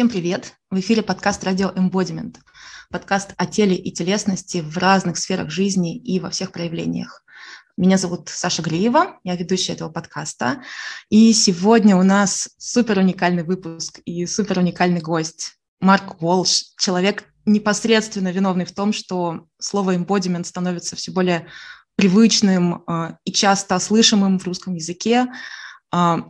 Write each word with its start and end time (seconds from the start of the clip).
Всем 0.00 0.08
привет! 0.08 0.54
В 0.70 0.80
эфире 0.80 1.02
подкаст 1.02 1.44
«Радио 1.44 1.68
Embodiment». 1.68 2.36
Подкаст 2.90 3.34
о 3.36 3.44
теле 3.44 3.76
и 3.76 3.92
телесности 3.92 4.62
в 4.62 4.78
разных 4.78 5.18
сферах 5.18 5.50
жизни 5.50 5.94
и 5.94 6.18
во 6.20 6.30
всех 6.30 6.52
проявлениях. 6.52 7.22
Меня 7.76 7.98
зовут 7.98 8.30
Саша 8.30 8.62
Гриева, 8.62 9.20
я 9.24 9.36
ведущая 9.36 9.74
этого 9.74 9.90
подкаста. 9.90 10.62
И 11.10 11.34
сегодня 11.34 11.98
у 11.98 12.02
нас 12.02 12.48
супер 12.56 12.96
уникальный 12.96 13.42
выпуск 13.42 14.00
и 14.06 14.24
супер 14.24 14.60
уникальный 14.60 15.02
гость. 15.02 15.58
Марк 15.80 16.22
Уолш, 16.22 16.72
человек, 16.78 17.24
непосредственно 17.44 18.32
виновный 18.32 18.64
в 18.64 18.72
том, 18.72 18.94
что 18.94 19.48
слово 19.58 19.96
embodiment 19.96 20.44
становится 20.44 20.96
все 20.96 21.12
более 21.12 21.46
привычным 21.96 22.84
э, 22.86 23.16
и 23.24 23.32
часто 23.32 23.78
слышимым 23.78 24.38
в 24.38 24.46
русском 24.46 24.74
языке. 24.76 25.26
Э, 25.92 26.22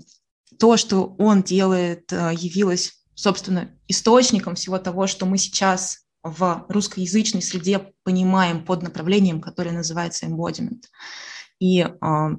то, 0.59 0.77
что 0.77 1.15
он 1.19 1.45
делает, 1.45 2.13
э, 2.13 2.33
явилось 2.35 3.00
собственно, 3.21 3.71
источником 3.87 4.55
всего 4.55 4.79
того, 4.79 5.07
что 5.07 5.27
мы 5.27 5.37
сейчас 5.37 6.01
в 6.23 6.65
русскоязычной 6.69 7.43
среде 7.43 7.93
понимаем 8.03 8.65
под 8.65 8.83
направлением, 8.83 9.41
которое 9.41 9.73
называется 9.73 10.27
embodiment. 10.27 10.85
И 11.59 11.81
э, 11.81 11.89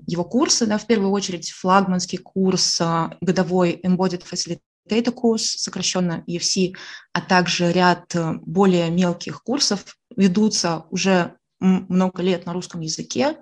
его 0.07 0.23
курсы, 0.23 0.66
да, 0.66 0.80
в 0.80 0.88
первую 0.88 1.12
очередь 1.12 1.52
флагманский 1.52 2.17
курс, 2.17 2.81
э, 2.81 3.09
годовой 3.21 3.80
Embodied 3.84 4.23
Facilitator 4.23 5.12
курс, 5.12 5.44
сокращенно 5.44 6.23
EFC, 6.27 6.76
а 7.13 7.21
также 7.21 7.71
ряд 7.71 8.16
э, 8.16 8.34
более 8.41 8.90
мелких 8.90 9.43
курсов 9.43 9.98
ведутся 10.16 10.85
уже 10.90 11.35
много 11.61 12.23
лет 12.23 12.45
на 12.45 12.53
русском 12.53 12.81
языке. 12.81 13.38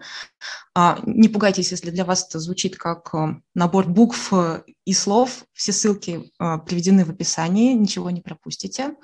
А, 0.75 0.99
не 1.05 1.29
пугайтесь, 1.29 1.71
если 1.71 1.89
для 1.89 2.05
вас 2.05 2.27
это 2.27 2.39
звучит 2.39 2.75
как 2.77 3.13
э, 3.13 3.39
набор 3.55 3.87
букв 3.87 4.33
э, 4.33 4.63
и 4.85 4.93
слов. 4.93 5.45
Все 5.53 5.71
ссылки 5.71 6.29
э, 6.39 6.57
приведены 6.65 7.05
в 7.05 7.09
описании, 7.09 7.73
ничего 7.73 8.11
не 8.11 8.21
пропустите. 8.21 8.95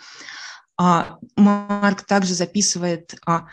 А, 0.77 1.17
Марк 1.37 2.03
также 2.03 2.33
записывает 2.33 3.15
а, 3.25 3.47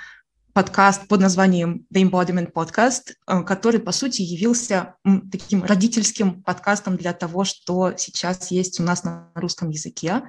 подкаст 0.52 1.06
под 1.06 1.20
названием 1.20 1.86
The 1.94 2.10
Embodiment 2.10 2.52
Podcast, 2.52 3.14
который, 3.44 3.80
по 3.80 3.92
сути, 3.92 4.20
явился 4.20 4.97
таким 5.30 5.64
родительским 5.64 6.42
подкастом 6.42 6.97
для 6.98 7.14
того, 7.14 7.44
что 7.44 7.94
сейчас 7.97 8.50
есть 8.50 8.78
у 8.78 8.82
нас 8.82 9.02
на 9.04 9.30
русском 9.34 9.70
языке 9.70 10.24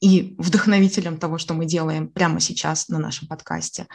и 0.00 0.34
вдохновителем 0.38 1.18
того, 1.18 1.38
что 1.38 1.54
мы 1.54 1.66
делаем 1.66 2.08
прямо 2.08 2.40
сейчас 2.40 2.88
на 2.88 2.98
нашем 2.98 3.28
подкасте. 3.28 3.86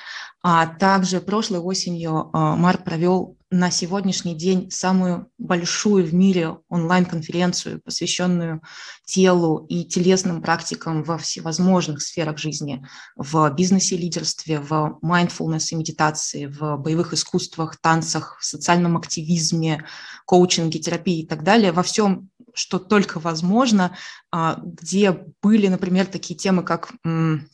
А 0.44 0.68
также 0.68 1.20
прошлой 1.20 1.60
осенью 1.60 2.30
а, 2.34 2.56
Марк 2.56 2.84
провел 2.84 3.39
на 3.52 3.72
сегодняшний 3.72 4.36
день 4.36 4.70
самую 4.70 5.32
большую 5.40 6.06
в 6.06 6.14
мире 6.14 6.58
онлайн-конференцию, 6.70 7.82
посвященную 7.82 8.62
телу 9.06 9.66
и 9.68 9.86
телесным 9.86 10.42
практикам 10.42 11.04
во 11.04 11.18
всевозможных 11.18 12.04
сферах 12.04 12.38
жизни, 12.38 12.86
в 13.16 13.50
бизнесе 13.56 13.98
лидерстве, 13.98 14.60
в 14.60 15.00
mindfulness 15.04 15.70
и 15.72 15.76
медитации, 15.76 16.46
в 16.46 16.78
боевых 16.78 17.14
искусствах, 17.14 17.78
танцах, 17.78 18.38
в 18.40 18.46
социальном 18.46 18.98
активизме, 18.98 19.84
коучинге, 20.26 20.78
терапии 20.78 21.22
и 21.22 21.26
так 21.26 21.44
далее, 21.44 21.72
во 21.72 21.82
всем 21.82 22.30
что 22.54 22.80
только 22.80 23.20
возможно, 23.20 23.96
а, 24.32 24.60
где 24.62 25.18
были, 25.42 25.68
например, 25.68 26.06
такие 26.06 26.38
темы, 26.38 26.64
как 26.64 26.92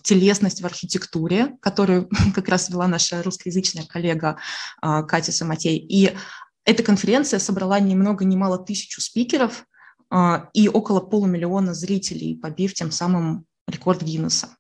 телесность 0.03 0.61
в 0.61 0.66
архитектуре, 0.66 1.57
которую 1.61 2.09
как 2.35 2.49
раз 2.49 2.69
вела 2.69 2.88
наша 2.88 3.21
русскоязычная 3.21 3.85
коллега 3.85 4.38
а, 4.81 5.03
Катя 5.03 5.31
Самотей. 5.31 5.77
И 5.88 6.16
эта 6.64 6.83
конференция 6.83 7.39
собрала 7.39 7.80
ни 7.80 7.95
много 7.95 8.25
ни 8.25 8.36
мало 8.36 8.58
тысячу 8.58 9.02
спикеров 9.02 9.66
а, 10.09 10.50
и 10.53 10.67
около 10.67 11.00
полумиллиона 11.00 11.73
зрителей, 11.73 12.36
побив 12.36 12.73
тем 12.73 12.91
самым 12.91 13.45
рекорд 13.67 14.02
Гиннесса. 14.02 14.58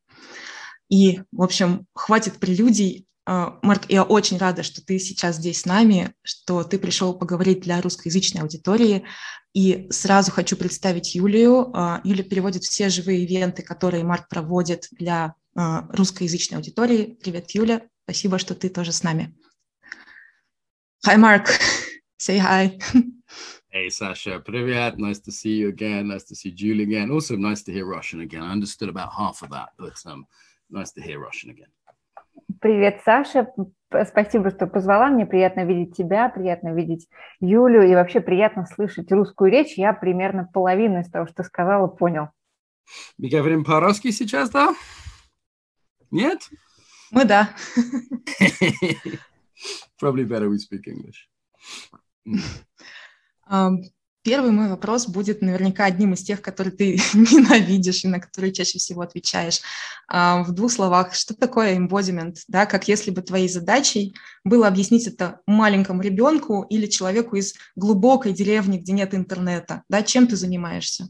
И, 0.89 1.21
в 1.31 1.41
общем, 1.41 1.87
хватит 1.93 2.37
прелюдий. 2.37 3.07
Марк, 3.27 3.85
я 3.89 4.03
очень 4.03 4.37
рада, 4.37 4.61
что 4.61 4.85
ты 4.85 4.99
сейчас 4.99 5.37
здесь 5.37 5.61
с 5.61 5.65
нами, 5.65 6.13
что 6.21 6.63
ты 6.63 6.77
пришел 6.77 7.15
поговорить 7.15 7.61
для 7.61 7.81
русскоязычной 7.81 8.43
аудитории. 8.43 9.03
И 9.55 9.87
сразу 9.89 10.31
хочу 10.31 10.57
представить 10.57 11.15
Юлию. 11.15 11.71
А, 11.73 12.01
Юля 12.03 12.23
переводит 12.23 12.63
все 12.63 12.89
живые 12.89 13.23
ивенты, 13.23 13.63
которые 13.63 14.03
Марк 14.03 14.27
проводит 14.27 14.89
для 14.91 15.33
а, 15.55 15.87
русскоязычной 15.93 16.57
аудитории. 16.57 17.17
Привет, 17.23 17.51
Юля. 17.51 17.81
Спасибо, 18.03 18.37
что 18.37 18.53
ты 18.53 18.67
тоже 18.67 18.91
с 18.91 19.01
нами. 19.01 19.33
Hi, 21.05 21.17
Mark. 21.17 21.45
Say 22.17 22.39
hi. 22.39 22.79
Hey, 23.69 23.89
Sasha. 23.89 24.39
Привет. 24.39 24.97
Nice 24.97 25.19
to 25.19 25.31
see 25.31 25.51
you 25.51 25.69
again. 25.69 26.07
Nice 26.07 26.23
to 26.23 26.35
see 26.35 26.49
Julie 26.49 26.81
again. 26.81 27.11
Also, 27.11 27.35
nice 27.35 27.61
to 27.65 27.71
hear 27.71 27.85
Russian 27.85 28.21
again. 28.21 28.41
I 28.41 28.51
understood 28.51 28.89
about 28.89 29.13
half 29.13 29.43
of 29.43 29.51
that, 29.51 29.69
but 29.77 29.93
um, 30.07 30.25
nice 30.71 30.91
to 30.93 31.01
hear 31.03 31.19
Russian 31.19 31.51
again. 31.51 31.69
Привет, 32.59 33.01
Саша. 33.05 33.47
Спасибо, 34.07 34.49
что 34.49 34.65
позвала. 34.65 35.09
Мне 35.09 35.27
приятно 35.27 35.63
видеть 35.63 35.95
тебя, 35.95 36.27
приятно 36.29 36.73
видеть 36.73 37.07
Юлю 37.39 37.83
и 37.87 37.93
вообще 37.93 38.19
приятно 38.19 38.65
слышать 38.65 39.11
русскую 39.11 39.51
речь. 39.51 39.77
Я 39.77 39.93
примерно 39.93 40.49
половину 40.51 41.01
из 41.01 41.11
того, 41.11 41.27
что 41.27 41.43
сказала, 41.43 41.85
понял. 41.85 42.29
Мы 43.19 43.29
говорим 43.29 43.63
по-русски 43.63 44.09
сейчас, 44.09 44.49
да? 44.49 44.73
Нет? 46.09 46.49
Мы 47.11 47.25
да. 47.25 47.51
Probably 50.01 50.25
better 50.25 50.49
we 50.49 50.57
speak 50.57 50.87
English. 50.87 51.29
Первый 54.25 54.49
мой 54.49 54.69
вопрос 54.69 55.07
будет 55.07 55.43
наверняка 55.43 55.85
одним 55.85 56.13
из 56.13 56.23
тех, 56.23 56.41
которые 56.41 56.73
ты 56.73 56.93
ненавидишь 57.13 58.05
и 58.05 58.07
на 58.07 58.19
которые 58.19 58.51
чаще 58.51 58.79
всего 58.79 59.01
отвечаешь. 59.01 59.61
А, 60.07 60.41
в 60.41 60.51
двух 60.51 60.71
словах, 60.71 61.13
что 61.13 61.35
такое 61.35 61.77
embodiment? 61.77 62.33
Да, 62.47 62.65
как 62.65 62.87
если 62.87 63.11
бы 63.11 63.21
твоей 63.21 63.47
задачей 63.47 64.15
было 64.43 64.67
объяснить 64.67 65.05
это 65.05 65.41
маленькому 65.45 66.01
ребенку 66.01 66.63
или 66.63 66.87
человеку 66.87 67.35
из 67.35 67.53
глубокой 67.75 68.33
деревни, 68.33 68.79
где 68.79 68.93
нет 68.93 69.13
интернета. 69.13 69.83
Да, 69.89 70.01
чем 70.01 70.25
ты 70.25 70.35
занимаешься? 70.35 71.09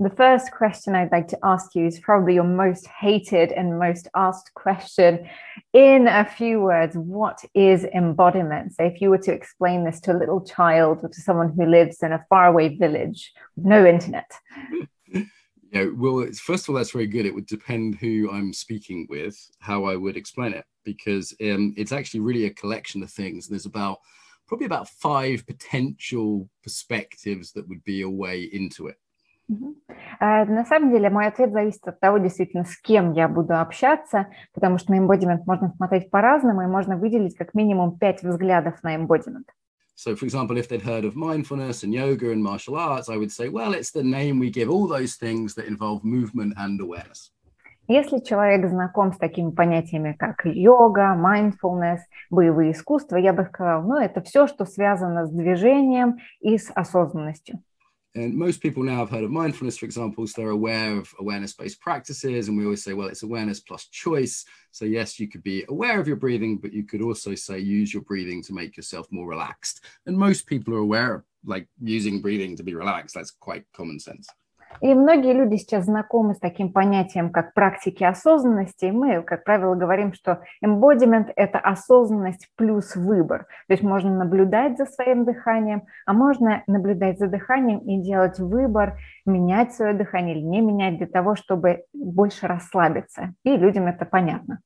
The 0.00 0.10
first 0.10 0.52
question 0.52 0.94
I'd 0.94 1.10
like 1.10 1.26
to 1.28 1.38
ask 1.42 1.74
you 1.74 1.84
is 1.84 1.98
probably 1.98 2.34
your 2.34 2.44
most 2.44 2.86
hated 2.86 3.50
and 3.50 3.80
most 3.80 4.06
asked 4.14 4.54
question. 4.54 5.28
In 5.72 6.06
a 6.06 6.24
few 6.24 6.60
words, 6.60 6.96
what 6.96 7.44
is 7.52 7.82
embodiment? 7.82 8.74
So, 8.74 8.84
if 8.84 9.00
you 9.00 9.10
were 9.10 9.18
to 9.18 9.32
explain 9.32 9.84
this 9.84 9.98
to 10.02 10.12
a 10.12 10.16
little 10.16 10.40
child 10.40 11.00
or 11.02 11.08
to 11.08 11.20
someone 11.20 11.52
who 11.52 11.66
lives 11.66 12.00
in 12.04 12.12
a 12.12 12.24
faraway 12.28 12.76
village 12.76 13.32
with 13.56 13.66
no 13.66 13.86
internet. 13.86 14.30
Yeah, 15.70 15.88
well, 15.94 16.26
first 16.32 16.64
of 16.64 16.70
all, 16.70 16.76
that's 16.76 16.92
very 16.92 17.06
good. 17.06 17.26
It 17.26 17.34
would 17.34 17.44
depend 17.44 17.96
who 17.96 18.30
I'm 18.32 18.54
speaking 18.54 19.06
with, 19.10 19.36
how 19.58 19.84
I 19.84 19.96
would 19.96 20.16
explain 20.16 20.54
it, 20.54 20.64
because 20.82 21.36
um, 21.42 21.74
it's 21.76 21.92
actually 21.92 22.20
really 22.20 22.46
a 22.46 22.54
collection 22.54 23.02
of 23.02 23.10
things. 23.10 23.46
There's 23.46 23.66
about 23.66 23.98
probably 24.46 24.64
about 24.64 24.88
five 24.88 25.46
potential 25.46 26.48
perspectives 26.62 27.52
that 27.52 27.68
would 27.68 27.84
be 27.84 28.00
a 28.00 28.08
way 28.08 28.44
into 28.44 28.86
it. 28.86 28.96
Э, 29.48 30.44
на 30.44 30.64
самом 30.64 30.90
деле 30.90 31.10
мой 31.10 31.26
ответ 31.26 31.52
зависит 31.52 31.86
от 31.86 32.00
того, 32.00 32.18
действительно, 32.18 32.64
с 32.64 32.76
кем 32.80 33.12
я 33.12 33.28
буду 33.28 33.58
общаться, 33.58 34.28
потому 34.52 34.78
что 34.78 34.92
на 34.92 34.98
embodiment 34.98 35.42
можно 35.46 35.72
смотреть 35.76 36.10
по-разному, 36.10 36.62
и 36.62 36.66
можно 36.66 36.96
выделить 36.96 37.36
как 37.36 37.54
минимум 37.54 37.98
пять 37.98 38.22
взглядов 38.22 38.82
на 38.82 38.96
embodiment. 38.96 39.46
So, 39.96 40.14
for 40.14 40.26
example, 40.26 40.56
if 40.56 40.68
they'd 40.68 40.82
heard 40.82 41.04
of 41.04 41.16
mindfulness 41.16 41.82
and 41.82 41.92
yoga 41.92 42.30
and 42.30 42.40
martial 42.40 42.76
arts, 42.76 43.08
I 43.08 43.16
would 43.16 43.32
say, 43.32 43.48
well, 43.48 43.74
it's 43.74 43.90
the 43.90 44.04
name 44.04 44.38
we 44.38 44.48
give 44.48 44.70
all 44.70 44.86
those 44.86 45.16
things 45.16 45.54
that 45.56 45.66
involve 45.66 46.04
movement 46.04 46.54
and 46.56 46.80
awareness. 46.80 47.32
Если 47.90 48.18
человек 48.18 48.68
знаком 48.68 49.14
с 49.14 49.16
такими 49.16 49.50
понятиями, 49.50 50.12
как 50.12 50.44
йога, 50.44 51.16
mindfulness, 51.16 52.00
боевые 52.30 52.72
искусства, 52.72 53.16
я 53.16 53.32
бы 53.32 53.44
сказала, 53.44 53.82
ну, 53.82 53.96
это 53.96 54.20
все, 54.20 54.46
что 54.46 54.66
связано 54.66 55.26
с 55.26 55.30
движением 55.30 56.18
и 56.40 56.58
с 56.58 56.70
осознанностью. 56.74 57.62
And 58.14 58.34
most 58.34 58.60
people 58.60 58.82
now 58.82 58.96
have 58.96 59.10
heard 59.10 59.24
of 59.24 59.30
mindfulness, 59.30 59.78
for 59.78 59.84
example, 59.84 60.26
so 60.26 60.40
they're 60.40 60.50
aware 60.50 60.96
of 60.96 61.12
awareness 61.18 61.52
based 61.52 61.80
practices. 61.80 62.48
And 62.48 62.56
we 62.56 62.64
always 62.64 62.82
say, 62.82 62.94
well, 62.94 63.08
it's 63.08 63.22
awareness 63.22 63.60
plus 63.60 63.86
choice. 63.86 64.44
So, 64.70 64.84
yes, 64.84 65.20
you 65.20 65.28
could 65.28 65.42
be 65.42 65.64
aware 65.68 66.00
of 66.00 66.08
your 66.08 66.16
breathing, 66.16 66.58
but 66.58 66.72
you 66.72 66.84
could 66.84 67.02
also 67.02 67.34
say 67.34 67.58
use 67.58 67.92
your 67.92 68.02
breathing 68.02 68.42
to 68.44 68.54
make 68.54 68.76
yourself 68.76 69.06
more 69.10 69.28
relaxed. 69.28 69.84
And 70.06 70.16
most 70.16 70.46
people 70.46 70.74
are 70.74 70.78
aware 70.78 71.14
of 71.16 71.22
like 71.44 71.68
using 71.80 72.20
breathing 72.20 72.56
to 72.56 72.62
be 72.62 72.74
relaxed. 72.74 73.14
That's 73.14 73.30
quite 73.30 73.64
common 73.72 74.00
sense. 74.00 74.26
И 74.80 74.94
многие 74.94 75.32
люди 75.32 75.56
сейчас 75.56 75.84
знакомы 75.84 76.34
с 76.34 76.38
таким 76.38 76.72
понятием, 76.72 77.30
как 77.30 77.54
практики 77.54 78.04
осознанности. 78.04 78.86
И 78.86 78.92
мы, 78.92 79.22
как 79.22 79.44
правило, 79.44 79.74
говорим, 79.74 80.12
что 80.12 80.40
embodiment– 80.64 81.32
это 81.36 81.58
осознанность 81.58 82.48
плюс 82.56 82.94
выбор. 82.94 83.46
То 83.66 83.74
есть 83.74 83.82
можно 83.82 84.14
наблюдать 84.16 84.78
за 84.78 84.86
своим 84.86 85.24
дыханием, 85.24 85.82
а 86.06 86.12
можно 86.12 86.62
наблюдать 86.66 87.18
за 87.18 87.28
дыханием 87.28 87.78
и 87.80 88.00
делать 88.00 88.38
выбор, 88.38 88.98
менять 89.26 89.74
свое 89.74 89.94
дыхание 89.94 90.36
или 90.36 90.44
не 90.44 90.60
менять 90.60 90.98
для 90.98 91.06
того, 91.06 91.34
чтобы 91.34 91.84
больше 91.92 92.46
расслабиться. 92.46 93.34
И 93.44 93.56
людям 93.56 93.86
это 93.86 94.04
понятно. 94.04 94.60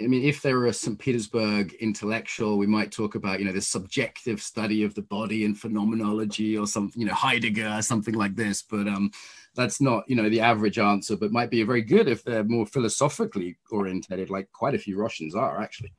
I 0.00 0.06
mean, 0.06 0.24
if 0.24 0.40
there 0.40 0.58
were 0.58 0.66
a 0.66 0.72
St. 0.72 0.98
Petersburg 0.98 1.74
intellectual, 1.74 2.56
we 2.56 2.66
might 2.66 2.90
talk 2.90 3.14
about, 3.14 3.40
you 3.40 3.44
know, 3.44 3.52
the 3.52 3.60
subjective 3.60 4.40
study 4.40 4.84
of 4.84 4.94
the 4.94 5.02
body 5.02 5.44
and 5.44 5.58
phenomenology 5.58 6.56
or 6.56 6.66
something, 6.66 6.98
you 7.00 7.06
know, 7.06 7.14
Heidegger, 7.14 7.76
or 7.78 7.82
something 7.82 8.14
like 8.14 8.34
this. 8.34 8.62
But 8.62 8.88
um, 8.88 9.10
that's 9.54 9.82
not, 9.82 10.04
you 10.08 10.16
know, 10.16 10.30
the 10.30 10.40
average 10.40 10.78
answer, 10.78 11.14
but 11.16 11.30
might 11.30 11.50
be 11.50 11.62
very 11.62 11.82
good 11.82 12.08
if 12.08 12.24
they're 12.24 12.44
more 12.44 12.64
philosophically 12.64 13.58
orientated, 13.70 14.30
like 14.30 14.50
quite 14.52 14.74
a 14.74 14.78
few 14.78 14.98
Russians 14.98 15.34
are 15.34 15.60
actually. 15.60 15.92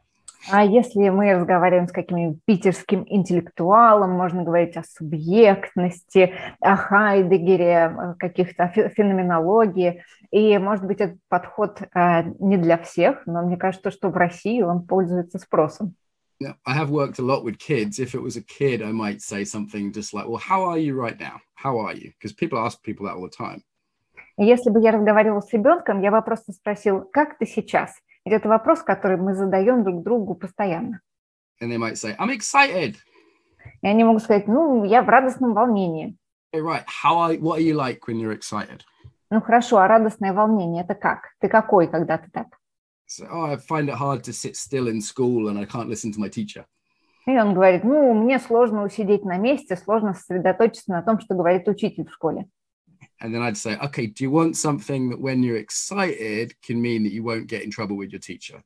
А 0.51 0.63
если 0.63 1.09
мы 1.09 1.33
разговариваем 1.33 1.87
с 1.87 1.91
каким-нибудь 1.91 2.39
питерским 2.45 3.05
интеллектуалом, 3.07 4.11
можно 4.11 4.43
говорить 4.43 4.75
о 4.75 4.83
субъектности, 4.83 6.33
о 6.59 6.75
Хайдегере, 6.75 8.15
каких-то 8.19 8.67
феноменологии. 8.67 10.03
И, 10.31 10.57
может 10.57 10.85
быть, 10.85 10.99
этот 10.99 11.19
подход 11.29 11.81
э, 11.81 12.23
не 12.39 12.57
для 12.57 12.77
всех, 12.77 13.25
но 13.25 13.43
мне 13.43 13.55
кажется, 13.55 13.91
что 13.91 14.09
в 14.09 14.17
России 14.17 14.61
он 14.61 14.85
пользуется 14.85 15.39
спросом. 15.39 15.95
I 16.65 16.75
have 16.75 16.89
worked 16.89 17.19
a 17.19 17.21
lot 17.21 17.45
with 17.45 17.57
kids. 17.57 17.99
If 17.99 18.13
it 18.13 18.21
was 18.21 18.35
a 18.35 18.41
kid, 18.41 18.81
I 18.81 18.91
might 18.91 19.21
say 19.21 19.45
something 19.45 19.93
just 19.93 20.13
like, 20.13 20.27
well, 20.27 20.41
how 20.41 20.63
are 20.63 20.77
you 20.77 20.93
right 20.95 21.17
now? 21.17 21.39
How 21.53 21.77
are 21.77 21.93
you? 21.93 22.11
Because 22.19 22.33
people 22.33 22.59
ask 22.59 22.81
people 22.83 23.05
that 23.05 23.15
all 23.15 23.21
the 23.21 23.29
time. 23.29 23.61
Если 24.37 24.71
бы 24.71 24.81
я 24.81 24.91
разговаривал 24.91 25.41
с 25.41 25.53
ребенком, 25.53 26.01
я 26.01 26.11
бы 26.11 26.21
просто 26.23 26.51
спросил, 26.51 27.07
как 27.13 27.37
ты 27.37 27.45
сейчас? 27.45 27.93
Это 28.25 28.47
вопрос, 28.47 28.81
который 28.81 29.17
мы 29.17 29.33
задаем 29.33 29.83
друг 29.83 30.03
другу 30.03 30.35
постоянно. 30.35 31.01
And 31.61 31.69
they 31.69 31.77
might 31.77 31.97
say, 31.97 32.15
I'm 32.17 32.29
excited. 32.29 32.95
И 33.81 33.87
они 33.87 34.03
могут 34.03 34.23
сказать, 34.23 34.47
ну, 34.47 34.83
я 34.83 35.01
в 35.01 35.09
радостном 35.09 35.53
волнении. 35.53 36.17
Hey, 36.53 36.61
right. 36.61 36.85
How 36.85 37.17
are, 37.17 37.37
what 37.39 37.57
are 37.57 37.61
you 37.61 37.75
like 37.75 38.07
when 38.07 38.19
you're 38.19 38.37
excited? 38.37 38.81
Ну 39.29 39.41
хорошо, 39.41 39.79
а 39.79 39.87
радостное 39.87 40.31
волнение 40.31 40.83
это 40.83 40.93
как? 40.93 41.31
Ты 41.39 41.49
какой, 41.49 41.87
когда 41.87 42.17
ты 42.17 42.29
так? 42.31 42.47
So, 43.07 43.27
oh, 43.31 43.45
I 43.45 43.57
find 43.57 43.89
it 43.89 43.95
hard 43.95 44.23
to 44.23 44.31
sit 44.31 44.55
still 44.55 44.87
in 44.87 45.01
school 45.01 45.49
and 45.49 45.57
I 45.57 45.65
can't 45.65 45.89
listen 45.89 46.11
to 46.13 46.19
my 46.19 46.29
teacher. 46.29 46.65
И 47.25 47.37
он 47.37 47.53
говорит, 47.53 47.83
ну, 47.83 48.13
мне 48.13 48.37
сложно 48.39 48.83
усидеть 48.83 49.23
на 49.23 49.37
месте, 49.37 49.75
сложно 49.75 50.13
сосредоточиться 50.13 50.91
на 50.91 51.01
том, 51.01 51.19
что 51.19 51.35
говорит 51.35 51.67
учитель 51.67 52.05
в 52.05 52.13
школе. 52.13 52.47
And 53.20 53.34
then 53.34 53.42
I'd 53.42 53.56
say, 53.56 53.76
okay, 53.78 54.06
do 54.06 54.22
you 54.22 54.30
want 54.30 54.56
something 54.56 55.10
that 55.10 55.20
when 55.20 55.42
you're 55.42 55.56
excited 55.56 56.54
can 56.62 56.80
mean 56.80 57.02
that 57.02 57.12
you 57.12 57.24
won't 57.24 57.48
get 57.48 57.62
in 57.62 57.70
trouble 57.70 57.96
with 57.96 58.10
your 58.10 58.20
teacher? 58.20 58.62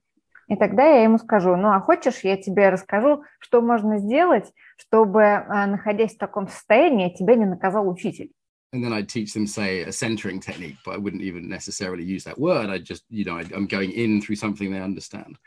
И 0.49 0.56
тогда 0.56 0.84
я 0.84 1.04
ему 1.04 1.19
скажу, 1.19 1.56
ну 1.56 1.69
а 1.69 1.81
хочешь, 1.81 2.20
я 2.25 2.37
тебе 2.37 2.69
расскажу, 2.69 3.22
что 3.38 3.62
можно 3.62 3.99
сделать, 3.99 4.52
чтобы, 4.76 5.46
находясь 5.49 6.14
в 6.14 6.19
таком 6.19 6.49
состоянии, 6.49 7.14
тебя 7.14 7.37
не 7.37 7.46
наказал 7.46 7.88
учитель. 7.88 8.31
And 8.75 8.82
then 8.84 8.93
I'd 8.93 9.08
teach 9.08 9.32
them, 9.32 9.46
say, 9.46 9.82
a 9.82 9.93
centering 9.93 10.40
technique, 10.40 10.76
but 10.84 10.94
I 10.94 10.99
wouldn't 10.99 11.22
even 11.22 11.49
necessarily 11.49 12.04
use 12.04 12.25
that 12.25 12.38
word. 12.38 12.70
I 12.70 12.78
just, 12.78 13.04
you 13.08 13.25
know, 13.25 13.38
I'm 13.38 13.66
going 13.66 13.93
in 13.93 14.20
through 14.20 14.37
something 14.37 14.70
they 14.70 14.81
understand. 14.81 15.38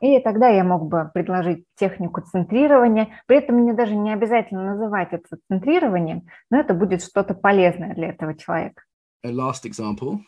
И 0.00 0.18
тогда 0.20 0.48
я 0.48 0.64
мог 0.64 0.88
бы 0.88 1.10
предложить 1.12 1.64
технику 1.76 2.20
центрирования. 2.22 3.08
При 3.26 3.38
этом 3.38 3.56
мне 3.56 3.74
даже 3.74 3.96
не 3.96 4.12
обязательно 4.12 4.74
называть 4.74 5.12
это 5.12 5.36
центрированием, 5.50 6.22
но 6.50 6.60
это 6.60 6.74
будет 6.74 7.02
что-то 7.02 7.34
полезное 7.34 7.94
для 7.94 8.10
этого 8.10 8.34
человека. 8.34 8.82
A 9.24 9.30
last 9.30 9.64
example. 9.64 10.18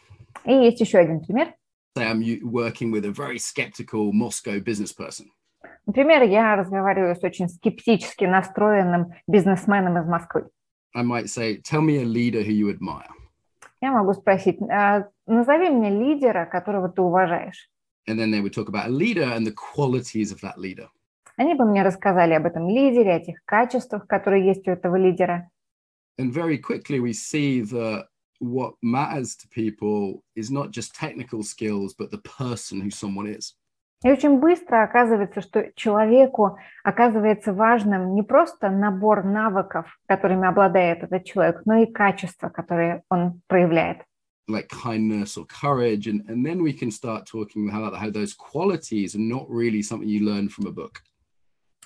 И 0.44 0.52
есть 0.52 0.80
еще 0.80 0.98
один 0.98 1.20
пример. 1.20 1.54
Say 1.96 2.04
I'm 2.04 2.22
working 2.42 2.92
with 2.92 3.04
a 3.04 3.12
very 3.12 3.38
skeptical 3.38 4.12
Moscow 4.12 4.60
business 4.60 4.92
person. 4.96 5.26
Например, 5.86 6.22
я 6.22 6.56
разговариваю 6.56 7.16
с 7.16 7.22
очень 7.24 7.48
скептически 7.48 8.24
настроенным 8.24 9.12
бизнесменом 9.26 9.98
из 9.98 10.06
Москвы. 10.06 10.48
I 10.94 11.02
might 11.02 11.26
say, 11.26 11.60
tell 11.62 11.80
me 11.80 11.98
a 12.02 12.04
leader 12.04 12.42
who 12.42 12.52
you 12.52 12.68
admire. 12.68 13.10
Я 13.80 13.92
могу 13.92 14.12
спросить, 14.12 14.60
назови 14.60 15.70
мне 15.70 15.90
лидера, 15.90 16.44
которого 16.44 16.90
ты 16.90 17.00
уважаешь. 17.00 17.69
And 18.06 18.18
then 18.18 18.30
they 18.30 18.40
would 18.40 18.52
talk 18.52 18.68
about 18.68 18.86
a 18.86 18.90
leader 18.90 19.24
and 19.24 19.46
the 19.46 19.52
qualities 19.52 20.32
of 20.32 20.40
that 20.40 20.58
leader. 20.58 20.88
Они 21.36 21.54
бы 21.54 21.64
мне 21.64 21.82
рассказали 21.82 22.34
об 22.34 22.46
этом 22.46 22.68
лидере, 22.68 23.14
о 23.14 23.20
тех 23.20 23.44
качествах, 23.44 24.06
которые 24.06 24.44
есть 24.44 24.68
у 24.68 24.72
этого 24.72 24.96
лидера. 24.96 25.48
And 26.18 26.32
very 26.32 26.58
quickly 26.58 27.00
we 27.00 27.12
see 27.12 27.62
that 27.62 28.06
what 28.40 28.74
matters 28.82 29.36
to 29.36 29.48
people 29.48 30.22
is 30.34 30.50
not 30.50 30.70
just 30.70 30.94
technical 30.94 31.42
skills, 31.42 31.94
but 31.94 32.10
the 32.10 32.18
person 32.18 32.80
who 32.80 32.90
someone 32.90 33.26
is. 33.26 33.54
И 34.02 34.10
очень 34.10 34.38
быстро 34.38 34.82
оказывается, 34.82 35.42
что 35.42 35.72
человеку 35.74 36.58
оказывается 36.82 37.52
важным 37.52 38.14
не 38.14 38.22
просто 38.22 38.70
набор 38.70 39.24
навыков, 39.24 39.98
которыми 40.06 40.48
обладает 40.48 41.02
этот 41.02 41.24
человек, 41.24 41.62
но 41.66 41.76
и 41.82 41.86
качества, 41.86 42.48
которые 42.48 43.02
он 43.10 43.42
проявляет. 43.46 44.02
like 44.49 44.67
kindness 44.69 45.37
or 45.37 45.45
courage 45.45 46.07
and, 46.07 46.23
and 46.29 46.45
then 46.45 46.61
we 46.61 46.71
can 46.71 46.91
start 46.91 47.25
talking 47.25 47.67
about 47.69 47.95
how 47.95 48.09
those 48.09 48.33
qualities 48.33 49.15
are 49.15 49.19
not 49.19 49.49
really 49.49 49.81
something 49.81 50.07
you 50.07 50.25
learn 50.25 50.47
from 50.47 50.67
a 50.67 50.71
book 50.71 51.01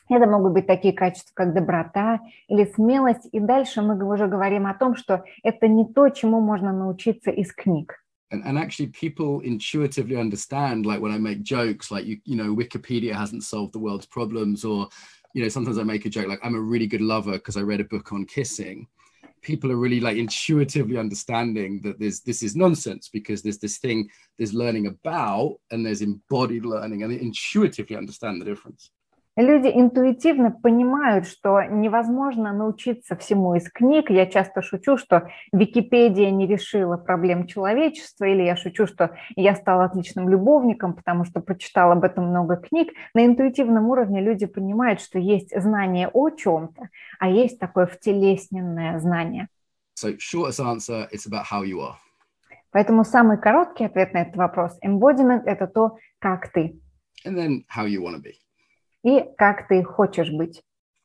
Это 0.09 0.25
могут 0.25 0.53
быть 0.53 0.65
такие 0.65 0.93
качества, 0.93 1.31
как 1.35 1.53
доброта 1.53 2.19
или 2.47 2.65
смелость. 2.65 3.29
И 3.31 3.39
дальше 3.39 3.83
мы 3.83 3.95
уже 4.11 4.27
говорим 4.27 4.65
о 4.65 4.73
том, 4.73 4.95
что 4.95 5.23
это 5.43 5.67
не 5.67 5.85
то, 5.85 6.09
чему 6.09 6.41
можно 6.41 6.73
научиться 6.73 7.29
из 7.29 7.53
книг. 7.53 7.93
And, 8.31 8.43
and 8.43 8.57
actually 8.57 8.87
people 8.87 9.39
intuitively 9.41 10.15
understand, 10.15 10.85
like 10.85 11.01
when 11.01 11.11
I 11.11 11.17
make 11.17 11.41
jokes, 11.41 11.89
like, 11.89 12.05
you, 12.05 12.19
you 12.25 12.35
know, 12.35 12.55
Wikipedia 12.55 13.13
hasn't 13.13 13.43
solved 13.43 13.73
the 13.73 13.79
world's 13.79 14.05
problems, 14.05 14.63
or, 14.63 14.87
you 15.33 15.41
know, 15.41 15.49
sometimes 15.49 15.79
I 15.79 15.83
make 15.83 16.05
a 16.05 16.09
joke, 16.09 16.27
like 16.27 16.39
I'm 16.43 16.55
a 16.55 16.61
really 16.61 16.85
good 16.85 17.01
lover 17.01 17.33
because 17.33 17.57
I 17.57 17.61
read 17.61 17.79
a 17.79 17.85
book 17.85 18.11
on 18.11 18.25
kissing. 18.25 18.87
people 19.44 19.70
are 19.70 19.76
really 19.76 20.00
like 20.00 20.16
intuitively 20.16 20.98
understanding 20.98 21.80
that 21.82 21.98
there's 22.00 22.20
this 22.20 22.42
is 22.42 22.56
nonsense 22.56 23.08
because 23.08 23.42
there's 23.42 23.58
this 23.58 23.78
thing 23.78 24.08
there's 24.38 24.54
learning 24.54 24.86
about 24.86 25.56
and 25.70 25.84
there's 25.84 26.02
embodied 26.02 26.64
learning 26.64 27.02
and 27.02 27.12
they 27.12 27.20
intuitively 27.20 27.96
understand 27.96 28.40
the 28.40 28.44
difference 28.44 28.90
Люди 29.36 29.66
интуитивно 29.66 30.52
понимают, 30.52 31.26
что 31.26 31.60
невозможно 31.62 32.52
научиться 32.52 33.16
всему 33.16 33.56
из 33.56 33.68
книг. 33.68 34.08
Я 34.08 34.26
часто 34.26 34.62
шучу, 34.62 34.96
что 34.96 35.28
Википедия 35.52 36.30
не 36.30 36.46
решила 36.46 36.96
проблем 36.96 37.48
человечества, 37.48 38.26
или 38.26 38.42
я 38.42 38.54
шучу, 38.54 38.86
что 38.86 39.16
я 39.34 39.56
стал 39.56 39.80
отличным 39.80 40.28
любовником, 40.28 40.94
потому 40.94 41.24
что 41.24 41.40
прочитал 41.40 41.90
об 41.90 42.04
этом 42.04 42.28
много 42.28 42.56
книг. 42.56 42.92
На 43.12 43.26
интуитивном 43.26 43.88
уровне 43.88 44.20
люди 44.20 44.46
понимают, 44.46 45.00
что 45.00 45.18
есть 45.18 45.50
знание 45.60 46.08
о 46.12 46.30
чем-то, 46.30 46.88
а 47.18 47.28
есть 47.28 47.58
такое 47.58 47.86
втелесненное 47.86 49.00
знание. 49.00 49.48
So, 49.96 50.16
shortest 50.18 50.60
answer, 50.60 51.08
it's 51.10 51.26
about 51.26 51.44
how 51.50 51.64
you 51.64 51.80
are. 51.80 51.96
Поэтому 52.70 53.04
самый 53.04 53.38
короткий 53.38 53.84
ответ 53.84 54.14
на 54.14 54.22
этот 54.22 54.36
вопрос– 54.36 54.78
embodiment– 54.84 55.42
это 55.46 55.66
то, 55.66 55.96
как 56.20 56.52
ты. 56.52 56.80
And 57.24 57.36
then 57.36 57.64
how 57.68 57.86
you 57.86 58.00
want 58.00 58.14
to 58.16 58.22
be. 58.22 58.43
И 59.04 59.22
как 59.36 59.68
ты 59.68 59.84
хочешь 59.84 60.30
быть. 60.30 60.62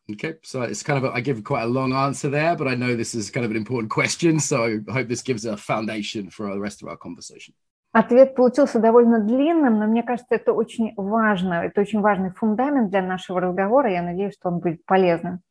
Okay, 0.09 0.37
so 0.41 0.63
it's 0.63 0.81
kind 0.81 0.97
of 0.97 1.03
a, 1.03 1.13
I 1.13 1.21
give 1.21 1.43
quite 1.43 1.63
a 1.63 1.67
long 1.67 1.93
answer 1.93 2.29
there, 2.29 2.55
but 2.55 2.67
I 2.67 2.73
know 2.73 2.95
this 2.95 3.13
is 3.13 3.29
kind 3.29 3.45
of 3.45 3.51
an 3.51 3.57
important 3.57 3.91
question, 3.91 4.39
so 4.39 4.63
I 4.63 4.91
hope 4.91 5.07
this 5.07 5.21
gives 5.21 5.45
a 5.45 5.55
foundation 5.55 6.31
for 6.31 6.51
the 6.51 6.59
rest 6.59 6.81
of 6.81 6.87
our 6.87 6.97
conversation. 6.97 7.53
Ответ 7.91 8.35
получился 8.35 8.79
довольно 8.79 9.19
длинным, 9.19 9.79
но 9.79 9.87
мне 9.87 10.03
кажется, 10.03 10.35
это 10.35 10.53
очень 10.53 10.94
важно, 10.95 11.65
это 11.65 11.81
очень 11.81 12.01
важный 12.01 12.31
фундамент 12.31 12.89
для 12.89 13.01
нашего 13.01 13.39
разговора. 13.39 13.91
Я 13.91 14.01
надеюсь, 14.01 14.33
что 14.33 14.49
он 14.49 14.59
будет 14.59 14.83
полезным. 14.85 15.41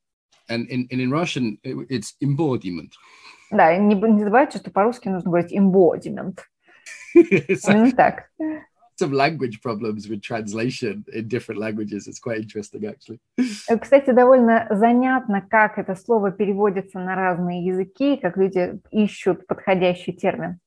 And 0.49 0.67
in, 0.69 0.89
and 0.91 1.01
in 1.01 1.11
Russian, 1.11 1.59
it's 1.63 2.15
embodiment. 2.21 2.93
Да, 3.51 3.77
не, 3.77 3.95
не 3.95 4.21
забывайте, 4.21 4.59
что 4.59 4.71
по-русски 4.71 5.09
нужно 5.09 5.31
говорить 5.31 5.53
embodiment. 5.53 6.39
Именно 7.15 7.93
так. 7.93 8.31
Some 8.99 9.13
language 9.13 9.61
problems 9.63 10.09
with 10.09 10.23
translation 10.23 11.05
in 11.13 11.29
different 11.29 11.61
languages. 11.61 12.09
It's 12.09 12.19
quite 12.19 12.39
interesting, 12.41 12.85
actually. 12.87 13.21
Кстати, 13.81 14.11
довольно 14.11 14.67
занятно, 14.71 15.41
как 15.41 15.79
это 15.79 15.95
слово 15.95 16.33
переводится 16.33 16.99
на 16.99 17.15
разные 17.15 17.65
языки, 17.65 18.17
как 18.17 18.37
люди 18.37 18.81
ищут 18.91 19.47
подходящий 19.47 20.13
термин. 20.13 20.59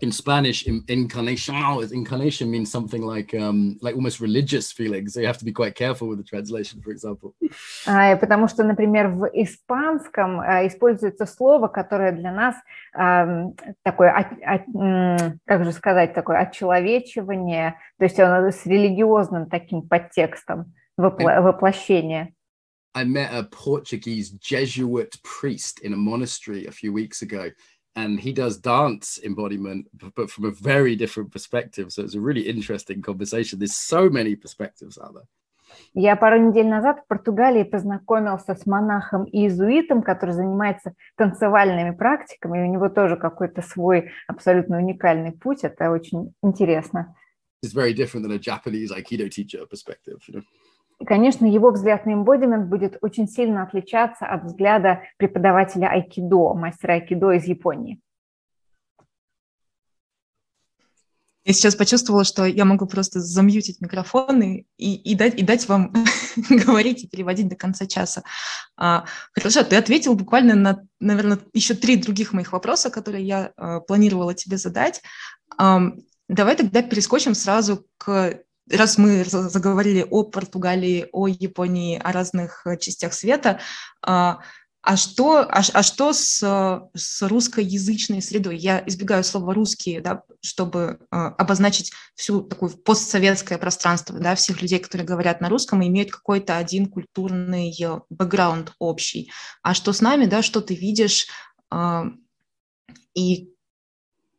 in 0.00 0.12
Spanish, 0.12 0.66
in, 0.66 0.84
incarnation, 0.88 1.54
incarnation 1.90 2.50
means 2.50 2.70
something 2.70 3.02
like 3.02 3.34
um, 3.34 3.78
like 3.80 3.94
almost 3.94 4.20
religious 4.20 4.70
feelings. 4.70 5.14
So 5.14 5.20
you 5.20 5.26
have 5.26 5.38
to 5.38 5.44
be 5.44 5.52
quite 5.52 5.74
careful 5.74 6.08
with 6.08 6.18
the 6.18 6.24
translation, 6.24 6.82
for 6.82 6.90
example. 6.90 7.34
А, 7.86 8.16
потому 8.16 8.48
что, 8.48 8.62
например, 8.62 9.08
в 9.08 9.26
испанском 9.32 10.40
а, 10.40 10.66
используется 10.66 11.24
слово, 11.24 11.68
которое 11.68 12.12
для 12.12 12.32
нас 12.32 12.56
а, 12.94 13.52
такое, 13.82 14.10
а, 14.10 14.30
а, 14.44 15.32
как 15.46 15.64
же 15.64 15.72
сказать, 15.72 16.12
такое 16.12 16.38
отчеловечивание, 16.38 17.78
то 17.98 18.04
есть 18.04 18.20
оно 18.20 18.50
с 18.50 18.66
религиозным 18.66 19.48
таким 19.48 19.82
подтекстом, 19.82 20.74
вопла- 20.98 21.40
воплощение. 21.40 22.32
I 22.94 23.04
met 23.04 23.30
a 23.30 23.44
Portuguese 23.44 24.30
Jesuit 24.30 25.20
priest 25.22 25.80
in 25.82 25.92
a 25.92 25.98
monastery 25.98 26.66
a 26.66 26.70
few 26.70 26.94
weeks 26.94 27.20
ago, 27.20 27.50
and 27.94 28.20
he 28.20 28.32
does 28.32 28.58
dance 28.58 29.18
embodiment, 29.24 29.86
but 30.14 30.30
from 30.30 30.44
a 30.44 30.50
very 30.50 30.94
different 30.96 31.32
perspective. 31.32 31.92
So 31.92 32.02
it's 32.02 32.14
a 32.14 32.20
really 32.20 32.42
interesting 32.42 33.00
conversation. 33.00 33.58
There's 33.58 33.76
so 33.76 34.10
many 34.10 34.36
perspectives 34.36 34.98
out 34.98 35.14
there. 35.14 35.28
Я 35.94 36.16
пару 36.16 36.38
недель 36.38 36.68
назад 36.68 37.00
в 37.00 37.06
Португалии 37.08 37.64
познакомился 37.64 38.54
с 38.54 38.66
монахом 38.66 39.24
и 39.24 39.40
иезуитом, 39.40 40.02
который 40.02 40.32
занимается 40.32 40.94
танцевальными 41.16 41.90
практиками, 41.90 42.58
и 42.58 42.68
у 42.68 42.72
него 42.72 42.88
тоже 42.88 43.16
какой-то 43.16 43.62
свой 43.62 44.10
абсолютно 44.28 44.78
уникальный 44.78 45.32
путь. 45.32 45.64
Это 45.64 45.90
очень 45.90 46.32
интересно. 46.42 47.14
is 47.62 47.72
very 47.72 47.94
different 47.94 48.22
than 48.22 48.32
a 48.32 48.38
Japanese 48.38 48.92
Aikido 48.92 49.30
teacher 49.30 49.66
perspective. 49.66 50.22
You 50.28 50.34
know? 50.34 50.42
И, 51.01 51.05
конечно, 51.05 51.47
его 51.47 51.71
взгляд 51.71 52.05
на 52.05 52.11
embodiment 52.11 52.65
будет 52.65 52.99
очень 53.01 53.27
сильно 53.27 53.63
отличаться 53.63 54.27
от 54.27 54.43
взгляда 54.43 55.01
преподавателя 55.17 55.87
айкидо, 55.87 56.53
мастера 56.53 56.93
айкидо 56.93 57.31
из 57.31 57.45
Японии. 57.45 57.99
Я 61.43 61.53
сейчас 61.53 61.73
почувствовала, 61.73 62.23
что 62.23 62.45
я 62.45 62.65
могу 62.65 62.85
просто 62.85 63.19
замьютить 63.19 63.81
микрофон 63.81 64.43
и, 64.43 64.65
и, 64.77 64.93
и, 64.93 65.15
дать, 65.15 65.39
и 65.39 65.41
дать 65.41 65.67
вам 65.67 65.91
говорить 66.49 67.03
и 67.03 67.07
переводить 67.07 67.47
до 67.47 67.55
конца 67.55 67.87
часа. 67.87 68.21
А, 68.77 69.05
хорошо, 69.33 69.63
ты 69.63 69.75
ответил 69.75 70.13
буквально 70.13 70.53
на, 70.53 70.83
наверное, 70.99 71.39
еще 71.53 71.73
три 71.73 71.95
других 71.95 72.33
моих 72.33 72.51
вопроса, 72.51 72.91
которые 72.91 73.25
я 73.25 73.53
а, 73.57 73.79
планировала 73.79 74.35
тебе 74.35 74.57
задать. 74.57 75.01
А, 75.57 75.81
давай 76.27 76.55
тогда 76.55 76.83
перескочим 76.83 77.33
сразу 77.33 77.87
к 77.97 78.43
раз 78.69 78.97
мы 78.97 79.23
заговорили 79.25 80.05
о 80.09 80.23
Португалии, 80.23 81.07
о 81.11 81.27
Японии, 81.27 81.99
о 81.99 82.11
разных 82.11 82.65
э, 82.65 82.77
частях 82.77 83.13
света, 83.13 83.59
а, 84.01 84.39
а 84.83 84.97
что, 84.97 85.41
а, 85.41 85.61
а 85.73 85.83
что 85.83 86.11
с, 86.11 86.39
с 86.95 87.21
русскоязычной 87.21 88.21
средой? 88.21 88.57
Я 88.57 88.83
избегаю 88.87 89.23
слова 89.23 89.53
«русские», 89.53 90.01
да, 90.01 90.23
чтобы 90.41 90.99
э, 90.99 91.15
обозначить 91.15 91.91
всю 92.15 92.41
такую 92.41 92.71
постсоветское 92.71 93.59
пространство, 93.59 94.17
да, 94.19 94.33
всех 94.33 94.61
людей, 94.61 94.79
которые 94.79 95.05
говорят 95.05 95.39
на 95.39 95.49
русском 95.49 95.81
и 95.81 95.87
имеют 95.87 96.11
какой-то 96.11 96.57
один 96.57 96.87
культурный 96.87 97.71
э, 97.79 97.99
бэкграунд 98.09 98.73
общий. 98.79 99.31
А 99.61 99.75
что 99.75 99.93
с 99.93 100.01
нами, 100.01 100.25
да, 100.25 100.41
что 100.41 100.61
ты 100.61 100.73
видишь, 100.73 101.27
э, 101.71 102.03
и 103.13 103.53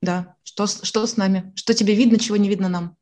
да, 0.01 0.35
что, 0.43 0.67
что 0.67 1.07
с 1.07 1.17
нами, 1.17 1.53
что 1.55 1.73
тебе 1.73 1.95
видно, 1.95 2.19
чего 2.19 2.37
не 2.37 2.49
видно 2.49 2.69
нам? 2.69 2.97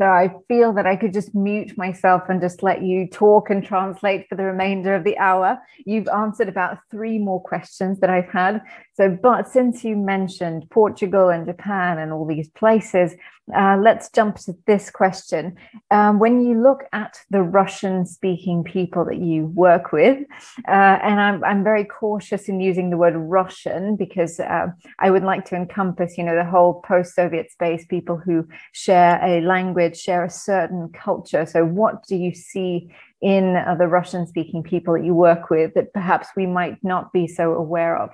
So 0.00 0.06
I 0.06 0.30
feel 0.46 0.72
that 0.74 0.86
I 0.86 0.94
could 0.94 1.12
just 1.12 1.34
mute 1.34 1.76
myself 1.76 2.22
and 2.28 2.40
just 2.40 2.62
let 2.62 2.82
you 2.82 3.08
talk 3.08 3.50
and 3.50 3.66
translate 3.66 4.28
for 4.28 4.36
the 4.36 4.44
remainder 4.44 4.94
of 4.94 5.02
the 5.02 5.18
hour. 5.18 5.58
You've 5.84 6.06
answered 6.06 6.48
about 6.48 6.78
three 6.88 7.18
more 7.18 7.42
questions 7.42 7.98
that 7.98 8.08
I've 8.08 8.30
had. 8.30 8.62
So, 8.98 9.08
but 9.08 9.46
since 9.46 9.84
you 9.84 9.94
mentioned 9.94 10.68
Portugal 10.70 11.28
and 11.28 11.46
Japan 11.46 11.98
and 11.98 12.12
all 12.12 12.26
these 12.26 12.48
places, 12.48 13.14
uh, 13.56 13.78
let's 13.80 14.10
jump 14.10 14.38
to 14.38 14.56
this 14.66 14.90
question. 14.90 15.54
Um, 15.92 16.18
when 16.18 16.44
you 16.44 16.60
look 16.60 16.80
at 16.92 17.20
the 17.30 17.42
Russian 17.42 18.06
speaking 18.06 18.64
people 18.64 19.04
that 19.04 19.18
you 19.18 19.46
work 19.54 19.92
with, 19.92 20.26
uh, 20.66 20.98
and 21.00 21.20
I'm, 21.20 21.44
I'm 21.44 21.62
very 21.62 21.84
cautious 21.84 22.48
in 22.48 22.58
using 22.58 22.90
the 22.90 22.96
word 22.96 23.14
Russian 23.14 23.94
because 23.94 24.40
uh, 24.40 24.66
I 24.98 25.12
would 25.12 25.22
like 25.22 25.44
to 25.50 25.54
encompass, 25.54 26.18
you 26.18 26.24
know, 26.24 26.34
the 26.34 26.44
whole 26.44 26.82
post 26.82 27.14
Soviet 27.14 27.52
space, 27.52 27.86
people 27.86 28.16
who 28.16 28.48
share 28.72 29.24
a 29.24 29.40
language, 29.42 29.96
share 29.96 30.24
a 30.24 30.30
certain 30.30 30.88
culture. 30.88 31.46
So, 31.46 31.64
what 31.64 32.04
do 32.08 32.16
you 32.16 32.34
see 32.34 32.92
in 33.22 33.54
uh, 33.54 33.76
the 33.78 33.86
Russian 33.86 34.26
speaking 34.26 34.64
people 34.64 34.94
that 34.94 35.04
you 35.04 35.14
work 35.14 35.50
with 35.50 35.74
that 35.74 35.92
perhaps 35.92 36.30
we 36.34 36.46
might 36.46 36.82
not 36.82 37.12
be 37.12 37.28
so 37.28 37.54
aware 37.54 37.96
of? 37.96 38.10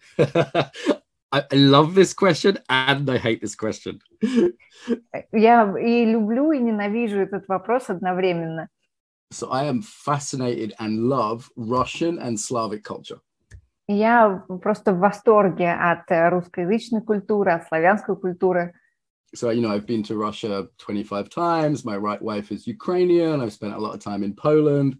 I 0.17 1.41
love 1.51 1.95
this 1.95 2.13
question 2.13 2.59
and 2.69 3.09
I 3.09 3.17
hate 3.17 3.41
this 3.41 3.55
question. 3.55 3.99
Я 5.31 5.73
и 5.79 6.05
люблю, 6.05 6.51
и 6.51 6.59
ненавижу 6.59 7.19
этот 7.19 7.47
вопрос 7.47 7.89
одновременно. 7.89 8.69
So 9.31 9.49
I 9.51 9.65
am 9.65 9.81
fascinated 9.81 10.73
and 10.79 11.09
love 11.09 11.49
Russian 11.55 12.19
and 12.19 12.37
Slavic 12.39 12.83
culture. 12.83 13.19
Я 13.87 14.45
просто 14.61 14.93
в 14.93 14.99
восторге 14.99 15.73
от 15.73 16.05
русскоязычной 16.09 17.01
культуры, 17.01 17.51
от 17.51 17.67
славянской 17.67 18.15
культуры. 18.15 18.73
So, 19.35 19.49
you 19.49 19.61
know, 19.61 19.71
I've 19.71 19.87
been 19.87 20.03
to 20.03 20.15
Russia 20.15 20.67
25 20.77 21.29
times. 21.29 21.83
My 21.83 21.97
right 21.97 22.21
wife 22.21 22.51
is 22.51 22.67
Ukrainian. 22.67 23.41
I've 23.41 23.53
spent 23.53 23.73
a 23.73 23.79
lot 23.79 23.95
of 23.95 23.99
time 23.99 24.23
in 24.23 24.35
Poland. 24.35 24.97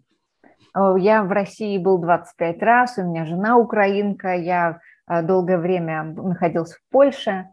Я 0.75 1.23
в 1.23 1.31
России 1.31 1.77
был 1.77 1.97
25 1.97 2.61
раз, 2.61 2.97
у 2.97 3.03
меня 3.03 3.25
жена 3.25 3.57
украинка, 3.57 4.35
я 4.35 4.79
долгое 5.07 5.57
время 5.57 6.03
находился 6.03 6.75
в 6.75 6.91
Польше. 6.91 7.47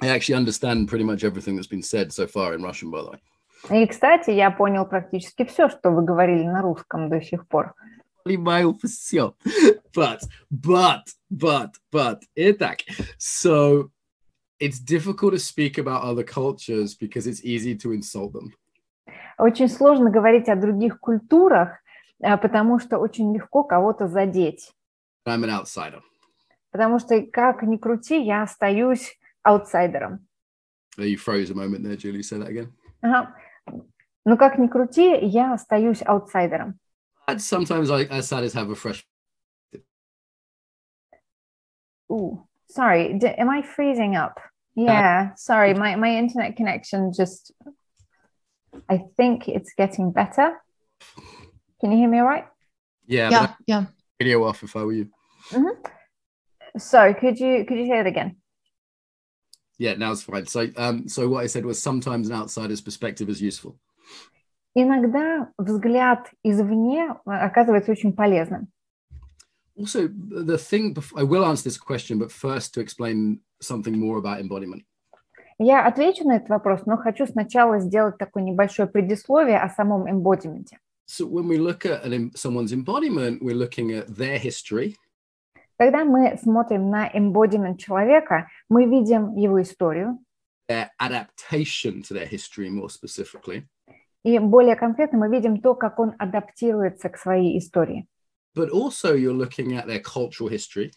I 0.00 0.08
actually 0.08 0.36
understand 0.36 0.88
pretty 0.88 1.04
much 1.04 1.24
everything 1.24 1.56
that's 1.56 1.66
been 1.66 1.82
said 1.82 2.12
so 2.12 2.26
far 2.26 2.54
in 2.54 2.62
Russian, 2.62 2.90
by 2.90 3.02
the 3.02 3.10
way. 3.10 3.18
И, 3.70 3.86
кстати, 3.86 4.30
я 4.30 4.50
понял 4.50 4.86
практически 4.86 5.44
все, 5.44 5.68
что 5.68 5.90
вы 5.90 6.04
говорили 6.04 6.44
на 6.44 6.62
русском 6.62 7.08
до 7.08 7.20
сих 7.20 7.46
пор. 7.48 7.74
Понимаю 8.24 8.76
все. 8.84 9.34
But, 9.96 10.20
but, 10.50 11.02
but, 11.30 11.70
but, 11.90 12.20
итак, 12.36 12.78
so 13.18 13.90
it's 14.60 14.78
difficult 14.78 15.32
to 15.32 15.38
speak 15.38 15.78
about 15.78 16.02
other 16.04 16.22
cultures 16.22 16.94
because 16.94 17.26
it's 17.26 17.42
easy 17.44 17.74
to 17.76 17.92
insult 17.92 18.32
them. 18.32 18.52
Очень 19.38 19.68
сложно 19.68 20.10
говорить 20.10 20.48
о 20.48 20.56
других 20.56 21.00
культурах, 21.00 21.78
потому 22.20 22.78
что 22.78 22.98
очень 22.98 23.34
легко 23.34 23.64
кого-то 23.64 24.08
задеть. 24.08 24.72
I'm 25.26 25.44
an 25.44 25.50
outsider. 25.50 26.00
Потому 26.70 26.98
что, 26.98 27.22
как 27.22 27.62
ни 27.62 27.76
крути, 27.76 28.20
я 28.22 28.42
остаюсь 28.42 29.18
аутсайдером. 29.42 30.26
You 30.96 31.16
froze 31.16 31.50
a 31.50 31.54
moment 31.54 31.82
there, 31.82 31.96
Julie. 31.96 32.22
Say 32.22 32.38
that 32.38 32.48
again. 32.48 32.72
Ага. 33.02 33.34
Но 34.24 34.36
как 34.36 34.58
ни 34.58 34.66
крути, 34.66 35.16
я 35.22 35.54
остаюсь 35.54 36.02
аутсайдером. 36.02 36.78
And 37.28 37.40
sometimes 37.40 37.90
I, 37.90 38.06
outsiders 38.10 38.54
have 38.54 38.70
a 38.70 38.74
fresh. 38.74 39.04
Ooh, 42.10 42.46
sorry. 42.68 43.18
D 43.18 43.26
am 43.26 43.50
I 43.50 43.62
freezing 43.62 44.16
up? 44.16 44.40
Yeah, 44.74 45.30
uh, 45.32 45.36
sorry. 45.36 45.74
My, 45.74 45.96
my 45.96 46.16
internet 46.16 46.56
connection 46.56 47.12
just, 47.12 47.52
I 48.88 49.04
think 49.16 49.48
it's 49.48 49.72
getting 49.76 50.12
better. 50.12 50.56
Can 51.80 51.92
you 51.92 51.98
hear 51.98 52.08
me 52.08 52.18
all 52.18 52.26
right? 52.26 52.46
Yeah. 53.06 53.30
Yeah, 53.30 53.54
yeah. 53.66 53.84
Video 54.18 54.44
off 54.44 54.62
if 54.62 54.74
I 54.76 54.82
were 54.84 54.94
you. 54.94 55.06
Mm 55.52 55.64
-hmm. 55.64 55.76
So 56.78 57.14
could 57.14 57.38
you 57.40 57.64
could 57.66 57.78
you 57.78 57.86
say 57.86 58.00
it 58.00 58.06
again? 58.06 58.36
Yeah, 59.78 59.98
now 59.98 60.12
it's 60.12 60.22
fine. 60.22 60.46
So 60.46 60.60
um, 60.76 61.08
so 61.08 61.28
what 61.28 61.44
I 61.44 61.48
said 61.48 61.64
was 61.64 61.82
sometimes 61.82 62.30
an 62.30 62.36
outsider's 62.36 62.82
perspective 62.82 63.30
is 63.30 63.40
useful. 63.40 63.78
Иногда 64.74 65.50
взгляд 65.58 66.30
извне 66.44 67.14
оказывается 67.24 67.92
очень 67.92 68.12
полезным. 68.12 68.68
Also, 69.76 70.08
the 70.08 70.58
thing 70.58 70.96
I 71.16 71.22
will 71.22 71.44
answer 71.44 71.64
this 71.64 71.78
question, 71.78 72.18
but 72.18 72.32
first 72.32 72.74
to 72.74 72.80
explain 72.80 73.40
something 73.60 73.96
more 73.96 74.18
about 74.18 74.40
embodiment. 74.40 74.84
Я 75.60 75.86
отвечу 75.86 76.24
на 76.24 76.36
этот 76.36 76.48
вопрос, 76.48 76.86
но 76.86 76.96
хочу 76.96 77.26
сначала 77.26 77.80
сделать 77.80 78.18
такое 78.18 78.42
небольшое 78.42 78.88
предисловие 78.88 79.58
о 79.58 79.68
самом 79.68 80.08
эмбодименте. 80.08 80.78
So 81.10 81.24
when 81.24 81.48
we 81.48 81.56
look 81.56 81.86
at 81.86 82.04
an, 82.04 82.30
someone's 82.36 82.70
embodiment, 82.70 83.42
we're 83.42 83.56
looking 83.56 83.92
at 83.92 84.14
their 84.14 84.38
history. 84.38 84.94
Когда 85.78 86.04
мы 86.04 86.36
смотрим 86.36 86.90
на 86.90 87.08
embodiment 87.08 87.78
человека, 87.78 88.48
мы 88.68 88.84
видим 88.84 89.34
его 89.34 89.62
историю. 89.62 90.18
Their 90.68 90.90
adaptation 91.00 92.02
to 92.02 92.14
their 92.14 92.26
history 92.26 92.68
more 92.68 92.90
specifically. 92.90 93.64
И 94.22 94.38
более 94.38 94.76
конкретно 94.76 95.18
мы 95.18 95.30
видим 95.30 95.62
то, 95.62 95.74
как 95.74 95.98
он 95.98 96.14
адаптируется 96.18 97.08
к 97.08 97.16
своей 97.16 97.58
истории. 97.58 98.06
But 98.54 98.68
also 98.70 99.14
you're 99.14 99.32
looking 99.32 99.78
at 99.78 99.86
their 99.86 100.00
cultural 100.02 100.50
history. 100.50 100.92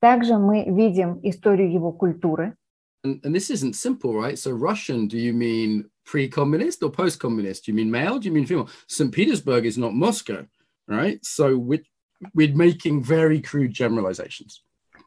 Также 0.00 0.36
мы 0.36 0.64
видим 0.64 1.18
историю 1.22 1.72
его 1.72 1.92
культуры. 1.92 2.56
And, 3.04 3.20
and 3.24 3.34
this 3.34 3.50
isn't 3.50 3.76
simple, 3.76 4.14
right? 4.14 4.38
So 4.38 4.50
Russian, 4.50 5.08
do 5.08 5.18
you 5.18 5.32
mean 5.32 5.88
pre-communist 6.04 6.82
or 6.82 6.90
post-communist? 6.90 7.64
Do 7.64 7.72
you 7.72 7.76
mean 7.76 7.90
male? 7.90 8.18
Do 8.18 8.28
you 8.28 8.34
mean 8.34 8.46
female? 8.46 8.68
St. 8.88 9.12
Petersburg 9.12 9.64
is 9.64 9.78
not 9.78 9.94
Moscow, 9.94 10.46
right? 10.86 11.24
So 11.24 11.56
which, 11.56 11.86
we're 12.34 12.54
making 12.54 13.02
very 13.02 13.40
crude 13.40 13.72
generalizations. 13.72 14.62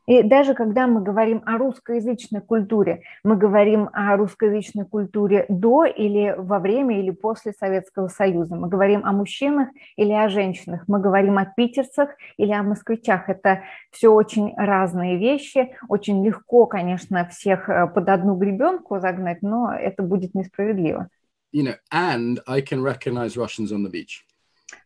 И 0.06 0.22
даже 0.22 0.54
когда 0.54 0.86
мы 0.88 1.02
говорим 1.02 1.42
о 1.46 1.58
русскоязычной 1.58 2.42
культуре, 2.42 3.04
мы 3.24 3.38
говорим 3.38 3.90
о 3.94 4.18
русскоязычной 4.18 4.86
культуре 4.86 5.46
до 5.48 5.86
или 5.86 6.36
во 6.38 6.60
время 6.60 7.00
или 7.00 7.12
после 7.12 7.54
Советского 7.54 8.10
Союза. 8.10 8.56
Мы 8.56 8.68
говорим 8.68 9.06
о 9.06 9.14
мужчинах 9.14 9.70
или 9.96 10.12
о 10.12 10.28
женщинах. 10.28 10.84
Мы 10.88 11.00
говорим 11.00 11.38
о 11.38 11.46
питерцах 11.46 12.10
или 12.38 12.52
о 12.52 12.64
москвичах. 12.64 13.30
Это 13.30 13.64
все 13.92 14.10
очень 14.10 14.54
разные 14.58 15.18
вещи. 15.18 15.76
Очень 15.88 16.26
легко, 16.26 16.66
конечно, 16.66 17.26
всех 17.30 17.70
под 17.94 18.10
одну 18.10 18.36
гребенку 18.36 19.00
загнать, 19.00 19.42
но 19.42 19.74
это 19.74 20.04
будет 20.04 20.34
несправедливо. 20.36 21.08
You 21.54 21.64
know, 21.64 21.76
and 21.94 22.42
I 22.48 22.62
can 22.62 22.82
recognize 22.82 23.38
Russians 23.38 23.72
on 23.72 23.84
the 23.84 23.92
beach. 23.92 24.26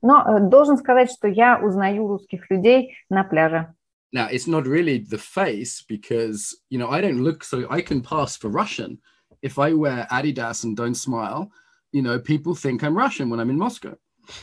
Но 0.01 0.39
должен 0.41 0.77
сказать, 0.77 1.09
что 1.11 1.27
я 1.27 1.59
узнаю 1.59 2.07
русских 2.07 2.49
людей 2.51 2.95
на 3.09 3.23
пляже. 3.23 3.73
Now, 4.12 4.26
it's 4.26 4.46
not 4.46 4.66
really 4.66 4.98
the 4.98 5.18
face 5.18 5.82
because, 5.88 6.54
you 6.68 6.78
know, 6.78 6.90
I 6.90 7.00
don't 7.00 7.22
look 7.22 7.42
so 7.44 7.66
I 7.70 7.80
can 7.80 8.02
pass 8.02 8.36
for 8.36 8.48
Russian. 8.48 8.98
If 9.40 9.58
I 9.58 9.72
wear 9.72 10.06
Adidas 10.10 10.64
and 10.64 10.76
don't 10.76 10.94
smile, 10.94 11.50
you 11.92 12.02
know, 12.02 12.18
people 12.18 12.54
think 12.54 12.84
I'm 12.84 12.96
Russian 12.96 13.30
when 13.30 13.40
I'm 13.40 13.50
in 13.50 13.58
Moscow. 13.58 13.96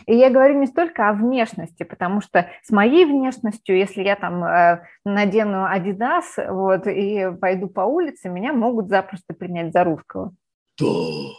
И 0.08 0.16
я 0.16 0.30
говорю 0.30 0.60
не 0.60 0.68
столько 0.68 1.10
о 1.10 1.14
внешности, 1.14 1.84
потому 1.84 2.22
что 2.22 2.50
с 2.64 2.70
моей 2.70 3.06
внешностью, 3.06 3.78
если 3.78 4.04
я 4.04 4.16
там 4.18 4.44
э, 4.44 4.82
надену 5.06 5.66
Adidas 5.66 6.26
вот, 6.38 6.86
и 6.88 7.32
пойду 7.40 7.68
по 7.68 7.82
улице, 7.82 8.28
меня 8.28 8.52
могут 8.52 8.90
запросто 8.90 9.34
принять 9.34 9.72
за 9.72 9.86
русского. 9.86 10.34
Duh. 10.80 11.32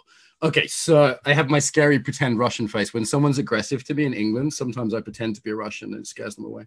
Okay, 0.42 0.66
so 0.68 1.18
I 1.26 1.34
have 1.34 1.50
my 1.50 1.58
scary 1.58 1.98
pretend 1.98 2.38
Russian 2.38 2.66
face. 2.66 2.94
When 2.94 3.04
someone's 3.04 3.38
aggressive 3.38 3.84
to 3.84 3.94
me 3.94 4.06
in 4.06 4.14
England, 4.14 4.54
sometimes 4.54 4.94
I 4.94 5.02
pretend 5.02 5.36
to 5.36 5.42
be 5.42 5.50
a 5.50 5.54
Russian 5.54 5.92
and 5.92 6.00
it 6.00 6.06
scares 6.06 6.34
them 6.34 6.46
away. 6.46 6.66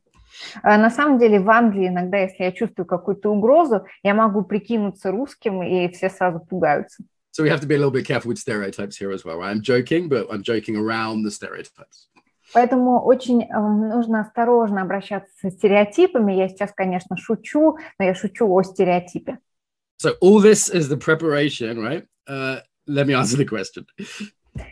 А 0.62 0.78
На 0.78 0.92
самом 0.92 1.18
деле 1.18 1.40
в 1.40 1.50
Англии 1.50 1.88
иногда, 1.88 2.20
если 2.20 2.44
я 2.44 2.52
чувствую 2.52 2.86
какую-то 2.86 3.32
угрозу, 3.32 3.86
я 4.04 4.14
могу 4.14 4.44
прикинуться 4.44 5.10
русским, 5.10 5.64
и 5.64 5.92
все 5.92 6.10
сразу 6.10 6.40
пугаются. 6.40 7.04
So 7.32 7.42
we 7.42 7.50
have 7.50 7.62
to 7.62 7.68
be 7.68 7.74
a 7.74 7.80
little 7.80 7.92
bit 7.92 8.06
careful 8.06 8.30
with 8.30 8.38
stereotypes 8.38 8.96
here 8.96 9.12
as 9.12 9.26
well. 9.26 9.38
Right? 9.38 9.50
I'm 9.50 9.64
joking, 9.64 10.08
but 10.08 10.28
I'm 10.32 10.44
joking 10.44 10.78
around 10.78 11.24
the 11.24 11.32
stereotypes. 11.32 12.10
Поэтому 12.54 13.02
очень 13.04 13.42
э, 13.42 13.60
нужно 13.60 14.22
осторожно 14.22 14.84
обращаться 14.84 15.32
со 15.42 15.50
стереотипами. 15.50 16.34
Я 16.34 16.48
сейчас, 16.48 16.72
конечно, 16.72 17.18
шучу, 17.18 17.80
но 17.98 18.06
я 18.06 18.14
шучу 18.14 18.48
о 18.48 18.62
стереотипе. 18.62 19.40
So 19.98 20.16
all 20.22 20.40
this 20.40 20.70
is 20.70 20.90
the 20.90 20.98
preparation, 20.98 21.80
right? 21.80 22.06
Uh, 22.28 22.60
let 22.88 23.08
me 23.08 23.14
answer 23.14 23.38
the 23.38 23.46
question. 23.46 23.86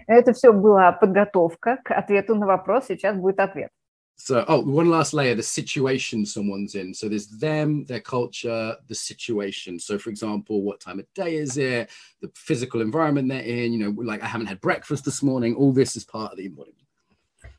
Это 0.08 0.34
все 0.34 0.52
была 0.52 0.92
подготовка 0.92 1.80
к 1.84 1.92
ответу 1.92 2.36
на 2.36 2.46
вопрос. 2.46 2.86
Сейчас 2.88 3.18
будет 3.18 3.40
ответ. 3.40 3.70
So, 4.18 4.46
oh, 4.48 4.60
one 4.60 4.88
last 4.88 5.14
layer 5.14 5.34
the 5.34 5.42
situation 5.42 6.26
someone's 6.26 6.76
in. 6.76 6.94
So, 6.94 7.10
there's 7.10 7.28
them, 7.28 7.86
their 7.86 8.02
culture, 8.02 8.76
the 8.88 8.94
situation. 8.94 9.80
So, 9.80 9.98
for 9.98 10.12
example, 10.12 10.62
what 10.62 10.80
time 10.80 11.00
of 11.00 11.08
day 11.16 11.38
is 11.38 11.58
it? 11.58 11.90
The 12.22 12.30
physical 12.36 12.82
environment 12.82 13.30
they're 13.30 13.42
in. 13.42 13.74
You 13.74 13.80
know, 13.80 14.02
like 14.04 14.22
I 14.22 14.28
haven't 14.28 14.48
had 14.48 14.62
breakfast 14.62 15.06
this 15.06 15.24
morning. 15.24 15.56
All 15.56 15.74
this 15.74 15.96
is 15.96 16.04
part 16.04 16.32
of 16.34 16.38
the 16.38 16.46
embodiment. 16.46 16.85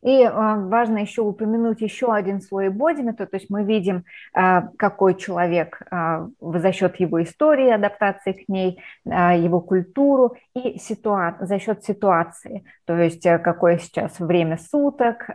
И 0.04 0.22
э, 0.22 0.30
важно 0.32 1.00
еще 1.00 1.22
упомянуть 1.22 1.82
еще 1.82 2.14
один 2.14 2.42
слой 2.42 2.70
бодимета, 2.70 3.26
то 3.26 3.38
есть 3.38 3.50
мы 3.50 3.64
видим, 3.64 4.04
э, 4.36 4.62
какой 4.78 5.16
человек 5.16 5.82
э, 5.92 6.28
за 6.40 6.72
счет 6.72 7.00
его 7.00 7.22
истории, 7.24 7.70
адаптации 7.70 8.34
к 8.34 8.50
ней, 8.50 8.82
его 9.06 9.62
культуру 9.62 10.36
и 10.54 10.78
ситуа 10.78 11.38
за 11.42 11.60
счет 11.60 11.84
ситуации, 11.84 12.64
то 12.86 12.96
есть 12.98 13.26
э, 13.26 13.40
какое 13.40 13.78
сейчас 13.78 14.20
время 14.20 14.58
суток, 14.58 15.30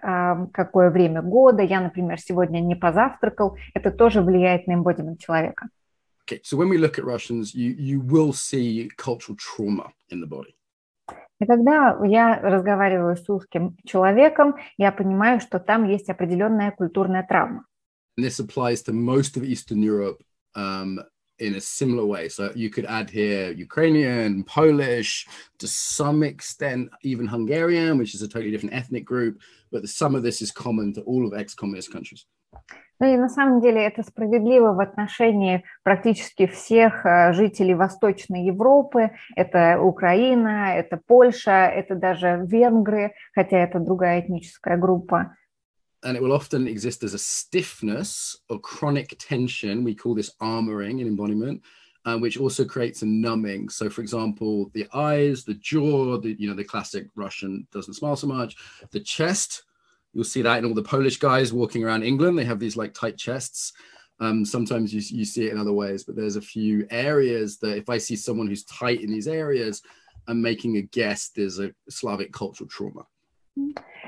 какое 0.52 0.90
время 0.90 1.22
года. 1.22 1.62
Я, 1.62 1.80
например, 1.80 2.18
сегодня 2.18 2.60
не 2.60 2.74
позавтракал, 2.74 3.56
это 3.74 3.90
тоже 3.90 4.22
влияет 4.22 4.66
на 4.66 4.74
эмбодимент 4.74 5.20
человека. 5.20 5.68
Okay, 6.24 6.40
so 6.44 6.56
when 6.56 6.68
we 6.68 6.78
look 6.78 6.98
at 6.98 7.04
Russians, 7.04 7.52
you, 7.52 7.74
you 7.76 8.00
will 8.00 8.32
see 8.32 8.88
cultural 8.96 9.36
trauma 9.36 9.90
in 10.08 10.20
the 10.20 10.26
body. 10.26 10.54
И 11.42 11.44
когда 11.44 11.98
я 12.04 12.40
разговариваю 12.40 13.16
с 13.16 13.28
русским 13.28 13.76
человеком, 13.84 14.54
я 14.78 14.92
понимаю, 14.92 15.40
что 15.40 15.58
там 15.58 15.88
есть 15.88 16.08
определенная 16.08 16.70
культурная 16.70 17.26
травма. 17.28 17.64
And 18.16 18.24
this 18.24 18.38
applies 18.38 18.82
to 18.82 18.92
most 18.92 19.36
of 19.36 19.42
Eastern 19.42 19.82
Europe 19.82 20.22
um, 20.54 21.00
in 21.38 21.56
a 21.56 21.60
similar 21.60 22.04
way. 22.04 22.28
So 22.28 22.52
you 22.54 22.70
could 22.70 22.84
add 22.84 23.10
here 23.10 23.50
Ukrainian, 23.50 24.44
Polish, 24.44 25.26
to 25.58 25.66
some 25.66 26.22
extent, 26.22 26.90
even 27.02 27.26
Hungarian, 27.26 27.98
which 27.98 28.14
is 28.14 28.22
a 28.22 28.28
totally 28.28 28.52
different 28.52 28.74
ethnic 28.74 29.04
group. 29.04 29.40
But 29.72 29.88
some 29.88 30.14
of 30.14 30.22
this 30.22 30.42
is 30.42 30.52
common 30.52 30.92
to 30.92 31.00
all 31.00 31.26
of 31.26 31.32
ex 31.34 31.54
communist 31.54 31.90
countries. 31.90 32.24
Ну 33.02 33.12
и 33.12 33.16
на 33.16 33.28
самом 33.28 33.60
деле 33.60 33.82
это 33.82 34.04
справедливо 34.04 34.74
в 34.74 34.80
отношении 34.80 35.64
практически 35.82 36.46
всех 36.46 37.04
э, 37.04 37.32
жителей 37.32 37.74
Восточной 37.74 38.46
Европы. 38.46 39.10
Это 39.34 39.80
Украина, 39.82 40.76
это 40.76 41.00
Польша, 41.04 41.66
это 41.66 41.96
даже 41.96 42.46
венгры, 42.46 43.12
хотя 43.34 43.58
это 43.58 43.80
другая 43.80 44.20
этническая 44.20 44.76
группа. 44.76 45.36
and 46.04 46.16
it 46.16 46.22
will 46.22 46.32
often 46.32 46.68
exist 46.68 47.02
as 47.02 47.14
a 47.14 47.18
stiffness 47.18 48.36
or 48.48 48.60
chronic 48.60 49.16
tension. 49.18 49.84
We 49.84 49.96
call 49.96 50.14
this 50.14 50.30
armoring 50.40 51.00
in 51.00 51.06
embodiment, 51.08 51.62
uh, 52.04 52.18
which 52.18 52.38
also 52.38 52.64
creates 52.64 53.02
a 53.02 53.06
numbing. 53.06 53.68
So, 53.68 53.90
for 53.90 54.00
example, 54.00 54.70
the 54.74 54.86
eyes, 54.94 55.44
the 55.44 55.54
jaw, 55.54 56.18
the 56.18 56.36
you 56.38 56.48
know 56.48 56.54
the 56.54 56.64
classic 56.64 57.06
Russian 57.16 57.66
doesn't 57.72 57.94
smile 57.94 58.16
so 58.16 58.28
much. 58.28 58.56
The 58.92 59.00
chest, 59.00 59.64
you'll 60.13 60.23
see 60.23 60.41
that 60.41 60.57
in 60.59 60.65
all 60.65 60.73
the 60.73 60.83
Polish 60.83 61.17
guys 61.17 61.53
walking 61.53 61.83
around 61.83 62.03
England. 62.03 62.37
They 62.37 62.45
have 62.45 62.59
these 62.59 62.77
like 62.77 62.93
tight 62.93 63.17
chests. 63.17 63.73
Um, 64.19 64.43
sometimes 64.43 64.93
you, 64.93 65.01
you 65.15 65.25
see 65.25 65.45
it 65.45 65.51
in 65.51 65.59
other 65.59 65.73
ways, 65.73 66.03
but 66.03 66.15
there's 66.15 66.37
a 66.37 66.41
few 66.41 66.87
areas 66.89 67.59
that 67.59 67.77
if 67.77 67.87
I 67.87 67.99
see 67.99 68.15
someone 68.15 68.47
who's 68.47 68.63
tight 68.63 69.01
in 69.01 69.11
these 69.11 69.27
areas, 69.27 69.81
I'm 70.27 70.41
making 70.41 70.77
a 70.77 70.81
guess 70.81 71.29
there's 71.35 71.59
a 71.59 71.71
Slavic 71.89 72.31
cultural 72.31 72.67
trauma. 72.67 73.05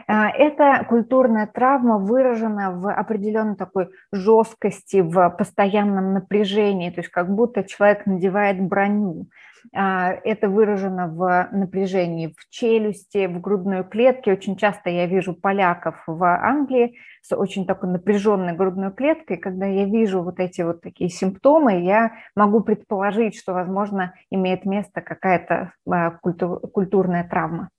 Эта 0.08 0.86
культурная 0.88 1.48
травма 1.48 1.98
выражена 1.98 2.72
в 2.72 2.92
определенной 2.92 3.56
такой 3.56 3.90
жесткости, 4.12 5.02
в 5.02 5.30
постоянном 5.38 6.14
напряжении, 6.14 6.90
то 6.90 7.02
есть 7.02 7.12
как 7.12 7.30
будто 7.30 7.64
человек 7.64 8.06
надевает 8.06 8.60
броню. 8.62 9.28
Это 9.73 10.49
выражено 10.49 11.09
в 11.09 11.49
напряжении 11.53 12.35
в 12.37 12.49
челюсти, 12.51 13.27
в 13.27 13.41
грудной 13.41 13.85
клетке. 13.85 14.33
Очень 14.33 14.57
часто 14.57 14.91
я 14.91 15.07
вижу 15.07 15.35
поляков 15.35 15.97
в 16.07 16.23
Англии 16.25 16.97
с 17.23 17.35
очень 17.35 17.67
такой 17.67 17.91
напряженной 17.91 18.55
грудной 18.55 18.93
клеткой. 18.93 19.39
Когда 19.39 19.67
я 19.67 19.85
вижу 19.85 20.23
вот 20.23 20.39
эти 20.39 20.63
вот 20.63 20.83
такие 20.83 21.11
симптомы, 21.11 21.83
я 21.83 22.13
могу 22.37 22.61
предположить, 22.61 23.37
что, 23.37 23.53
возможно, 23.55 24.15
имеет 24.31 24.65
место 24.65 25.01
какая-то 25.01 25.73
культурная 26.21 27.29
травма. 27.29 27.71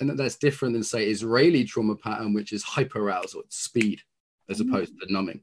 and 0.00 0.08
that 0.10 0.16
that's 0.16 0.36
different 0.36 0.74
than 0.74 0.82
say 0.82 1.10
Israeli 1.10 1.64
trauma 1.64 1.96
pattern, 1.96 2.32
which 2.32 2.52
is 2.52 2.64
hyperarousal, 2.64 3.42
it's 3.44 3.56
speed 3.56 4.00
as 4.48 4.60
opposed 4.60 4.92
to 5.00 5.12
numbing. 5.12 5.40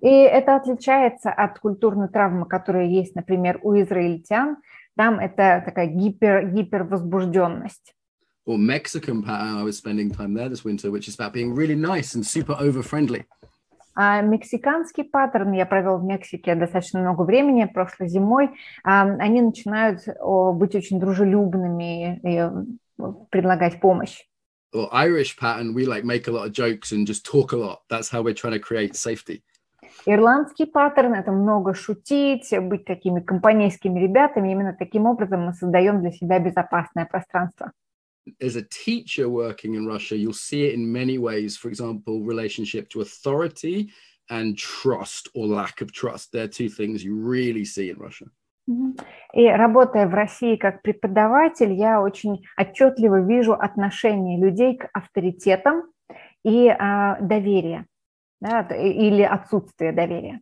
И 0.00 0.08
это 0.08 0.56
отличается 0.56 1.30
от 1.30 1.58
культурной 1.58 2.08
травмы, 2.08 2.46
которая 2.46 2.86
есть, 2.86 3.14
например, 3.14 3.60
у 3.62 3.78
израильтян. 3.80 4.56
Там 4.96 5.18
это 5.18 5.62
такая 5.64 5.86
гипер, 5.86 6.48
гипервозбужденность. 6.50 7.94
Or 8.46 8.56
Mexican 8.58 9.22
pattern, 9.22 9.58
I 9.58 9.62
was 9.62 9.76
spending 9.76 10.10
time 10.10 10.34
there 10.34 10.48
this 10.48 10.64
winter, 10.64 10.90
which 10.90 11.08
is 11.08 11.14
about 11.14 11.32
being 11.32 11.54
really 11.54 11.76
nice 11.76 12.14
and 12.14 12.26
super 12.26 12.56
over-friendly. 12.58 13.26
А 13.94 14.22
мексиканский 14.22 15.04
паттерн, 15.04 15.52
я 15.52 15.66
провел 15.66 15.98
в 15.98 16.04
Мексике 16.04 16.54
достаточно 16.54 17.00
много 17.00 17.22
времени, 17.22 17.64
прошлой 17.66 18.08
зимой, 18.08 18.50
они 18.82 19.42
начинают 19.42 20.06
быть 20.54 20.74
очень 20.74 20.98
дружелюбными, 21.00 22.20
предлагать 23.30 23.80
помощь. 23.80 24.24
Or 24.72 24.88
Irish 24.92 25.36
pattern, 25.36 25.74
we 25.74 25.84
like 25.86 26.04
make 26.04 26.28
a 26.28 26.30
lot 26.30 26.46
of 26.46 26.52
jokes 26.52 26.92
and 26.92 27.06
just 27.06 27.24
talk 27.24 27.52
a 27.52 27.56
lot. 27.56 27.80
That's 27.90 28.08
how 28.08 28.22
we're 28.22 28.34
trying 28.34 28.52
to 28.54 28.60
create 28.60 28.94
safety. 28.94 29.42
Ирландский 30.06 30.66
паттерн– 30.66 31.14
это 31.14 31.32
много 31.32 31.74
шутить, 31.74 32.52
быть 32.60 32.84
такими 32.84 33.20
компанейскими 33.20 34.00
ребятами. 34.00 34.50
Именно 34.50 34.74
таким 34.78 35.06
образом 35.06 35.42
мы 35.42 35.52
создаем 35.52 36.00
для 36.00 36.10
себя 36.10 36.38
безопасное 36.38 37.06
пространство. 37.06 37.72
As 38.40 38.56
a 38.56 38.62
teacher 38.62 39.28
working 39.28 39.74
in 39.74 39.86
Russia, 39.86 40.14
you'll 40.14 40.32
see 40.32 40.66
it 40.66 40.74
in 40.74 40.92
many 40.92 41.18
ways. 41.18 41.56
For 41.56 41.68
example, 41.68 42.22
relationship 42.22 42.88
to 42.90 43.00
authority 43.00 43.90
and 44.28 44.56
trust 44.56 45.28
or 45.34 45.46
lack 45.46 45.80
of 45.80 45.92
trust. 45.92 46.32
They're 46.32 46.48
two 46.48 46.68
things 46.68 47.02
you 47.02 47.14
really 47.16 47.64
see 47.64 47.90
in 47.90 47.98
Russia. 47.98 48.28
И 49.34 49.46
работая 49.46 50.06
в 50.06 50.14
России 50.14 50.56
как 50.56 50.82
преподаватель, 50.82 51.72
я 51.72 52.00
очень 52.00 52.44
отчетливо 52.56 53.20
вижу 53.20 53.54
отношение 53.54 54.38
людей 54.38 54.76
к 54.76 54.88
авторитетам 54.92 55.84
и 56.44 56.68
а, 56.68 57.18
доверие, 57.20 57.86
да, 58.40 58.62
или 58.62 59.22
отсутствие 59.22 59.92
доверия. 59.92 60.40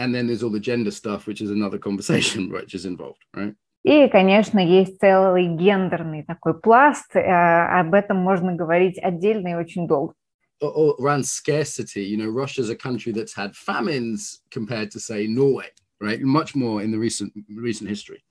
And 0.00 0.14
then 0.14 0.28
there's 0.28 0.42
all 0.42 0.50
the 0.50 0.60
gender 0.60 0.90
stuff, 0.92 1.26
which 1.26 1.40
is 1.40 1.50
another 1.50 1.78
conversation 1.78 2.50
which 2.50 2.74
is 2.74 2.84
involved, 2.84 3.22
right? 3.34 3.54
И, 3.84 4.08
конечно, 4.08 4.58
есть 4.58 4.98
целый 5.00 5.46
гендерный 5.48 6.24
такой 6.24 6.58
пласт, 6.58 7.14
а, 7.16 7.80
об 7.80 7.94
этом 7.94 8.18
можно 8.18 8.54
говорить 8.54 8.98
отдельно 8.98 9.48
и 9.48 9.54
очень 9.54 9.86
долго. 9.86 10.14
Around 10.60 11.24
scarcity, 11.24 12.02
you 12.02 12.16
know, 12.16 12.28
Russia's 12.28 12.68
a 12.68 12.74
country 12.74 13.12
that's 13.12 13.32
had 13.32 13.54
famines 13.54 14.40
compared 14.50 14.90
to, 14.90 14.98
say, 14.98 15.28
Norway. 15.28 15.70
right? 16.00 16.20
Much 16.20 16.54
more 16.54 16.82
in 16.82 16.90
the 16.90 16.98
recent 16.98 17.32
recent 17.54 17.88
history. 17.88 18.22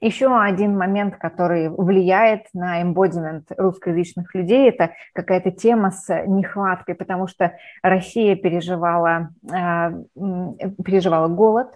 Еще 0.00 0.26
один 0.38 0.76
момент, 0.76 1.16
который 1.16 1.70
влияет 1.70 2.46
на 2.52 2.82
эмбодимент 2.82 3.50
русскоязычных 3.56 4.34
людей, 4.34 4.68
это 4.68 4.92
какая-то 5.14 5.50
тема 5.50 5.90
с 5.90 6.08
нехваткой, 6.26 6.94
потому 6.94 7.26
что 7.26 7.56
Россия 7.82 8.36
переживала, 8.36 9.30
переживала 9.44 11.28
голод 11.28 11.68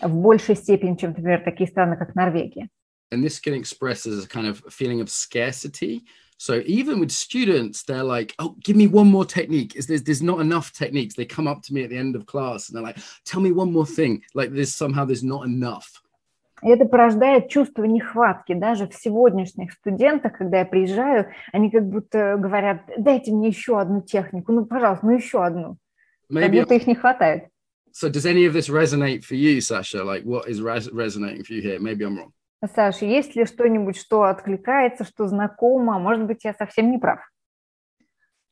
в 0.00 0.14
большей 0.14 0.54
степени, 0.54 0.94
чем, 0.94 1.10
например, 1.10 1.42
такие 1.42 1.68
страны, 1.68 1.96
как 1.96 2.14
Норвегия. 2.14 2.68
And 3.12 3.22
this 3.22 3.40
can 3.40 3.54
express 3.54 4.04
as 4.06 4.24
a 4.24 4.28
kind 4.28 4.48
of 4.48 4.62
feeling 4.68 5.00
of 5.00 5.08
scarcity, 5.08 6.02
So 6.38 6.62
even 6.66 7.00
with 7.00 7.12
students, 7.12 7.82
they're 7.82 8.02
like, 8.04 8.34
"Oh, 8.38 8.56
give 8.62 8.76
me 8.76 8.86
one 8.86 9.10
more 9.10 9.24
technique." 9.24 9.74
Is 9.74 9.86
there's 9.86 10.02
there's 10.02 10.22
not 10.22 10.40
enough 10.40 10.72
techniques? 10.72 11.14
They 11.14 11.24
come 11.24 11.48
up 11.48 11.62
to 11.62 11.74
me 11.74 11.82
at 11.84 11.90
the 11.90 11.96
end 11.96 12.14
of 12.14 12.26
class 12.26 12.68
and 12.68 12.76
they're 12.76 12.82
like, 12.82 12.98
"Tell 13.24 13.40
me 13.40 13.52
one 13.52 13.72
more 13.72 13.86
thing." 13.86 14.22
Like 14.34 14.52
there's 14.52 14.74
somehow 14.74 15.04
there's 15.06 15.24
not 15.24 15.46
enough. 15.46 16.02
И 16.62 16.68
это 16.68 16.86
порождает 16.86 17.48
чувство 17.48 17.84
нехватки. 17.84 18.54
Даже 18.54 18.88
в 18.88 18.94
сегодняшних 18.94 19.72
студентах, 19.72 20.38
когда 20.38 20.60
я 20.60 20.64
приезжаю, 20.64 21.26
они 21.52 21.70
как 21.70 21.86
будто 21.86 22.36
говорят, 22.38 22.82
дайте 22.96 23.32
мне 23.32 23.48
еще 23.48 23.78
одну 23.78 24.00
технику, 24.00 24.52
ну, 24.52 24.64
пожалуйста, 24.64 25.06
ну, 25.06 25.12
еще 25.12 25.44
одну. 25.44 25.76
Maybe 26.32 26.40
как 26.40 26.52
будто 26.52 26.74
их 26.74 26.86
не 26.86 26.94
хватает. 26.94 27.48
So 27.92 28.10
does 28.10 28.26
any 28.26 28.44
of 28.46 28.52
this 28.52 28.68
resonate 28.68 29.24
for 29.24 29.34
you, 29.34 29.60
Sasha? 29.60 30.04
Like 30.04 30.24
what 30.24 30.48
is 30.48 30.60
res- 30.60 30.92
resonating 30.92 31.44
for 31.44 31.54
you 31.54 31.62
here? 31.62 31.78
Maybe 31.78 32.04
I'm 32.04 32.16
wrong. 32.16 32.32
Саша, 32.74 33.04
есть 33.06 33.36
ли 33.36 33.44
что-нибудь, 33.44 33.96
что 33.96 34.24
откликается, 34.24 35.04
что 35.04 35.26
знакомо? 35.28 35.98
Может 35.98 36.26
быть, 36.26 36.44
я 36.44 36.52
совсем 36.54 36.90
не 36.90 36.98
прав? 36.98 37.20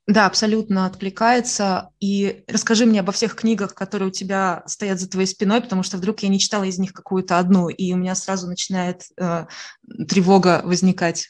Да, 0.07 0.27
абсолютно 0.27 0.85
откликается. 0.85 1.91
И 1.99 2.45
расскажи 2.47 2.85
мне 2.85 3.01
обо 3.01 3.11
всех 3.13 3.35
книгах, 3.35 3.75
которые 3.75 4.09
у 4.09 4.13
тебя 4.13 4.63
стоят 4.67 5.01
за 5.01 5.09
твоей 5.09 5.27
спиной, 5.27 5.63
потому 5.63 5.83
что 5.83 5.97
вдруг 5.97 6.21
я 6.21 6.29
не 6.29 6.39
читала 6.39 6.65
из 6.65 6.79
них 6.79 6.93
какую-то 6.93 7.39
одну, 7.39 7.71
и 7.71 7.93
у 7.95 7.97
меня 7.97 8.15
сразу 8.15 8.47
начинает 8.47 9.05
э, 9.19 9.47
тревога 10.07 10.61
возникать. 10.65 11.29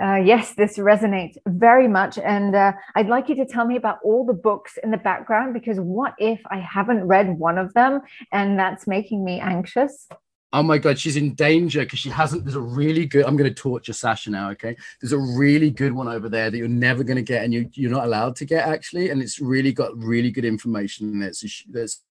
Uh, 0.00 0.14
yes, 0.14 0.54
this 0.54 0.78
resonates 0.78 1.36
very 1.48 1.88
much. 1.88 2.18
And 2.18 2.54
uh, 2.54 2.72
I'd 2.94 3.08
like 3.08 3.28
you 3.28 3.34
to 3.36 3.44
tell 3.44 3.66
me 3.66 3.76
about 3.76 3.98
all 4.04 4.24
the 4.24 4.32
books 4.32 4.78
in 4.84 4.92
the 4.92 4.96
background 4.96 5.54
because 5.54 5.80
what 5.80 6.14
if 6.18 6.40
I 6.46 6.58
haven't 6.60 7.04
read 7.08 7.36
one 7.36 7.58
of 7.58 7.74
them 7.74 8.02
and 8.30 8.56
that's 8.56 8.86
making 8.86 9.24
me 9.24 9.40
anxious? 9.40 10.06
Oh 10.52 10.62
my 10.62 10.78
god 10.78 10.98
she's 10.98 11.16
in 11.16 11.34
danger 11.34 11.80
because 11.80 11.98
she 11.98 12.08
hasn't 12.08 12.44
there's 12.44 12.56
a 12.56 12.60
really 12.60 13.04
good 13.04 13.24
i'm 13.24 13.36
going 13.36 13.48
to 13.48 13.54
torture 13.54 13.92
sasha 13.92 14.30
now 14.30 14.50
okay? 14.50 14.76
There's 15.00 15.12
a 15.12 15.18
really 15.18 15.70
good 15.70 15.92
one 15.92 16.08
over 16.08 16.28
there 16.28 16.50
that 16.50 16.56
you're 16.56 16.68
never 16.68 17.04
going 17.04 17.16
to 17.16 17.22
get 17.22 17.44
and 17.44 17.52
you, 17.52 17.68
you're 17.74 17.90
not 17.90 18.04
allowed 18.04 18.36
to 18.36 18.44
get 18.44 18.66
actually 18.66 19.10
and 19.10 19.22
it's 19.22 19.40
really 19.40 19.72
got 19.72 19.96
really 19.96 20.30
good 20.30 20.44
information 20.44 21.12
in 21.12 21.22
it 21.22 21.36
so 21.36 21.46
she, 21.46 21.64
there's 21.68 22.02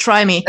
try 0.00 0.24
me 0.24 0.42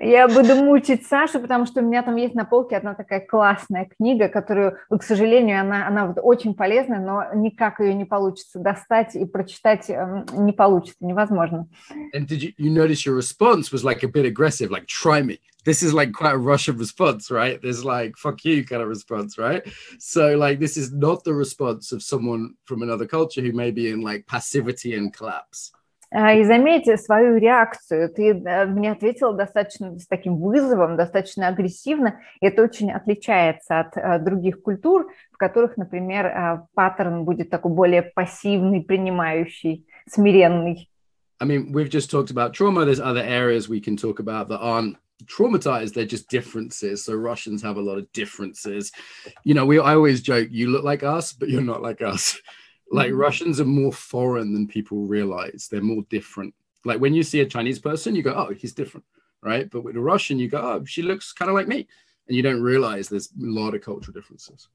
Я 0.00 0.28
буду 0.28 0.56
мучить 0.56 1.06
Сашу, 1.06 1.40
потому 1.40 1.66
что 1.66 1.80
у 1.80 1.84
меня 1.84 2.02
там 2.02 2.16
есть 2.16 2.34
на 2.34 2.44
полке 2.44 2.76
одна 2.76 2.94
такая 2.94 3.20
классная 3.20 3.88
книга, 3.96 4.28
которую, 4.28 4.78
к 4.90 5.02
сожалению, 5.02 5.60
она, 5.60 5.86
она 5.86 6.06
вот 6.06 6.18
очень 6.22 6.54
полезная, 6.54 7.00
но 7.00 7.34
никак 7.34 7.80
ее 7.80 7.94
не 7.94 8.04
получится 8.04 8.58
достать 8.58 9.14
и 9.14 9.24
прочитать 9.24 9.88
не 9.88 10.52
получится, 10.52 10.98
невозможно. 11.00 11.68
And 12.14 12.26
did 12.26 12.42
you, 12.42 12.52
you 12.58 12.70
notice 12.70 13.06
your 13.06 13.14
response 13.14 13.72
was 13.72 13.84
like 13.84 14.02
a 14.02 14.08
bit 14.08 14.24
aggressive, 14.26 14.70
like 14.70 14.86
try 14.86 15.22
me. 15.22 15.38
This 15.64 15.82
is 15.82 15.92
like 15.92 16.12
quite 16.12 16.34
a 16.34 16.38
Russian 16.38 16.78
response, 16.78 17.30
right? 17.30 17.60
There's 17.60 17.84
like 17.84 18.16
fuck 18.16 18.44
you 18.44 18.64
kind 18.64 18.82
of 18.82 18.88
response, 18.88 19.36
right? 19.38 19.62
So 19.98 20.36
like 20.36 20.58
this 20.58 20.76
is 20.76 20.92
not 20.92 21.24
the 21.24 21.34
response 21.34 21.92
of 21.92 22.02
someone 22.02 22.54
from 22.64 22.82
another 22.82 23.06
culture 23.06 23.42
who 23.42 23.52
may 23.52 23.70
be 23.70 23.90
in 23.90 24.00
like 24.00 24.26
passivity 24.26 24.94
and 24.94 25.12
collapse. 25.12 25.72
И 26.12 26.42
заметьте 26.44 26.96
свою 26.96 27.36
реакцию. 27.36 28.08
Ты 28.12 28.34
мне 28.34 28.90
ответила 28.90 29.32
достаточно 29.32 29.96
с 29.96 30.08
таким 30.08 30.38
вызовом, 30.38 30.96
достаточно 30.96 31.46
агрессивно. 31.46 32.20
Это 32.40 32.62
очень 32.62 32.90
отличается 32.90 33.80
от 33.80 34.24
других 34.24 34.60
культур, 34.60 35.08
в 35.30 35.36
которых, 35.36 35.76
например, 35.76 36.66
паттерн 36.74 37.24
будет 37.24 37.48
такой 37.48 37.72
более 37.72 38.02
пассивный, 38.02 38.82
принимающий, 38.82 39.86
смиренный. 40.08 40.90
I 41.40 41.46
mean, 41.46 41.72
we've 41.72 41.88
just 41.88 42.10
talked 42.10 42.30
about 42.30 42.54
trauma. 42.54 42.84
There's 42.84 43.00
other 43.00 43.22
areas 43.22 43.68
we 43.68 43.80
can 43.80 43.96
talk 43.96 44.18
about 44.18 44.48
that 44.48 44.60
aren't 44.60 44.96
traumatized 45.24 45.94
they're 45.94 46.06
just 46.06 46.28
differences 46.28 47.04
so 47.04 47.14
russians 47.14 47.62
have 47.62 47.76
a 47.76 47.80
lot 47.80 47.98
of 47.98 48.10
differences 48.12 48.90
you 49.44 49.52
know 49.52 49.66
we 49.66 49.78
i 49.78 49.94
always 49.94 50.22
joke 50.22 50.48
you 50.50 50.70
look 50.70 50.82
like 50.82 51.02
us 51.02 51.32
but 51.32 51.48
you're 51.48 51.60
not 51.60 51.82
like 51.82 52.00
us 52.00 52.38
like 52.90 53.10
mm-hmm. 53.10 53.20
russians 53.20 53.60
are 53.60 53.64
more 53.64 53.92
foreign 53.92 54.52
than 54.52 54.66
people 54.66 54.98
realize. 55.06 55.68
They're 55.70 55.80
more 55.80 56.02
different. 56.10 56.54
Like 56.84 57.00
when 57.00 57.14
you 57.14 57.22
see 57.22 57.40
a 57.40 57.46
chinese 57.46 57.78
person 57.78 58.14
you 58.14 58.22
go 58.22 58.34
oh 58.34 58.54
he's 58.54 58.72
different 58.72 59.04
right? 59.42 59.70
But 59.70 59.84
with 59.84 59.96
a 59.96 60.00
russian 60.00 60.38
you 60.38 60.48
go 60.48 60.60
oh 60.60 60.84
she 60.84 61.02
looks 61.02 61.32
kind 61.32 61.48
of 61.48 61.54
like 61.54 61.68
me 61.68 61.86
and 62.30 62.36
you 62.36 62.42
don't 62.42 62.62
realize 62.62 63.08
there's 63.08 63.30
a 63.32 63.50
lot 63.60 63.74
of 63.74 63.82
cultural 63.82 64.14
differences. 64.14 64.68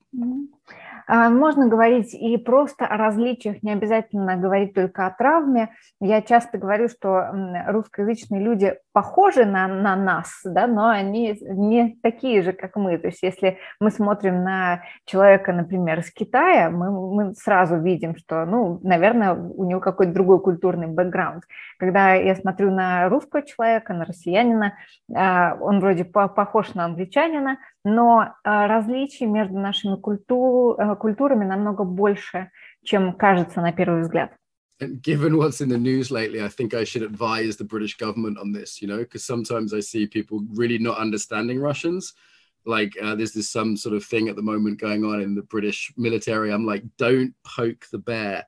Можно 1.07 1.67
говорить 1.67 2.15
и 2.15 2.35
просто 2.37 2.87
о 2.87 2.97
различиях, 2.97 3.61
не 3.61 3.73
обязательно 3.73 4.37
говорить 4.37 4.73
только 4.73 5.05
о 5.05 5.11
травме. 5.11 5.69
Я 5.99 6.23
часто 6.23 6.57
говорю, 6.57 6.89
что 6.89 7.29
русскоязычные 7.67 8.41
люди 8.41 8.75
похожи 8.91 9.45
на, 9.45 9.67
на 9.67 9.95
нас, 9.95 10.41
да, 10.43 10.65
но 10.65 10.87
они 10.87 11.37
не 11.41 11.99
такие 12.01 12.41
же, 12.41 12.53
как 12.53 12.75
мы. 12.75 12.97
То 12.97 13.07
есть 13.07 13.21
если 13.21 13.59
мы 13.79 13.91
смотрим 13.91 14.43
на 14.43 14.81
человека, 15.05 15.53
например, 15.53 15.99
из 15.99 16.11
Китая, 16.11 16.71
мы, 16.71 16.89
мы 17.13 17.35
сразу 17.35 17.77
видим, 17.77 18.15
что, 18.15 18.45
ну, 18.45 18.79
наверное, 18.81 19.33
у 19.33 19.63
него 19.63 19.79
какой-то 19.81 20.11
другой 20.11 20.41
культурный 20.41 20.87
бэкграунд. 20.87 21.43
Когда 21.77 22.15
я 22.15 22.33
смотрю 22.33 22.71
на 22.71 23.09
русского 23.09 23.43
человека, 23.43 23.93
на 23.93 24.05
россиянина, 24.05 24.73
он 25.07 25.79
вроде 25.81 26.03
похож 26.03 26.73
на 26.73 26.85
англичанина, 26.85 27.44
Путина, 27.44 27.58
но 27.84 28.34
различий 28.44 29.26
между 29.26 29.58
нашими 29.58 29.96
культур, 29.96 30.76
культурами 30.96 31.44
намного 31.44 31.84
больше, 31.84 32.50
чем 32.82 33.14
кажется 33.14 33.60
на 33.60 33.72
первый 33.72 34.02
взгляд. 34.02 34.32
And 34.82 35.02
given 35.02 35.36
what's 35.36 35.60
in 35.60 35.68
the 35.68 35.76
news 35.76 36.10
lately, 36.10 36.40
I 36.42 36.48
think 36.48 36.72
I 36.72 36.84
should 36.84 37.02
advise 37.02 37.58
the 37.58 37.64
British 37.64 37.98
government 37.98 38.38
on 38.38 38.50
this, 38.50 38.80
you 38.80 38.88
know, 38.88 39.00
because 39.00 39.26
sometimes 39.26 39.74
I 39.74 39.80
see 39.80 40.06
people 40.06 40.40
really 40.54 40.78
not 40.78 40.96
understanding 40.96 41.60
Russians. 41.60 42.14
Like 42.64 42.96
uh, 43.02 43.14
there's 43.14 43.32
this 43.32 43.50
some 43.50 43.76
sort 43.76 43.94
of 43.94 44.02
thing 44.04 44.28
at 44.30 44.36
the 44.36 44.42
moment 44.42 44.80
going 44.80 45.04
on 45.04 45.20
in 45.20 45.34
the 45.34 45.42
British 45.42 45.92
military. 45.98 46.50
I'm 46.50 46.64
like, 46.64 46.82
don't 46.96 47.34
poke 47.44 47.88
the 47.92 47.98
bear. 47.98 48.46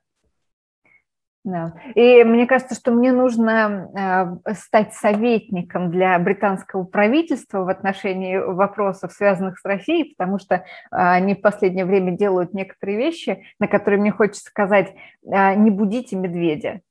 Да. 1.48 1.74
И 1.96 2.26
мне 2.26 2.46
кажется, 2.46 2.76
что 2.76 2.92
мне 2.92 3.14
нужно 3.14 4.42
э, 4.46 4.54
стать 4.54 4.94
советником 4.94 5.90
для 5.92 6.20
британского 6.20 6.84
правительства 6.84 7.64
в 7.64 7.70
отношении 7.70 8.36
вопросов, 8.36 9.14
связанных 9.14 9.58
с 9.58 9.64
Россией, 9.64 10.14
потому 10.18 10.40
что 10.40 10.56
э, 10.56 10.62
они 10.92 11.36
в 11.36 11.42
последнее 11.42 11.86
время 11.86 12.18
делают 12.18 12.54
некоторые 12.54 12.98
вещи, 12.98 13.46
на 13.62 13.70
которые 13.70 13.98
мне 14.02 14.12
хочется 14.12 14.42
сказать, 14.44 14.94
э, 15.24 15.56
не 15.56 15.72
будите 15.72 16.18
медведя. 16.18 16.82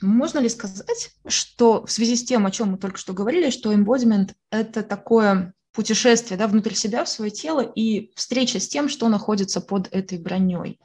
Можно 0.00 0.38
ли 0.38 0.48
сказать, 0.48 1.10
что 1.28 1.84
в 1.84 1.90
связи 1.90 2.16
с 2.16 2.24
тем, 2.24 2.46
о 2.46 2.50
чем 2.50 2.70
мы 2.70 2.78
только 2.78 2.96
что 2.96 3.12
говорили, 3.12 3.50
что 3.50 3.70
embodiment– 3.74 4.30
это 4.50 4.82
такое 4.82 5.52
путешествие 5.74 6.38
да, 6.38 6.46
внутрь 6.46 6.74
себя, 6.74 7.04
в 7.04 7.08
свое 7.08 7.30
тело 7.30 7.60
и 7.60 8.12
встреча 8.14 8.60
с 8.60 8.68
тем, 8.68 8.88
что 8.88 9.08
находится 9.08 9.60
под 9.60 9.92
этой 9.92 10.18
броней. 10.18 10.80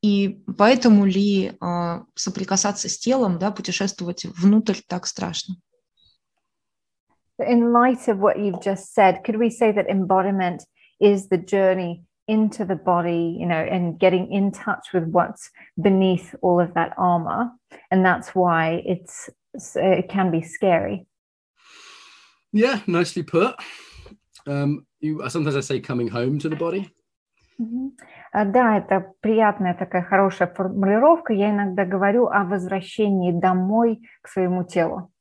И 0.00 0.44
поэтому 0.56 1.04
ли 1.04 1.50
э, 1.60 2.00
соприкасаться 2.14 2.88
с 2.88 2.98
телом, 2.98 3.38
да, 3.38 3.50
путешествовать 3.50 4.24
внутрь 4.24 4.78
так 4.86 5.06
страшно? 5.06 5.56
In 7.40 7.72
light 7.72 8.08
of 8.08 8.18
what 8.18 8.36
you've 8.38 8.62
just 8.62 8.94
said, 8.94 9.22
could 9.24 9.36
we 9.36 9.48
say 9.48 9.72
that 9.72 9.88
embodiment 9.88 10.62
is 11.00 11.28
the 11.28 11.38
journey 11.38 12.04
into 12.28 12.64
the 12.64 12.74
body, 12.76 13.36
you 13.38 13.46
know, 13.46 13.56
and 13.56 13.98
getting 13.98 14.30
in 14.32 14.50
touch 14.52 14.92
with 14.92 15.04
what's 15.04 15.50
beneath 15.80 16.34
all 16.42 16.60
of 16.60 16.74
that 16.74 16.92
armor, 16.98 17.52
and 17.90 18.04
that's 18.04 18.34
why 18.34 18.82
it's 18.84 19.30
it 19.76 20.08
can 20.08 20.30
be 20.30 20.42
scary. 20.42 21.06
Yeah, 22.52 22.80
nicely 22.86 23.22
put. 23.22 23.56
Um, 24.47 24.85
you, 24.99 25.21
sometimes 25.29 25.55
I 25.55 25.61
say 25.61 25.79
coming 25.79 26.07
home 26.07 26.39
to 26.39 26.49
the 26.49 26.55
body. 26.55 26.89
Да, 28.33 28.77
это 28.77 29.13
приятная 29.21 29.75
такая 29.75 30.03
хорошая 30.03 30.47
формулировка. 30.47 31.33
Я 31.33 31.51
иногда 31.51 31.85
говорю 31.85 32.27
о 32.27 32.43
возвращении 32.43 33.31
домой 33.31 34.01
к 34.21 34.27
своему 34.27 34.63
телу. 34.63 35.11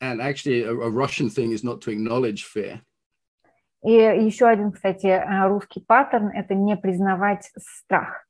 And 0.00 0.20
actually, 0.20 0.62
a, 0.62 0.72
a 0.72 0.90
Russian 0.90 1.28
thing 1.28 1.52
is 1.52 1.62
not 1.64 1.80
to 1.82 1.90
acknowledge 1.90 2.44
fear. 2.44 2.80
И 3.84 3.92
еще 3.92 4.46
один, 4.46 4.70
кстати, 4.70 5.22
русский 5.48 5.80
паттерн – 5.80 6.34
это 6.34 6.54
не 6.54 6.76
признавать 6.76 7.50
страх. 7.58 8.24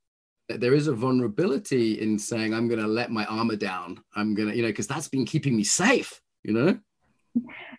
There 0.48 0.74
is 0.74 0.88
a 0.88 0.94
vulnerability 0.94 2.00
in 2.00 2.18
saying, 2.18 2.54
I'm 2.54 2.68
going 2.68 2.80
to 2.80 2.86
let 2.86 3.10
my 3.10 3.26
armor 3.26 3.56
down. 3.56 4.00
I'm 4.16 4.34
going 4.34 4.48
to, 4.48 4.56
you 4.56 4.62
know, 4.62 4.68
because 4.68 4.86
that's 4.86 5.08
been 5.08 5.24
keeping 5.26 5.54
me 5.54 5.64
safe, 5.64 6.20
you 6.42 6.54
know? 6.54 6.78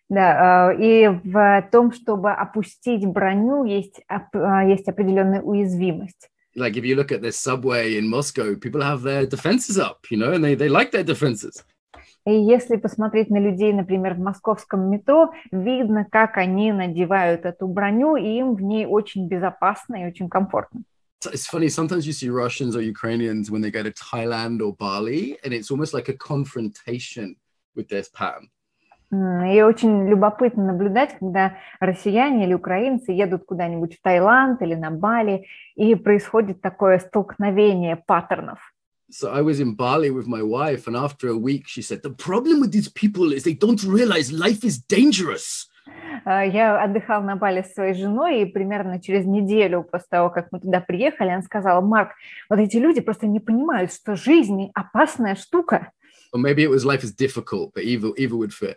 Да, 0.08 0.72
и 0.72 1.06
в 1.06 1.68
том, 1.70 1.92
чтобы 1.92 2.32
опустить 2.32 3.04
броню, 3.06 3.64
есть, 3.64 4.00
есть 4.66 4.88
определенная 4.88 5.42
уязвимость. 5.42 6.30
Like 6.56 6.76
if 6.76 6.84
you 6.84 6.96
look 6.96 7.12
at 7.12 7.20
the 7.20 7.30
subway 7.30 7.98
in 7.98 8.08
Moscow, 8.08 8.56
people 8.56 8.80
have 8.80 9.02
their 9.02 9.26
defenses 9.26 9.78
up, 9.78 10.06
you 10.10 10.16
know, 10.16 10.32
and 10.32 10.42
they, 10.42 10.54
they 10.54 10.68
like 10.68 10.90
their 10.92 11.04
defenses. 11.04 11.62
И 12.26 12.32
если 12.32 12.76
посмотреть 12.76 13.30
на 13.30 13.38
людей, 13.38 13.72
например, 13.72 14.14
в 14.14 14.18
московском 14.18 14.90
метро, 14.90 15.32
видно, 15.50 16.04
как 16.10 16.36
они 16.36 16.72
надевают 16.72 17.44
эту 17.44 17.66
броню, 17.66 18.16
и 18.16 18.38
им 18.38 18.54
в 18.54 18.62
ней 18.62 18.86
очень 18.86 19.28
безопасно 19.28 20.02
и 20.02 20.06
очень 20.06 20.28
комфортно. 20.28 20.82
It's 21.24 21.46
funny, 21.46 21.68
sometimes 21.68 22.06
you 22.06 22.12
see 22.12 22.30
Russians 22.30 22.76
or 22.76 22.80
Ukrainians 22.80 23.50
when 23.50 23.60
they 23.60 23.70
go 23.70 23.82
to 23.82 23.92
Thailand 23.92 24.60
or 24.60 24.74
Bali, 24.74 25.38
and 25.44 25.52
it's 25.52 25.70
almost 25.70 25.92
like 25.92 26.08
a 26.08 26.16
confrontation 26.16 27.36
with 27.74 27.88
their 27.88 28.04
pattern. 28.14 28.48
И 29.10 29.62
очень 29.62 30.06
любопытно 30.06 30.66
наблюдать, 30.66 31.16
когда 31.18 31.56
россияне 31.80 32.44
или 32.44 32.52
украинцы 32.52 33.12
едут 33.12 33.44
куда-нибудь 33.46 33.96
в 33.96 34.02
Таиланд 34.02 34.60
или 34.60 34.74
на 34.74 34.90
Бали, 34.90 35.46
и 35.76 35.94
происходит 35.94 36.60
такое 36.60 36.98
столкновение 36.98 37.96
паттернов. 37.96 38.58
So 39.10 39.32
I 39.32 39.40
was 39.40 39.58
in 39.58 39.74
Bali 39.74 40.10
with 40.10 40.26
my 40.26 40.42
wife, 40.42 40.86
and 40.86 40.94
after 40.94 41.28
a 41.28 41.34
week, 41.34 41.66
she 41.66 41.80
said, 41.80 42.02
The 42.02 42.10
problem 42.10 42.60
with 42.60 42.72
these 42.72 42.90
people 42.90 43.32
is 43.32 43.42
they 43.42 43.54
don't 43.54 43.82
realize 43.84 44.30
life 44.30 44.62
is 44.62 44.76
dangerous. 44.76 45.66
Я 46.26 46.82
отдыхал 46.82 47.22
на 47.22 47.36
Бали 47.36 47.62
с 47.62 47.72
своей 47.72 47.94
женой, 47.94 48.42
и 48.42 48.44
примерно 48.44 49.00
через 49.00 49.24
неделю 49.24 49.82
после 49.90 50.08
того, 50.10 50.28
как 50.28 50.48
мы 50.52 50.60
туда 50.60 50.80
приехали, 50.80 51.30
она 51.30 51.40
сказала, 51.40 51.80
Марк, 51.80 52.10
вот 52.50 52.58
эти 52.58 52.76
люди 52.76 53.00
просто 53.00 53.26
не 53.26 53.40
понимают, 53.40 53.90
что 53.90 54.14
жизнь 54.14 54.70
опасная 54.74 55.36
штука. 55.36 55.92
Or 56.34 56.38
maybe 56.38 56.62
it 56.62 56.68
was 56.68 56.84
life 56.84 57.02
is 57.02 57.12
difficult, 57.12 57.72
but 57.72 57.84
either, 57.84 58.12
either 58.18 58.36
would 58.36 58.52
fit. 58.52 58.76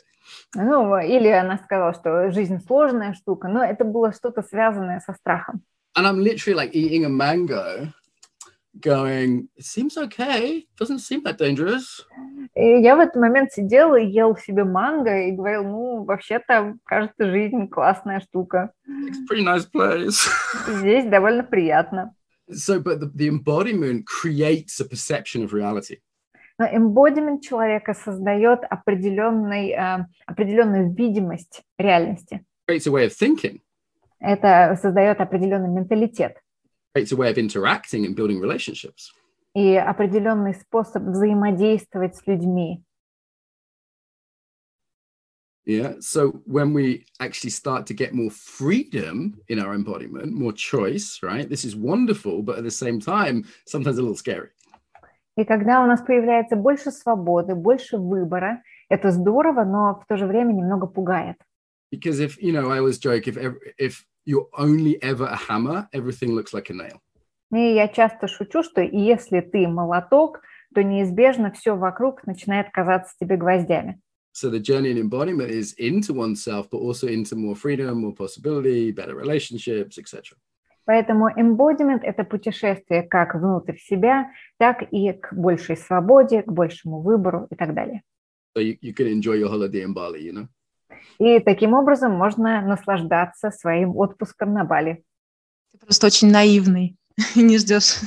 Ну, 0.56 0.98
или 1.00 1.28
она 1.28 1.58
сказала, 1.58 1.94
что 1.94 2.32
жизнь 2.32 2.60
сложная 2.66 3.14
штука, 3.14 3.48
но 3.48 3.64
это 3.64 3.86
было 3.86 4.12
что-то 4.14 4.42
связанное 4.42 5.00
со 5.00 5.14
страхом. 5.14 5.62
And 5.98 6.06
I'm 6.06 6.20
literally 6.20 6.56
like 6.56 6.74
eating 6.74 7.04
a 7.04 7.10
mango, 7.10 7.92
going, 8.80 9.50
it 9.58 9.66
seems 9.66 9.98
okay, 9.98 10.66
doesn't 10.80 11.00
seem 11.00 11.24
that 11.24 11.38
dangerous. 11.38 12.06
И 12.56 12.82
я 12.82 12.96
в 12.96 13.00
этот 13.00 13.16
момент 13.16 13.52
сидел 13.52 13.96
и 13.96 14.06
ел 14.06 14.38
себе 14.38 14.64
манго 14.64 15.28
и 15.28 15.32
говорил, 15.32 15.64
ну, 15.64 16.04
вообще-то, 16.04 16.76
кажется, 16.86 17.30
жизнь 17.30 17.68
классная 17.68 18.22
штука. 18.22 18.72
It's 18.88 19.18
a 19.18 19.26
pretty 19.28 19.44
nice 19.44 19.66
place. 19.66 20.30
Здесь 20.80 21.06
довольно 21.06 21.44
приятно. 21.44 22.14
so, 22.54 22.80
but 22.80 23.00
the, 23.00 23.08
the 23.08 23.28
embodiment 23.28 24.06
creates 24.08 24.80
a 24.80 24.86
perception 24.86 25.44
of 25.44 25.54
reality. 25.54 25.98
Но 26.62 26.68
embodiment 26.68 27.42
человека 27.42 27.96
создает 27.96 28.60
определенный, 28.70 29.72
э, 29.72 30.06
определенную 30.28 30.94
видимость 30.94 31.64
реальности. 31.80 32.46
creates 32.70 32.86
a 32.86 32.92
way 32.92 33.04
of 33.04 33.12
thinking, 33.12 33.62
Это 34.20 34.78
создает 34.80 35.20
определенный 35.20 35.70
менталитет 35.70 36.38
creates 36.96 37.12
a 37.12 37.16
way 37.16 37.32
of 37.32 37.40
interacting 37.40 38.06
and 38.06 38.16
building 38.16 38.40
relationships. 38.40 39.10
и 39.56 39.76
определенный 39.76 40.54
способ 40.54 41.02
взаимодействовать 41.02 42.16
с 42.16 42.28
людьми. 42.28 42.84
Yeah. 45.66 45.96
So 46.00 46.44
when 46.46 46.74
we 46.74 47.06
actually 47.20 47.50
start 47.50 47.88
to 47.88 47.96
get 47.96 48.14
more 48.14 48.30
freedom 48.30 49.42
in 49.48 49.58
our 49.58 49.74
embodiment, 49.74 50.32
more 50.32 50.54
choice, 50.54 51.22
right? 51.24 51.50
This 51.50 51.66
is 51.66 51.76
wonderful, 51.76 52.44
but 52.44 52.60
at 52.60 52.64
the 52.64 52.70
same 52.70 53.00
time, 53.00 53.46
sometimes 53.66 53.98
a 53.98 54.02
little 54.02 54.16
scary. 54.16 54.50
И 55.38 55.46
когда 55.46 55.84
у 55.84 55.88
нас 55.88 56.02
появляется 56.02 56.56
больше 56.56 56.92
свободы, 56.92 57.56
больше 57.56 57.98
выбора, 57.98 58.64
это 58.90 59.12
здорово, 59.12 59.64
но 59.64 60.00
в 60.00 60.06
то 60.06 60.18
же 60.18 60.26
время 60.26 60.52
немного 60.54 60.88
пугает. 60.88 61.38
Because 61.94 62.20
if 62.20 62.38
you 62.42 62.52
know, 62.52 62.72
I 62.72 62.80
always 62.80 63.00
joke 63.00 63.28
if 63.28 63.38
if 63.78 64.04
you're 64.26 64.48
only 64.58 65.02
ever 65.02 65.26
a 65.26 65.36
hammer, 65.36 65.88
everything 65.94 66.32
looks 66.34 66.54
like 66.54 66.70
a 66.70 66.74
nail. 66.74 67.00
И 67.54 67.74
я 67.74 67.88
часто 67.88 68.28
шучу, 68.28 68.64
что 68.64 68.82
если 68.82 69.42
ты 69.42 69.68
молоток, 69.68 70.42
то 70.74 70.84
неизбежно 70.84 71.52
все 71.52 71.76
вокруг 71.76 72.26
начинает 72.26 72.72
казаться 72.72 73.14
тебе 73.20 73.36
гвоздями. 73.36 74.00
So 74.34 74.50
the 74.50 74.62
journey 74.62 74.92
in 74.92 74.98
embodiment 74.98 75.50
is 75.50 75.74
into 75.78 76.14
oneself, 76.14 76.70
but 76.70 76.78
also 76.78 77.08
into 77.08 77.36
more 77.36 77.56
freedom, 77.56 78.02
more 78.02 78.16
possibility, 78.16 78.92
better 78.92 79.14
relationships, 79.14 79.98
etc. 79.98 80.38
Поэтому 80.86 81.30
embodiment– 81.30 82.02
это 82.04 82.24
путешествие 82.24 83.04
как 83.04 83.36
внутрь 83.36 83.78
себя, 83.78 84.32
так 84.58 84.84
и 84.92 85.14
к 85.14 85.34
большей 85.34 85.78
свободе, 85.78 86.44
к 86.44 86.52
большему 86.52 87.02
выбору 87.02 87.48
и 87.50 87.56
так 87.56 87.74
далее. 87.74 88.02
So 88.58 88.62
you, 88.62 88.78
you 88.82 88.94
can 88.94 89.08
enjoy 89.08 89.36
your 89.36 89.50
holiday 89.50 89.84
in 89.84 89.94
Bali, 89.94 90.22
you 90.22 90.34
know. 90.34 90.48
И 91.20 91.40
таким 91.40 91.74
образом 91.74 92.14
можно 92.14 92.62
наслаждаться 92.62 93.52
своим 93.52 93.96
отпуском 93.96 94.54
на 94.54 94.66
Бали. 94.66 95.04
Ты 95.72 95.78
просто 95.86 96.08
очень 96.08 96.32
наивный 96.32 96.98
и 97.36 97.42
не 97.44 97.58
ждешь 97.58 98.00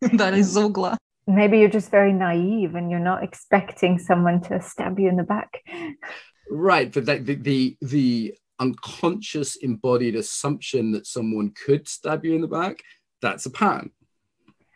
удара 0.00 0.36
из-за 0.38 0.64
угла. 0.64 0.98
Maybe 1.26 1.60
you're 1.60 1.70
just 1.70 1.90
very 1.92 2.12
naive 2.12 2.74
and 2.74 2.90
you're 2.90 2.98
not 2.98 3.22
expecting 3.22 3.98
someone 3.98 4.40
to 4.48 4.60
stab 4.60 4.98
you 4.98 5.08
in 5.08 5.16
the 5.16 5.22
back. 5.22 5.62
Right, 6.50 6.92
but 6.92 7.06
that, 7.06 7.24
the, 7.24 7.36
the 7.36 7.76
the 7.80 8.34
unconscious 8.61 9.55
embodied 9.57 10.15
assumption 10.15 10.91
that 10.91 11.05
someone 11.05 11.51
could 11.65 11.87
stab 11.87 12.25
you 12.25 12.35
in 12.35 12.41
the 12.41 12.47
back, 12.47 12.81
that's 13.21 13.45
a 13.45 13.51
pattern. 13.51 13.91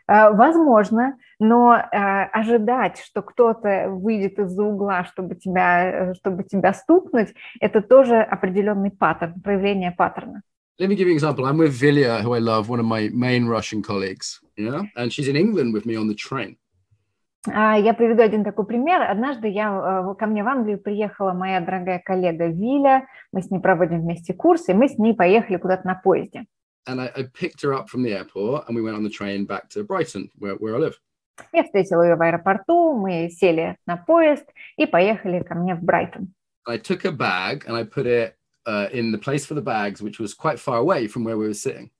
А, 0.07 0.31
Возможно, 0.31 1.17
но 1.39 1.71
а, 1.71 2.25
ожидать, 2.33 2.99
что 2.99 3.21
кто-то 3.21 3.87
выйдет 3.89 4.39
из-за 4.39 4.63
угла, 4.63 5.05
чтобы 5.05 5.35
тебя, 5.35 6.11
э, 6.11 6.13
чтобы 6.15 6.43
тебя 6.43 6.73
стукнуть, 6.73 7.33
это 7.61 7.81
тоже 7.81 8.17
определенный 8.17 8.91
паттерн, 8.91 9.39
проявление 9.41 9.91
паттерна. 9.91 10.41
Let 10.79 10.89
me 10.89 10.95
give 10.95 11.07
you 11.07 11.11
an 11.11 11.17
example. 11.17 11.45
I'm 11.45 11.57
with 11.57 11.73
Vilya, 11.73 12.21
who 12.21 12.33
I 12.33 12.39
love, 12.39 12.67
one 12.67 12.79
of 12.79 12.85
my 12.85 13.09
main 13.13 13.45
Russian 13.45 13.81
colleagues, 13.83 14.41
yeah, 14.57 14.81
and 14.95 15.13
she's 15.13 15.27
in 15.27 15.35
England 15.35 15.73
with 15.73 15.85
me 15.85 15.95
on 15.95 16.07
the 16.07 16.15
train. 16.15 16.57
А, 17.52 17.76
Я 17.78 17.94
приведу 17.94 18.22
один 18.22 18.44
такой 18.44 18.66
пример. 18.66 19.02
Однажды 19.02 19.48
я, 19.48 20.10
э, 20.10 20.14
ко 20.18 20.26
мне 20.26 20.42
в 20.42 20.48
Англию 20.48 20.78
приехала 20.78 21.32
моя 21.32 21.60
дорогая 21.60 22.00
коллега 22.04 22.46
Виля, 22.46 23.06
мы 23.32 23.42
с 23.42 23.50
ней 23.50 23.60
проводим 23.60 24.00
вместе 24.00 24.34
курсы, 24.34 24.72
и 24.72 24.74
мы 24.74 24.88
с 24.88 24.98
ней 24.98 25.14
поехали 25.14 25.56
куда-то 25.56 25.86
на 25.86 25.94
поезде. 25.94 26.46
And 26.88 27.00
I, 27.00 27.10
I 27.16 27.24
picked 27.24 27.62
her 27.62 27.72
up 27.72 27.88
from 27.88 28.02
the 28.02 28.12
airport 28.12 28.68
and 28.68 28.76
we 28.76 28.82
went 28.82 28.96
on 28.96 29.02
the 29.02 29.10
train 29.10 29.44
back 29.44 29.68
to 29.70 29.84
Brighton, 29.84 30.30
where, 30.38 30.56
where 30.56 30.76
I 30.76 30.78
live. 30.78 30.94
Я 31.52 31.64
встретила 31.64 32.02
ее 32.02 32.16
в 32.16 32.22
аэропорту, 32.22 32.94
мы 32.94 33.28
сели 33.30 33.76
на 33.86 33.96
поезд 33.96 34.46
и 34.76 34.86
поехали 34.86 35.42
ко 35.42 35.54
мне 35.54 35.74
в 35.74 35.82
Брайтон. 35.82 36.32
I 36.66 36.78
took 36.78 37.04
a 37.04 37.12
bag 37.12 37.64
and 37.66 37.76
I 37.76 37.84
put 37.84 38.06
it 38.06 38.36
uh, 38.66 38.88
in 38.92 39.12
the 39.12 39.18
place 39.18 39.46
for 39.46 39.54
the 39.54 39.62
bags, 39.62 40.02
which 40.02 40.18
was 40.18 40.34
quite 40.34 40.58
far 40.58 40.78
away 40.78 41.06
from 41.06 41.24
where 41.24 41.36
we 41.36 41.46
were 41.46 41.54
sitting. 41.54 41.90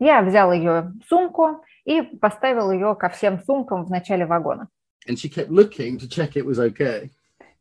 Я 0.00 0.22
взял 0.22 0.52
ее 0.52 0.92
сумку 1.08 1.64
и 1.84 2.02
поставил 2.02 2.72
ее 2.72 2.94
ко 2.94 3.08
всем 3.08 3.40
сумкам 3.44 3.84
в 3.84 3.90
начале 3.90 4.26
вагона. 4.26 4.68
And 5.08 5.18
she 5.18 5.28
kept 5.28 5.50
looking 5.50 5.98
to 5.98 6.08
check 6.08 6.36
it 6.36 6.44
was 6.44 6.58
okay. 6.58 7.10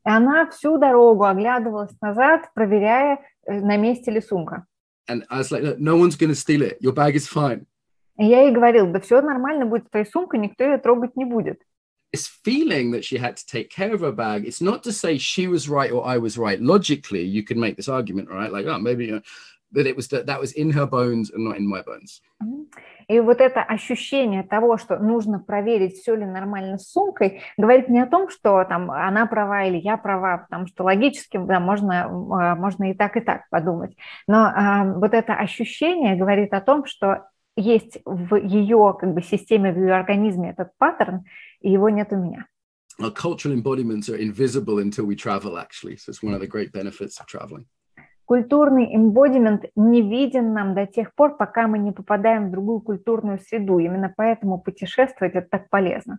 И 0.06 0.10
она 0.10 0.50
всю 0.50 0.78
дорогу 0.78 1.26
оглядывалась 1.26 1.92
назад, 2.02 2.52
проверяя, 2.54 3.20
э, 3.46 3.60
на 3.60 3.78
месте 3.78 4.12
ли 4.12 4.22
сумка. 4.22 4.66
And 5.08 5.24
I 5.30 5.40
was 5.40 5.52
like, 5.52 5.64
look, 5.64 5.80
no 5.80 5.98
one's 5.98 6.16
going 6.16 6.30
to 6.30 6.36
steal 6.36 6.62
it. 6.62 6.78
Your 6.82 6.94
bag 6.94 7.16
is 7.16 7.28
fine. 7.28 7.66
И 8.18 8.26
я 8.26 8.44
ей 8.44 8.52
говорил, 8.52 8.88
да 8.88 9.00
все 9.00 9.22
нормально 9.22 9.66
будет, 9.66 9.90
твоя 9.90 10.06
сумка, 10.06 10.38
никто 10.38 10.64
ее 10.64 10.78
трогать 10.78 11.16
не 11.16 11.26
будет. 11.26 11.62
This 12.14 12.28
feeling 12.28 12.92
that 12.92 13.06
she 13.06 13.18
had 13.18 13.38
to 13.38 13.46
take 13.46 13.70
care 13.70 13.94
of 13.94 14.02
her 14.02 14.12
bag, 14.12 14.46
it's 14.46 14.62
not 14.62 14.84
to 14.84 14.92
say 14.92 15.18
she 15.18 15.48
was 15.48 15.70
right 15.70 15.92
or 15.92 16.06
I 16.06 16.18
was 16.18 16.38
right. 16.38 16.60
Logically, 16.60 17.24
you 17.24 17.42
can 17.42 17.58
make 17.58 17.78
this 17.78 17.88
argument, 17.88 18.30
right? 18.30 18.52
Like, 18.52 18.66
oh, 18.66 18.78
maybe, 18.80 19.06
you 19.06 19.12
know, 19.14 19.22
but 19.72 19.86
it 19.86 19.96
was 19.96 20.08
that 20.10 20.26
that 20.26 20.40
was 20.40 20.52
in 20.54 20.72
her 20.72 20.86
bones 20.86 21.32
and 21.32 21.44
not 21.44 21.58
in 21.58 21.68
my 21.68 21.82
bones. 21.82 22.22
И 23.08 23.20
вот 23.20 23.42
это 23.42 23.62
ощущение 23.62 24.44
того, 24.44 24.78
что 24.78 24.98
нужно 24.98 25.40
проверить, 25.40 25.96
все 25.96 26.16
ли 26.16 26.26
нормально 26.26 26.78
с 26.78 26.92
сумкой, 26.92 27.42
говорит 27.58 27.90
не 27.90 28.00
о 28.00 28.08
том, 28.08 28.30
что 28.30 28.64
там 28.64 28.90
она 28.90 29.26
права 29.26 29.66
или 29.66 29.78
я 29.78 29.98
права, 29.98 30.46
потому 30.50 30.68
что 30.68 30.84
логически 30.84 31.38
да, 31.38 31.60
можно, 31.60 32.06
а, 32.06 32.56
можно 32.56 32.92
и 32.92 32.94
так, 32.94 33.18
и 33.18 33.22
так 33.22 33.50
подумать. 33.50 33.98
Но 34.28 34.46
а, 34.46 34.86
вот 34.86 35.14
это 35.14 35.34
ощущение 35.34 36.16
говорит 36.16 36.54
о 36.54 36.62
том, 36.62 36.86
что 36.86 37.28
есть 37.58 38.00
в 38.06 38.36
ее 38.36 38.96
как 38.98 39.14
бы, 39.14 39.22
системе, 39.22 39.74
в 39.74 39.78
ее 39.78 39.94
организме 39.94 40.52
этот 40.52 40.70
паттерн, 40.78 41.26
и 41.60 41.70
его 41.70 41.90
нет 41.90 42.14
у 42.14 42.16
меня. 42.16 42.46
Our 43.00 43.12
cultural 43.12 43.54
embodiments 43.54 44.10
are 44.10 44.16
invisible 44.16 44.78
until 44.80 45.06
we 45.06 45.16
travel, 45.16 45.58
actually. 45.58 45.98
So 45.98 46.12
it's 46.12 46.22
one 46.22 46.34
of 46.34 46.40
the 46.40 46.48
great 46.48 46.72
benefits 46.72 47.20
of 47.20 47.26
traveling. 47.26 47.66
Культурный 48.32 48.96
эмбодимент 48.96 49.66
не 49.76 50.02
виден 50.02 50.54
нам 50.54 50.74
до 50.74 50.88
тех 50.88 51.14
пор, 51.16 51.36
пока 51.36 51.68
мы 51.68 51.78
не 51.80 51.92
попадаем 51.92 52.48
в 52.48 52.52
другую 52.52 52.80
культурную 52.80 53.40
среду. 53.40 53.78
Именно 53.80 54.14
поэтому 54.16 54.58
путешествовать 54.58 55.36
это 55.36 55.50
так 55.52 55.70
полезно. 55.70 56.18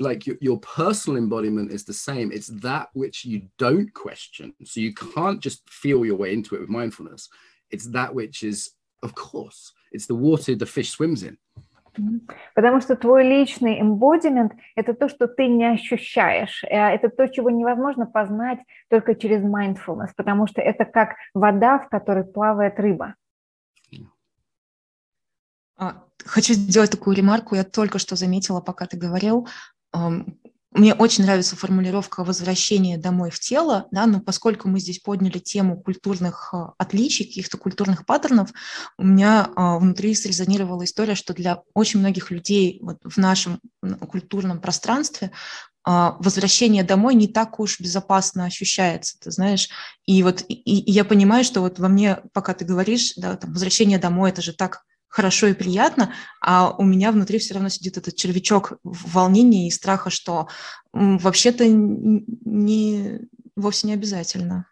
Like 0.00 0.20
your, 0.26 0.38
your 0.40 0.58
personal 0.58 1.18
embodiment 1.18 1.70
is 1.70 1.84
the 1.84 1.92
same. 1.92 2.32
It's 2.32 2.48
that 2.62 2.86
which 2.94 3.26
you 3.26 3.42
don't 3.58 3.92
question. 3.92 4.54
So 4.64 4.80
you 4.80 4.94
can't 4.94 5.42
just 5.42 5.60
feel 5.68 6.06
your 6.06 6.16
way 6.16 6.32
into 6.32 6.54
it 6.54 6.62
with 6.62 6.70
mindfulness. 6.70 7.28
It's 7.70 7.88
that 7.88 8.14
which 8.14 8.42
is, 8.42 8.70
of 9.02 9.14
course, 9.14 9.74
it's 9.92 10.06
the 10.06 10.14
water 10.14 10.54
the 10.54 10.64
fish 10.64 10.92
swims 10.92 11.22
in. 11.22 11.36
Потому 12.54 12.80
что 12.80 12.96
твой 12.96 13.24
личный 13.24 13.80
эмбодимент– 13.80 14.52
это 14.76 14.94
то, 14.94 15.08
что 15.08 15.26
ты 15.26 15.46
не 15.46 15.66
ощущаешь. 15.66 16.64
Э, 16.64 16.94
Это 16.94 17.08
то, 17.08 17.28
чего 17.28 17.50
невозможно 17.50 18.06
познать 18.06 18.58
только 18.88 19.14
через 19.14 19.42
mindfulness, 19.42 20.10
потому 20.16 20.46
что 20.46 20.60
это 20.60 20.84
как 20.84 21.16
вода, 21.34 21.78
в 21.78 21.88
которой 21.88 22.24
плавает 22.24 22.78
рыба. 22.80 23.14
А, 25.76 26.04
Хочу 26.24 26.52
сделать 26.54 26.90
такую 26.90 27.16
ремарку. 27.16 27.54
Я 27.54 27.64
только 27.64 27.98
что 27.98 28.16
заметила, 28.16 28.60
пока 28.60 28.86
ты 28.86 28.96
говорил. 28.98 29.48
Мне 30.72 30.94
очень 30.94 31.24
нравится 31.24 31.56
формулировка 31.56 32.22
возвращения 32.22 32.96
домой 32.96 33.30
в 33.30 33.40
тело, 33.40 33.88
да, 33.90 34.06
но 34.06 34.20
поскольку 34.20 34.68
мы 34.68 34.78
здесь 34.78 35.00
подняли 35.00 35.38
тему 35.38 35.80
культурных 35.80 36.54
а, 36.54 36.74
отличий, 36.78 37.24
каких-то 37.24 37.58
культурных 37.58 38.06
паттернов, 38.06 38.50
у 38.96 39.04
меня 39.04 39.50
а, 39.56 39.78
внутри 39.78 40.14
срезонировала 40.14 40.84
история, 40.84 41.16
что 41.16 41.34
для 41.34 41.62
очень 41.74 41.98
многих 41.98 42.30
людей 42.30 42.78
вот 42.82 42.98
в 43.02 43.16
нашем 43.16 43.60
культурном 44.08 44.60
пространстве 44.60 45.32
а, 45.82 46.16
возвращение 46.20 46.84
домой 46.84 47.16
не 47.16 47.26
так 47.26 47.58
уж 47.58 47.80
безопасно 47.80 48.44
ощущается, 48.44 49.18
ты 49.18 49.32
знаешь. 49.32 49.70
И 50.06 50.22
вот 50.22 50.44
и, 50.46 50.54
и 50.54 50.92
я 50.92 51.04
понимаю, 51.04 51.42
что 51.42 51.62
вот 51.62 51.80
во 51.80 51.88
мне, 51.88 52.18
пока 52.32 52.54
ты 52.54 52.64
говоришь, 52.64 53.14
да, 53.16 53.36
там, 53.36 53.52
возвращение 53.52 53.98
домой, 53.98 54.30
это 54.30 54.40
же 54.40 54.52
так 54.52 54.84
хорошо 55.10 55.48
и 55.48 55.54
приятно, 55.54 56.14
а 56.40 56.70
у 56.70 56.84
меня 56.84 57.12
внутри 57.12 57.38
все 57.38 57.54
равно 57.54 57.68
сидит 57.68 57.98
этот 57.98 58.16
червячок 58.16 58.78
волнения 58.82 59.66
и 59.66 59.70
страха, 59.70 60.08
что 60.08 60.48
вообще-то 60.92 61.66
не, 61.68 63.20
вовсе 63.56 63.88
не 63.88 63.94
обязательно. 63.94 64.66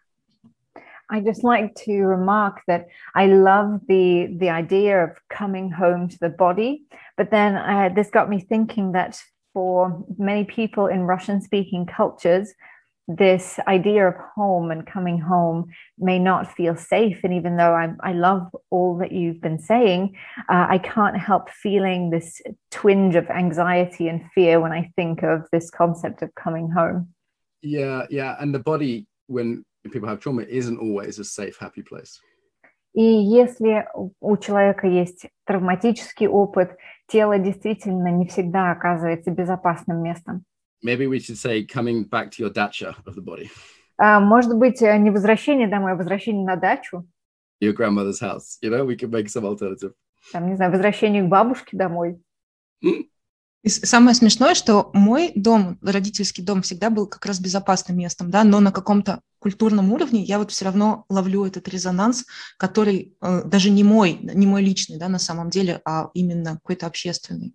I 1.11 1.21
just 1.21 1.43
like 1.43 1.73
to 1.85 2.05
remark 2.05 2.61
that 2.67 2.85
I 3.15 3.25
love 3.25 3.81
the 3.87 4.27
the 4.37 4.51
idea 4.51 5.03
of 5.03 5.17
coming 5.27 5.71
home 5.71 6.07
to 6.07 6.17
the 6.21 6.29
body, 6.29 6.85
but 7.17 7.31
then 7.31 7.55
uh, 7.55 7.89
this 7.89 8.11
got 8.11 8.29
me 8.29 8.39
thinking 8.39 8.91
that 8.91 9.19
for 9.51 10.05
many 10.19 10.45
people 10.45 10.85
in 10.85 11.07
Russian 11.07 11.41
speaking 11.41 11.87
cultures, 11.87 12.53
this 13.08 13.58
idea 13.68 14.08
of 14.08 14.14
home 14.34 14.70
and 14.70 14.86
coming 14.86 15.20
home 15.20 15.66
may 15.98 16.18
not 16.18 16.50
feel 16.56 16.74
safe. 16.74 17.20
And 17.22 17.34
even 17.34 17.56
though 17.56 17.74
I, 17.74 17.92
I 18.00 18.12
love 18.12 18.48
all 18.70 18.96
that 18.98 19.12
you've 19.12 19.40
been 19.40 19.58
saying, 19.58 20.16
uh, 20.48 20.66
I 20.70 20.78
can't 20.78 21.18
help 21.18 21.50
feeling 21.50 22.10
this 22.10 22.40
twinge 22.70 23.14
of 23.14 23.28
anxiety 23.28 24.08
and 24.08 24.22
fear 24.34 24.60
when 24.60 24.72
I 24.72 24.90
think 24.96 25.22
of 25.22 25.42
this 25.52 25.70
concept 25.70 26.22
of 26.22 26.34
coming 26.34 26.70
home. 26.70 27.08
Yeah, 27.60 28.06
yeah. 28.10 28.36
And 28.40 28.54
the 28.54 28.58
body, 28.58 29.06
when 29.26 29.64
people 29.90 30.08
have 30.08 30.20
trauma, 30.20 30.42
isn't 30.42 30.78
always 30.78 31.18
a 31.18 31.24
safe, 31.24 31.58
happy 31.58 31.82
place. 31.82 32.20
И 32.94 33.02
если 33.02 33.88
у 34.20 34.36
человека 34.36 34.86
есть 34.86 35.26
травматический 35.46 36.28
опыт, 36.28 36.76
тело 37.08 37.38
действительно 37.38 38.08
не 38.08 38.26
всегда 38.28 38.70
оказывается 38.70 39.32
безопасным 39.32 40.00
местом. 40.00 40.44
Maybe 40.83 41.07
we 41.07 41.19
should 41.19 41.37
say 41.37 41.65
coming 41.65 42.03
back 42.03 42.31
to 42.31 42.43
your 42.43 42.53
dacha 42.53 42.95
of 43.05 43.15
the 43.15 43.21
body. 43.21 43.49
А, 43.97 44.19
может 44.19 44.55
быть, 44.55 44.81
э, 44.81 44.97
не 44.97 45.09
возвращение 45.09 45.67
домой, 45.67 45.91
а 45.91 45.95
возвращение 45.95 46.45
на 46.45 46.55
дачу. 46.55 47.05
Your 47.61 47.75
grandmother's 47.75 48.21
house. 48.21 48.57
You 48.63 48.69
know, 48.71 48.85
we 48.85 48.95
can 48.95 49.09
make 49.09 49.27
some 49.27 49.43
alternative. 49.43 49.93
Там, 50.31 50.49
не 50.49 50.55
знаю, 50.55 50.71
возвращение 50.71 51.23
к 51.23 51.27
бабушке 51.27 51.75
домой. 51.75 52.21
И 53.61 53.67
самое 53.67 54.15
смешное, 54.15 54.55
что 54.55 54.89
мой 54.93 55.33
дом, 55.35 55.77
родительский 55.81 56.43
дом, 56.43 56.61
всегда 56.61 56.89
был 56.89 57.07
как 57.07 57.25
раз 57.25 57.41
безопасным 57.41 57.97
местом, 57.97 58.31
да, 58.31 58.45
но 58.45 58.61
на 58.61 58.71
каком-то 58.71 59.19
культурном 59.39 59.91
уровне 59.91 60.23
я 60.23 60.39
вот 60.39 60.51
все 60.51 60.63
равно 60.63 61.03
ловлю 61.09 61.45
этот 61.45 61.67
резонанс, 61.67 62.25
который 62.57 63.17
э, 63.19 63.43
даже 63.43 63.69
не 63.69 63.83
мой, 63.83 64.17
не 64.21 64.47
мой 64.47 64.63
личный, 64.63 64.97
да, 64.97 65.09
на 65.09 65.19
самом 65.19 65.49
деле, 65.49 65.81
а 65.83 66.09
именно 66.13 66.53
какой-то 66.53 66.87
общественный. 66.87 67.53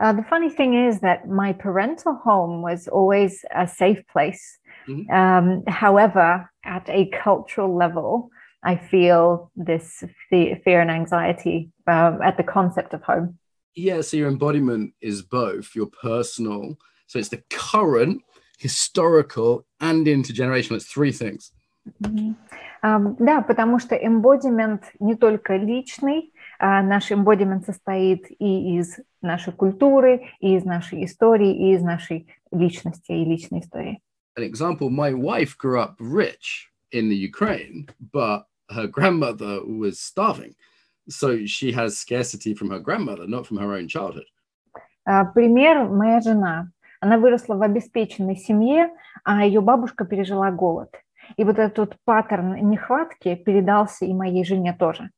Uh, 0.00 0.12
the 0.12 0.22
funny 0.22 0.50
thing 0.50 0.74
is 0.74 1.00
that 1.00 1.28
my 1.28 1.52
parental 1.52 2.14
home 2.14 2.62
was 2.62 2.88
always 2.88 3.44
a 3.54 3.66
safe 3.66 4.06
place. 4.08 4.58
Mm-hmm. 4.88 5.10
Um, 5.10 5.64
however, 5.66 6.50
at 6.64 6.88
a 6.88 7.10
cultural 7.24 7.74
level, 7.74 8.30
I 8.62 8.76
feel 8.76 9.50
this 9.56 10.04
fear 10.28 10.80
and 10.80 10.90
anxiety 10.90 11.70
uh, 11.86 12.18
at 12.22 12.36
the 12.36 12.42
concept 12.42 12.94
of 12.94 13.02
home. 13.02 13.38
Yeah, 13.74 14.00
so 14.00 14.16
your 14.16 14.28
embodiment 14.28 14.94
is 15.00 15.22
both 15.22 15.74
your 15.74 15.86
personal, 15.86 16.78
so 17.06 17.18
it's 17.18 17.28
the 17.28 17.42
current, 17.50 18.22
historical, 18.58 19.66
and 19.80 20.06
intergenerational. 20.06 20.76
It's 20.76 20.86
three 20.86 21.12
things. 21.12 21.52
Mm-hmm. 22.02 22.32
Um, 22.82 23.16
да, 23.18 23.42
потому 23.42 23.78
что 23.78 23.94
embodiment 23.96 24.82
не 25.00 25.16
только 25.16 25.56
личный, 25.56 26.18
uh, 26.28 26.32
наш 26.61 27.11
embodiment 27.11 27.65
состоит 27.65 28.25
и 28.29 28.77
из 28.77 28.99
нашей 29.21 29.51
культуры, 29.53 30.27
и 30.39 30.55
из 30.55 30.63
нашей 30.63 31.05
истории, 31.05 31.51
и 31.53 31.75
из 31.75 31.81
нашей 31.81 32.27
личности 32.51 33.11
и 33.11 33.25
личной 33.25 33.59
истории. 33.59 33.99
An 34.37 34.43
example, 34.43 34.89
my 34.89 35.13
wife 35.13 35.57
grew 35.57 35.79
up 35.79 35.95
rich 35.99 36.69
in 36.91 37.09
the 37.09 37.15
Ukraine, 37.15 37.87
but 38.13 38.45
her 38.69 38.87
grandmother 38.87 39.61
was 39.65 39.99
starving. 39.99 40.55
So 41.09 41.45
she 41.45 41.71
has 41.73 41.97
scarcity 41.97 42.53
from 42.53 42.69
her 42.69 42.79
grandmother, 42.79 43.27
not 43.27 43.47
from 43.47 43.57
her 43.57 43.73
own 43.73 43.87
childhood. 43.87 44.27
Uh, 45.07 45.25
пример, 45.33 45.89
моя 45.89 46.21
жена. 46.21 46.71
Она 46.99 47.17
выросла 47.17 47.55
в 47.55 47.63
обеспеченной 47.63 48.35
семье, 48.35 48.91
а 49.23 49.43
ее 49.43 49.61
бабушка 49.61 50.05
пережила 50.05 50.51
голод. 50.51 50.93
И 51.37 51.43
вот 51.43 51.57
этот 51.57 51.97
паттерн 52.05 52.69
нехватки 52.69 53.35
передался 53.35 54.05
и 54.05 54.13
моей 54.13 54.45
жене 54.45 54.73
тоже. 54.73 55.09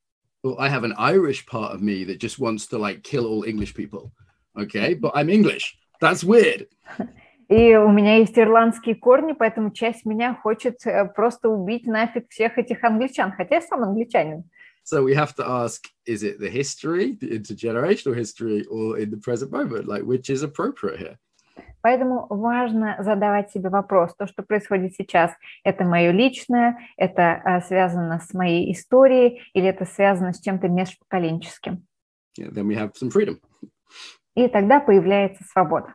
well, 0.43 0.57
I 0.59 0.69
have 0.69 0.85
an 0.85 0.95
Irish 0.97 1.47
part 1.47 1.75
of 1.75 1.83
me 1.83 2.05
that 2.05 2.19
just 2.19 2.39
wants 2.39 2.67
to 2.69 2.79
like 2.79 3.03
kill 3.03 3.27
all 3.27 3.45
English 3.45 3.75
people. 3.75 4.13
Okay, 4.59 4.95
but 4.95 5.13
I'm 5.15 5.29
English. 5.29 5.77
That's 6.01 6.23
weird. 6.25 6.69
И 7.49 7.75
у 7.77 7.91
меня 7.91 8.19
есть 8.19 8.39
ирландские 8.39 8.95
корни, 8.95 9.33
поэтому 9.33 9.71
часть 9.71 10.05
меня 10.05 10.35
хочет 10.35 10.79
просто 11.15 11.49
убить 11.49 11.87
нафиг 11.87 12.29
всех 12.29 12.59
этих 12.59 12.85
англичан, 12.85 13.33
хотя 13.33 13.57
я 13.57 13.61
сам 13.63 13.85
англичанин. 13.85 14.45
So 14.85 15.03
we 15.03 15.15
have 15.15 15.35
to 15.37 15.47
ask, 15.47 15.87
is 16.07 16.23
it 16.23 16.39
the 16.41 16.51
history, 16.51 17.13
the 17.13 17.31
intergenerational 17.31 18.15
history, 18.15 18.65
or 18.71 18.99
in 18.99 19.11
the 19.11 19.17
present 19.19 19.51
moment? 19.51 19.87
Like, 19.87 20.03
which 20.03 20.31
is 20.31 20.43
appropriate 20.43 20.99
here? 20.99 21.19
Поэтому 21.84 22.28
важно 22.30 22.96
задавать 23.00 23.52
себе 23.52 23.68
вопрос, 23.68 24.16
то, 24.16 24.26
что 24.26 24.42
происходит 24.42 24.96
сейчас, 24.96 25.32
это 25.66 25.84
мое 25.84 26.12
личное, 26.12 26.80
это 26.96 27.42
а, 27.44 27.60
связано 27.60 28.22
с 28.22 28.34
моей 28.34 28.72
историей 28.72 29.42
или 29.54 29.68
это 29.68 29.84
связано 29.84 30.32
с 30.32 30.40
чем-то 30.40 30.70
межпоколенческим. 30.70 31.86
Yeah, 32.38 32.50
then 32.52 32.68
we 32.68 32.76
have 32.76 32.94
some 32.96 33.12
freedom. 33.12 33.38
И 34.34 34.48
тогда 34.48 34.80
появляется 34.80 35.44
свобода. 35.44 35.94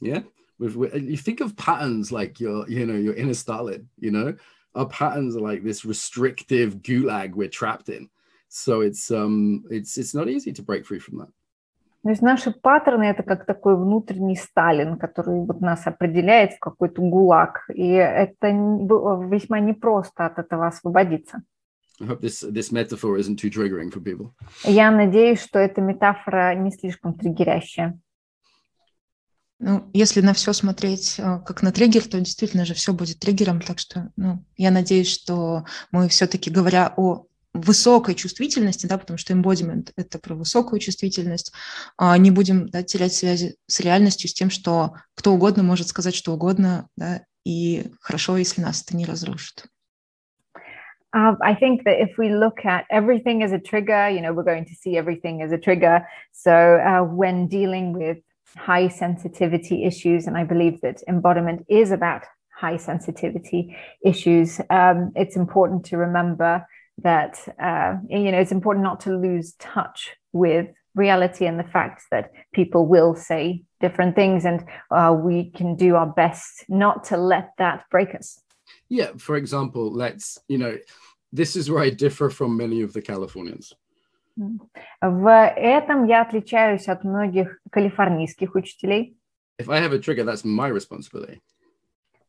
Yeah, 0.00 0.24
you 0.58 1.18
think 1.18 1.42
of 1.42 1.54
patterns 1.54 2.10
like 2.10 2.40
your, 2.40 2.66
you 2.66 2.86
know, 2.86 2.96
your 2.96 3.14
inner 3.14 3.34
Stalin, 3.34 3.90
you 3.98 4.10
know, 4.10 4.34
our 4.74 4.86
patterns 4.86 5.36
are 5.36 5.40
like 5.40 5.62
this 5.62 5.84
restrictive 5.84 6.76
gulag 6.76 7.34
we're 7.34 7.48
trapped 7.48 7.90
in. 7.90 8.08
So 8.48 8.80
it's 8.80 9.10
um, 9.10 9.64
it's 9.70 9.98
it's 9.98 10.14
not 10.14 10.30
easy 10.30 10.52
to 10.54 10.62
break 10.62 10.86
free 10.86 10.98
from 10.98 11.18
that. 11.18 11.28
То 12.02 12.08
есть 12.08 12.22
наши 12.22 12.50
паттерны– 12.50 13.04
это 13.04 13.22
как 13.22 13.44
такой 13.44 13.76
внутренний 13.76 14.36
Сталин, 14.36 14.96
который 14.96 15.44
вот 15.44 15.60
нас 15.60 15.86
определяет 15.86 16.52
в 16.54 16.58
какой-то 16.58 17.02
гулаг. 17.02 17.64
И 17.74 17.88
это 17.90 18.48
весьма 18.48 19.60
непросто 19.60 20.24
от 20.24 20.38
этого 20.38 20.66
освободиться. 20.66 21.42
This, 22.00 22.50
this 22.50 22.72
Я 24.64 24.90
надеюсь, 24.90 25.42
что 25.42 25.58
эта 25.58 25.82
метафора 25.82 26.54
не 26.54 26.70
слишком 26.70 27.12
триггерящая. 27.12 27.98
Ну, 29.58 29.90
если 29.92 30.22
на 30.22 30.32
все 30.32 30.54
смотреть 30.54 31.16
э, 31.18 31.40
как 31.44 31.62
на 31.62 31.70
триггер, 31.70 32.08
то 32.08 32.18
действительно 32.18 32.64
же 32.64 32.72
все 32.72 32.94
будет 32.94 33.18
триггером. 33.18 33.60
Так 33.60 33.78
что 33.78 34.10
ну, 34.16 34.42
я 34.56 34.70
надеюсь, 34.70 35.08
что 35.10 35.66
мы 35.92 36.08
все-таки, 36.08 36.50
говоря 36.50 36.94
о 36.96 37.26
высокой 37.52 38.14
чувствительности, 38.14 38.86
да, 38.86 38.98
потому 38.98 39.18
что 39.18 39.32
embodiment– 39.32 39.90
это 39.96 40.18
про 40.18 40.34
высокую 40.34 40.80
чувствительность, 40.80 41.52
а, 41.96 42.16
не 42.16 42.30
будем 42.30 42.68
да, 42.68 42.82
терять 42.82 43.12
связи 43.12 43.56
с 43.66 43.80
реальностью, 43.80 44.28
с 44.28 44.34
тем, 44.34 44.50
что 44.50 44.94
кто 45.14 45.32
угодно 45.32 45.62
может 45.62 45.88
сказать 45.88 46.14
что 46.14 46.32
угодно, 46.32 46.88
да, 46.96 47.22
и 47.44 47.90
хорошо, 48.00 48.36
если 48.36 48.60
нас 48.62 48.82
это 48.82 48.96
не 48.96 49.04
разрушит. 49.04 49.66
Uh, 51.12 51.34
I 51.42 51.54
think 51.56 51.82
that 51.84 51.98
if 51.98 52.16
we 52.18 52.28
look 52.28 52.64
at 52.64 52.84
everything 52.88 53.42
as 53.42 53.50
a 53.50 53.58
trigger, 53.58 54.08
you 54.08 54.20
know, 54.20 54.32
we're 54.32 54.44
going 54.44 54.64
to 54.66 54.74
see 54.74 54.96
everything 54.96 55.42
as 55.42 55.50
a 55.50 55.58
trigger. 55.58 56.06
So 56.30 56.52
uh, 56.52 57.02
when 57.02 57.48
dealing 57.48 57.92
with 57.92 58.18
high 58.56 58.86
sensitivity 58.86 59.84
issues, 59.84 60.28
and 60.28 60.36
I 60.36 60.44
believe 60.44 60.80
that 60.82 61.02
embodiment 61.08 61.66
is 61.68 61.90
about 61.90 62.22
high 62.54 62.76
sensitivity 62.76 63.76
issues, 64.04 64.60
um, 64.70 65.10
it's 65.16 65.34
important 65.34 65.84
to 65.86 65.96
remember 65.96 66.64
that 67.03 67.37
uh, 67.59 67.97
you 68.09 68.31
know 68.31 68.39
it's 68.39 68.51
important 68.51 68.83
not 68.83 68.99
to 69.01 69.15
lose 69.15 69.53
touch 69.59 70.15
with 70.31 70.67
reality 70.95 71.45
and 71.45 71.59
the 71.59 71.63
fact 71.63 72.03
that 72.09 72.31
people 72.53 72.85
will 72.85 73.15
say 73.15 73.63
different 73.81 74.15
things 74.15 74.45
and 74.45 74.63
uh, 74.91 75.13
we 75.17 75.51
can 75.51 75.75
do 75.75 75.95
our 75.95 76.07
best 76.07 76.63
not 76.69 77.03
to 77.03 77.17
let 77.17 77.51
that 77.57 77.83
break 77.91 78.15
us 78.15 78.41
yeah 78.89 79.11
for 79.17 79.35
example 79.35 79.91
let's 79.91 80.37
you 80.47 80.57
know 80.57 80.77
this 81.33 81.55
is 81.55 81.69
where 81.69 81.83
i 81.83 81.89
differ 81.89 82.29
from 82.29 82.55
many 82.55 82.81
of 82.81 82.93
the 82.93 83.01
californians 83.01 83.73
В 85.01 85.53
этом 85.55 86.05
я 86.05 86.21
отличаюсь 86.21 86.87
от 86.87 87.03
многих 87.03 87.59
калифорнийских 87.71 88.55
учителей. 88.55 89.17
If 89.57 89.69
I 89.69 89.79
have 89.79 89.93
a 89.93 89.99
trigger, 89.99 90.25
that's 90.25 90.43
my 90.43 90.69
responsibility. 90.69 91.39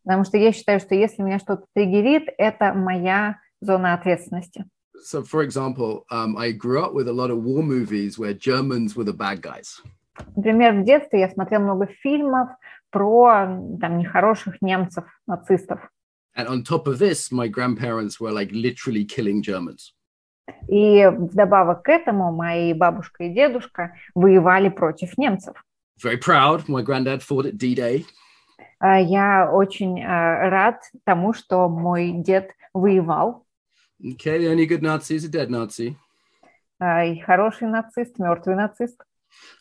Потому 0.04 0.22
что 0.24 0.36
я 0.36 0.52
считаю, 0.52 0.78
что 0.78 0.94
если 0.94 1.22
меня 1.22 1.40
что-то 1.40 1.64
триггерит, 1.74 2.28
это 2.38 2.72
моя 2.74 3.40
зона 3.61 3.93
ответственности. 3.93 4.65
So, 5.03 5.23
for 5.23 5.41
example, 5.41 6.05
um, 6.11 6.37
I 6.37 6.51
grew 6.51 6.83
up 6.83 6.93
with 6.93 7.07
a 7.07 7.13
lot 7.13 7.31
of 7.31 7.43
war 7.43 7.63
movies 7.63 8.19
where 8.19 8.33
Germans 8.33 8.95
were 8.95 9.03
the 9.03 9.13
bad 9.13 9.41
guys. 9.41 9.81
Например, 10.35 10.73
в 10.73 10.83
детстве 10.83 11.21
я 11.21 11.29
смотрел 11.29 11.61
много 11.61 11.87
фильмов 11.87 12.49
про 12.91 13.47
там 13.79 13.97
нехороших 13.97 14.61
немцев, 14.61 15.05
нацистов. 15.27 15.79
And 16.35 16.47
on 16.47 16.63
top 16.63 16.87
of 16.87 16.99
this, 16.99 17.31
my 17.31 17.47
grandparents 17.47 18.19
were 18.19 18.31
like 18.31 18.51
literally 18.51 19.05
killing 19.05 19.41
Germans. 19.41 19.93
И 20.67 21.05
вдобавок 21.07 21.83
к 21.83 21.89
этому 21.89 22.31
мои 22.31 22.73
бабушка 22.73 23.23
и 23.23 23.33
дедушка 23.33 23.95
воевали 24.13 24.69
против 24.69 25.17
немцев. 25.17 25.55
Very 26.03 26.17
proud. 26.17 26.67
My 26.67 26.83
granddad 26.83 27.21
fought 27.21 27.45
at 27.45 27.57
D-Day. 27.57 28.05
Я 28.81 29.51
очень 29.51 30.03
рад 30.03 30.81
тому, 31.05 31.33
что 31.33 31.69
мой 31.69 32.11
дед 32.11 32.51
воевал 32.73 33.45
Okay, 34.03 34.39
the 34.39 34.49
only 34.49 34.65
good 34.65 34.81
Nazi 34.81 35.15
is 35.15 35.25
a 35.25 35.29
dead 35.29 35.51
Nazi. 35.51 35.95
Uh, 36.79 37.15
хороший 37.23 37.67
нацист, 37.67 38.17
мертвый 38.17 38.55
нацист. 38.55 38.99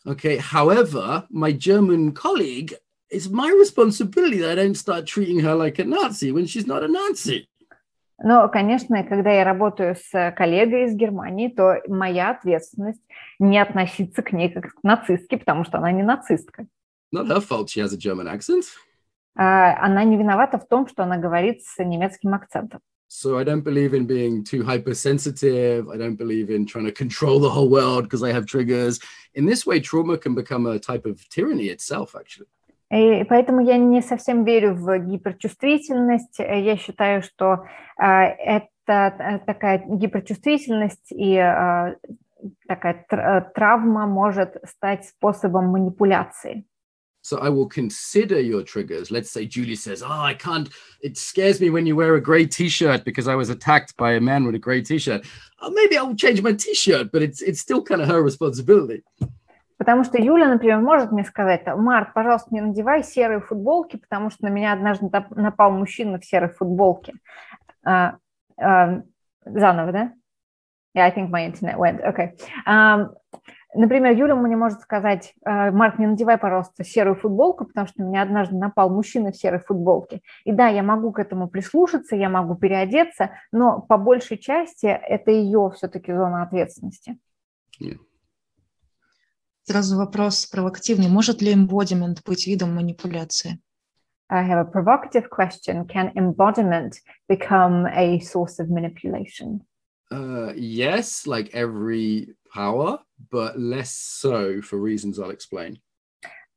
Okay, 0.05 0.37
however, 0.37 1.23
my 1.29 1.51
German 1.51 2.11
colleague, 2.11 2.73
it's 3.11 3.29
my 3.29 3.49
responsibility 3.51 4.39
that 4.39 4.57
I 4.57 4.63
don't 4.63 4.75
start 4.75 5.05
treating 5.05 5.39
her 5.41 5.53
like 5.53 5.77
a 5.79 5.85
Nazi 5.85 6.31
when 6.31 6.47
she's 6.47 6.65
not 6.65 6.83
a 6.83 6.87
Nazi. 6.87 7.47
Но, 8.23 8.47
конечно, 8.49 9.03
когда 9.03 9.31
я 9.31 9.43
работаю 9.43 9.95
с 9.95 10.31
коллегой 10.35 10.85
из 10.85 10.95
Германии, 10.95 11.47
то 11.47 11.81
моя 11.87 12.31
ответственность 12.31 13.01
не 13.39 13.57
относиться 13.59 14.21
к 14.21 14.31
ней 14.31 14.49
как 14.49 14.73
к 14.75 14.83
нацистке, 14.83 15.37
потому 15.37 15.63
что 15.63 15.77
она 15.79 15.91
не 15.91 16.03
нацистка. 16.03 16.67
Not 17.13 17.27
her 17.27 17.41
fault 17.41 17.69
she 17.69 17.81
has 17.81 17.93
a 17.93 17.97
German 17.97 18.27
accent. 18.27 18.63
А, 19.35 19.83
Она 19.85 20.03
не 20.03 20.17
виновата 20.17 20.59
в 20.59 20.67
том, 20.67 20.87
что 20.87 21.03
она 21.03 21.17
говорит 21.17 21.63
с 21.63 21.83
немецким 21.83 22.33
акцентом. 22.33 22.81
So 23.10 23.38
I 23.38 23.44
don't 23.44 23.62
believe 23.62 23.94
in 23.94 24.04
being 24.06 24.44
too 24.44 24.62
hypersensitive. 24.64 25.88
I 25.88 25.96
don't 25.96 26.16
believe 26.16 26.50
in 26.50 26.66
trying 26.66 26.86
to 26.86 26.92
control 26.92 27.38
the 27.38 27.48
whole 27.48 27.68
world 27.68 28.04
because 28.04 28.22
I 28.22 28.32
have 28.32 28.46
triggers. 28.46 28.98
In 29.34 29.46
this 29.46 29.64
way, 29.64 29.80
trauma 29.80 30.18
can 30.18 30.34
become 30.34 30.66
a 30.66 30.78
type 30.78 31.06
of 31.06 31.26
tyranny 31.28 31.68
itself, 31.68 32.14
actually. 32.14 32.48
И 32.90 33.24
поэтому 33.24 33.60
я 33.60 33.78
не 33.78 34.00
совсем 34.00 34.44
верю 34.44 34.74
в 34.74 34.98
гиперчувствительность. 34.98 36.38
Я 36.38 36.76
считаю, 36.76 37.22
что 37.22 37.64
а, 37.96 38.24
это 38.24 38.68
э, 39.18 39.38
такая 39.40 39.82
гиперчувствительность 39.88 41.10
и 41.10 41.36
а, 41.36 41.96
такая 42.68 43.04
тр- 43.10 43.18
э, 43.18 43.50
травма 43.54 44.06
может 44.06 44.58
стать 44.64 45.04
способом 45.06 45.66
манипуляции. 45.66 46.64
So 47.22 47.38
I 47.38 47.48
will 47.48 47.66
consider 47.66 48.40
your 48.40 48.62
triggers. 48.62 49.10
Let's 49.10 49.32
say 49.32 49.46
Julie 49.46 49.74
says, 49.74 50.00
Oh, 50.00 50.06
I 50.30 50.34
can't, 50.34 50.68
it 51.02 51.18
scares 51.18 51.60
me 51.60 51.70
when 51.70 51.84
you 51.84 51.96
wear 51.96 52.14
a 52.14 52.20
gray 52.20 52.46
t 52.46 52.68
shirt 52.68 53.04
because 53.04 53.26
I 53.26 53.34
was 53.34 53.50
attacked 53.50 53.96
by 53.96 54.12
a 54.12 54.20
man 54.20 54.44
with 54.44 54.54
a 54.54 54.60
gray 54.60 54.80
t 54.80 54.98
shirt. 54.98 55.26
Oh, 55.60 55.70
maybe 55.70 55.98
I'll 55.98 56.14
change 56.14 56.40
my 56.40 56.52
t 56.52 56.72
shirt, 56.72 57.10
but 57.10 57.22
it's, 57.22 57.42
it's 57.42 57.60
still 57.60 57.82
kind 57.82 58.00
of 58.00 58.06
her 58.06 58.22
responsibility. 58.22 59.02
Потому 59.78 60.04
что 60.04 60.18
Юля, 60.18 60.48
например, 60.48 60.78
может 60.80 61.12
мне 61.12 61.24
сказать, 61.24 61.66
Марк, 61.66 62.14
пожалуйста, 62.14 62.54
не 62.54 62.60
надевай 62.60 63.02
серые 63.02 63.40
футболки, 63.40 63.96
потому 63.96 64.30
что 64.30 64.44
на 64.44 64.48
меня 64.48 64.72
однажды 64.72 65.10
тап- 65.10 65.34
напал 65.36 65.70
мужчина 65.70 66.18
в 66.18 66.24
серой 66.24 66.48
футболке. 66.48 67.14
А, 67.84 68.16
а, 68.58 69.02
заново, 69.44 69.92
да? 69.92 70.12
Yeah, 70.94 71.04
I 71.04 71.10
think 71.10 71.30
my 71.30 71.44
internet 71.44 71.76
went. 71.76 72.00
Okay. 72.00 72.32
Um, 72.66 73.14
например, 73.73 74.15
Юля 74.15 74.35
мне 74.35 74.55
может 74.55 74.81
сказать, 74.81 75.33
«Э, 75.45 75.71
Марк, 75.71 75.99
не 75.99 76.07
надевай, 76.07 76.37
пожалуйста, 76.37 76.83
серую 76.83 77.15
футболку, 77.15 77.65
потому 77.65 77.87
что 77.87 78.03
меня 78.03 78.21
однажды 78.21 78.55
напал 78.55 78.89
мужчина 78.89 79.31
в 79.31 79.37
серой 79.37 79.59
футболке. 79.59 80.21
И 80.43 80.51
да, 80.51 80.67
я 80.67 80.83
могу 80.83 81.11
к 81.11 81.19
этому 81.19 81.47
прислушаться, 81.47 82.15
я 82.15 82.29
могу 82.29 82.55
переодеться, 82.55 83.31
но 83.51 83.81
по 83.81 83.97
большей 83.97 84.37
части 84.37 84.85
это 84.85 85.31
ее 85.31 85.71
все-таки 85.75 86.13
зона 86.13 86.43
ответственности. 86.43 87.17
Сразу 89.63 89.97
вопрос 89.97 90.47
провокативный. 90.47 91.07
Может 91.07 91.41
ли 91.41 91.53
embodiment 91.53 92.17
быть 92.25 92.47
видом 92.47 92.75
манипуляции? 92.75 93.59
I 94.29 94.47
have 94.47 94.59
a 94.59 94.65
provocative 94.65 95.29
question. 95.29 95.85
Can 95.85 96.11
embodiment 96.15 96.93
become 97.27 97.85
a 97.85 98.19
source 98.19 98.59
of 98.59 98.69
manipulation? 98.69 99.61
Uh, 100.09 100.53
yes, 100.55 101.27
like 101.27 101.49
every 101.53 102.35
power, 102.53 102.99
but 103.31 103.59
less 103.59 103.91
so 103.91 104.61
for 104.61 104.77
reasons 104.77 105.19
I'll 105.19 105.31
explain. 105.31 105.79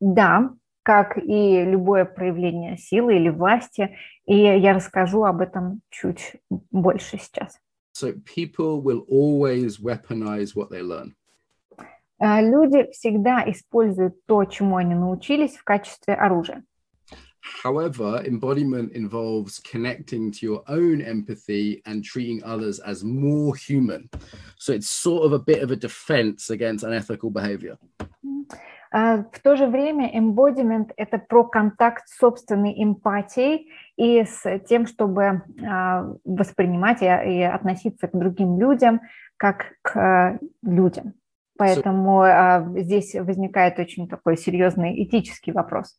Да, 0.01 0.51
как 0.83 1.17
и 1.19 1.65
любое 1.65 2.05
проявление 2.05 2.77
силы 2.77 3.17
или 3.17 3.31
власти, 3.31 3.97
и 4.27 4.37
я 4.37 4.75
расскажу 4.75 5.25
об 5.25 5.41
этом 5.41 5.81
чуть 5.91 6.37
больше 6.71 7.19
сейчас. 7.19 7.59
So 7.97 8.13
people 8.25 8.83
will 8.83 9.05
always 9.09 9.81
weaponize 9.81 10.55
what 10.55 10.71
they 10.71 10.83
learn. 10.83 11.15
А, 12.19 12.41
Люди 12.43 12.91
всегда 12.93 13.45
используют 13.51 14.25
то, 14.27 14.45
чему 14.45 14.77
они 14.77 14.95
научились, 14.95 15.57
в 15.57 15.65
качестве 15.65 16.15
оружия. 16.15 16.65
However, 17.63 18.23
embodiment 18.25 18.93
involves 18.93 19.59
connecting 19.59 20.31
to 20.33 20.47
your 20.47 20.63
own 20.69 21.03
empathy 21.03 21.83
and 21.87 22.03
treating 22.03 22.43
others 22.45 22.79
as 22.81 23.05
more 23.05 23.55
human. 23.55 24.09
So 24.57 24.73
it's 24.73 24.89
sort 24.89 25.25
of 25.27 25.33
a 25.33 25.39
bit 25.39 25.63
of 25.63 25.71
a 25.71 25.77
defense 25.77 26.51
against 26.51 26.85
unethical 26.85 27.31
behavior. 27.31 27.77
А, 28.91 29.25
В 29.33 29.41
то 29.41 29.57
же 29.57 29.67
время 29.67 30.11
embodiment– 30.17 30.93
это 30.97 31.19
про 31.19 31.45
контакт 31.45 32.09
с 32.09 32.17
собственной 32.19 32.83
эмпатией 32.83 33.69
и 33.97 34.25
с 34.25 34.61
тем, 34.69 34.87
чтобы 34.87 35.43
а, 35.67 36.15
воспринимать 36.25 37.03
и, 37.03 37.07
и 37.07 37.43
относиться 37.43 38.09
к 38.09 38.17
другим 38.17 38.59
людям 38.59 39.01
как 39.37 39.75
к 39.83 39.97
а, 39.97 40.39
людям. 40.63 41.15
Поэтому 41.59 42.23
а, 42.23 42.67
здесь 42.77 43.15
возникает 43.15 43.79
очень 43.79 44.09
такой 44.09 44.37
серьезный 44.37 45.03
этический 45.05 45.53
вопрос. 45.53 45.99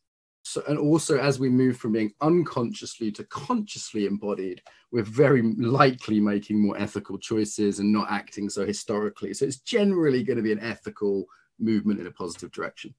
So, 0.55 0.63
and 0.67 0.77
also, 0.77 1.17
as 1.17 1.39
we 1.39 1.49
move 1.49 1.77
from 1.77 1.93
being 1.93 2.13
unconsciously 2.19 3.11
to 3.13 3.23
consciously 3.25 4.05
embodied, 4.05 4.61
we're 4.91 5.03
very 5.03 5.41
likely 5.41 6.19
making 6.19 6.59
more 6.59 6.77
ethical 6.77 7.17
choices 7.17 7.79
and 7.79 7.93
not 7.93 8.07
acting 8.09 8.49
so 8.49 8.65
historically. 8.65 9.33
So, 9.33 9.45
it's 9.45 9.59
generally 9.59 10.23
going 10.23 10.37
to 10.37 10.43
be 10.43 10.51
an 10.51 10.59
ethical 10.59 11.25
movement 11.59 11.99
in 11.99 12.07
a 12.07 12.11
positive 12.11 12.51
direction. 12.51 12.95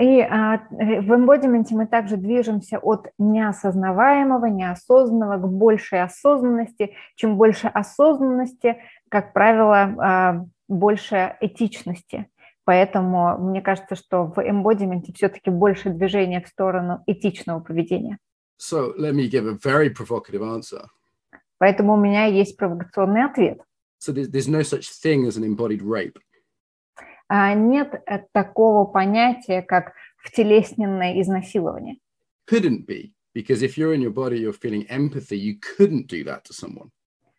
И 0.00 0.20
а, 0.20 0.56
э, 0.70 1.00
в 1.00 1.14
эмбодименте 1.14 1.74
мы 1.74 1.86
также 1.86 2.16
движемся 2.16 2.78
от 2.78 3.08
неосознаваемого, 3.18 4.46
неосознанного 4.46 5.38
к 5.38 5.52
большей 5.52 6.02
осознанности. 6.02 6.94
Чем 7.14 7.36
больше 7.36 7.68
осознанности, 7.68 8.78
как 9.10 9.34
правило, 9.34 9.94
а, 9.98 10.46
больше 10.68 11.36
этичности. 11.40 12.26
Поэтому 12.67 13.37
мне 13.37 13.61
кажется, 13.61 13.95
что 13.95 14.25
в 14.25 14.39
эмбодименте 14.39 15.13
все-таки 15.13 15.49
больше 15.49 15.89
движения 15.89 16.41
в 16.41 16.49
сторону 16.49 17.01
этичного 17.07 17.61
поведения. 17.61 18.17
So, 18.59 18.93
let 18.97 19.13
me 19.13 19.29
give 19.29 19.47
a 19.47 19.53
very 19.53 19.89
provocative 19.89 20.41
answer. 20.41 20.87
Поэтому 21.59 21.93
у 21.93 21.97
меня 21.97 22.25
есть 22.25 22.57
провокационный 22.57 23.23
ответ. 23.23 23.61
So, 23.99 24.11
there's, 24.11 24.29
there's 24.29 24.49
no 24.49 24.63
such 24.63 24.89
thing 25.01 25.25
as 25.25 25.37
an 25.37 25.45
embodied 25.45 25.81
rape. 25.81 26.19
А 27.29 27.53
Нет 27.53 28.01
э, 28.05 28.25
такого 28.33 28.83
понятия, 28.83 29.61
как 29.61 29.93
втелесненное 30.17 31.21
изнасилование. 31.21 31.99
Couldn't 32.51 32.85
be, 32.85 33.13
because 33.33 33.63
if 33.63 33.77
you're 33.77 33.93
in 33.93 34.01
your 34.01 34.11
body, 34.13 34.39
you're 34.39 34.51
feeling 34.51 34.85
empathy, 34.89 35.37
you 35.37 35.55
couldn't 35.55 36.07
do 36.07 36.25
that 36.25 36.43
to 36.43 36.51
someone. 36.51 36.89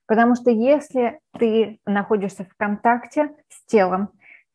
Потому 0.06 0.36
что 0.36 0.50
если 0.50 1.20
ты 1.38 1.80
находишься 1.84 2.46
в 2.46 2.56
контакте 2.56 3.28
с 3.50 3.62
телом, 3.66 4.08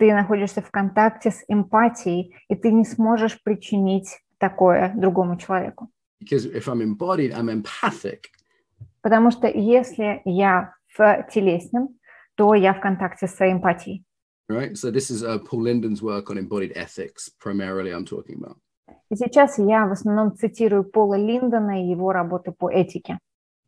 ты 0.03 0.13
находишься 0.13 0.61
в 0.61 0.69
контакте 0.69 1.31
с 1.31 1.45
эмпатией, 1.47 2.35
и 2.49 2.55
ты 2.55 2.73
не 2.73 2.83
сможешь 2.83 3.41
причинить 3.41 4.19
такое 4.37 4.91
другому 4.97 5.37
человеку. 5.37 5.87
Because 6.21 6.45
if 6.45 6.67
I'm 6.67 6.81
embodied, 6.81 7.31
I'm 7.31 7.49
empathic. 7.49 8.25
Потому 9.01 9.31
что 9.31 9.47
если 9.47 10.21
я 10.25 10.73
в 10.97 11.25
телесном, 11.33 11.97
то 12.35 12.53
я 12.53 12.73
в 12.73 12.81
контакте 12.81 13.27
с 13.27 13.39
эмпатией. 13.39 14.03
right? 14.49 14.77
So 14.77 14.91
this 14.91 15.09
is 15.09 15.23
uh, 15.23 15.39
Paul 15.39 15.61
Linden's 15.61 16.01
work 16.01 16.29
on 16.29 16.37
embodied 16.37 16.73
ethics, 16.75 17.29
primarily 17.39 17.91
I'm 17.91 18.03
talking 18.03 18.43
about. 18.43 18.57
И 19.09 19.15
сейчас 19.15 19.57
я 19.57 19.87
в 19.87 19.93
основном 19.93 20.35
цитирую 20.35 20.83
Пола 20.83 21.15
Линдона 21.15 21.81
и 21.81 21.89
его 21.89 22.11
работы 22.11 22.51
по 22.51 22.69
этике. 22.69 23.19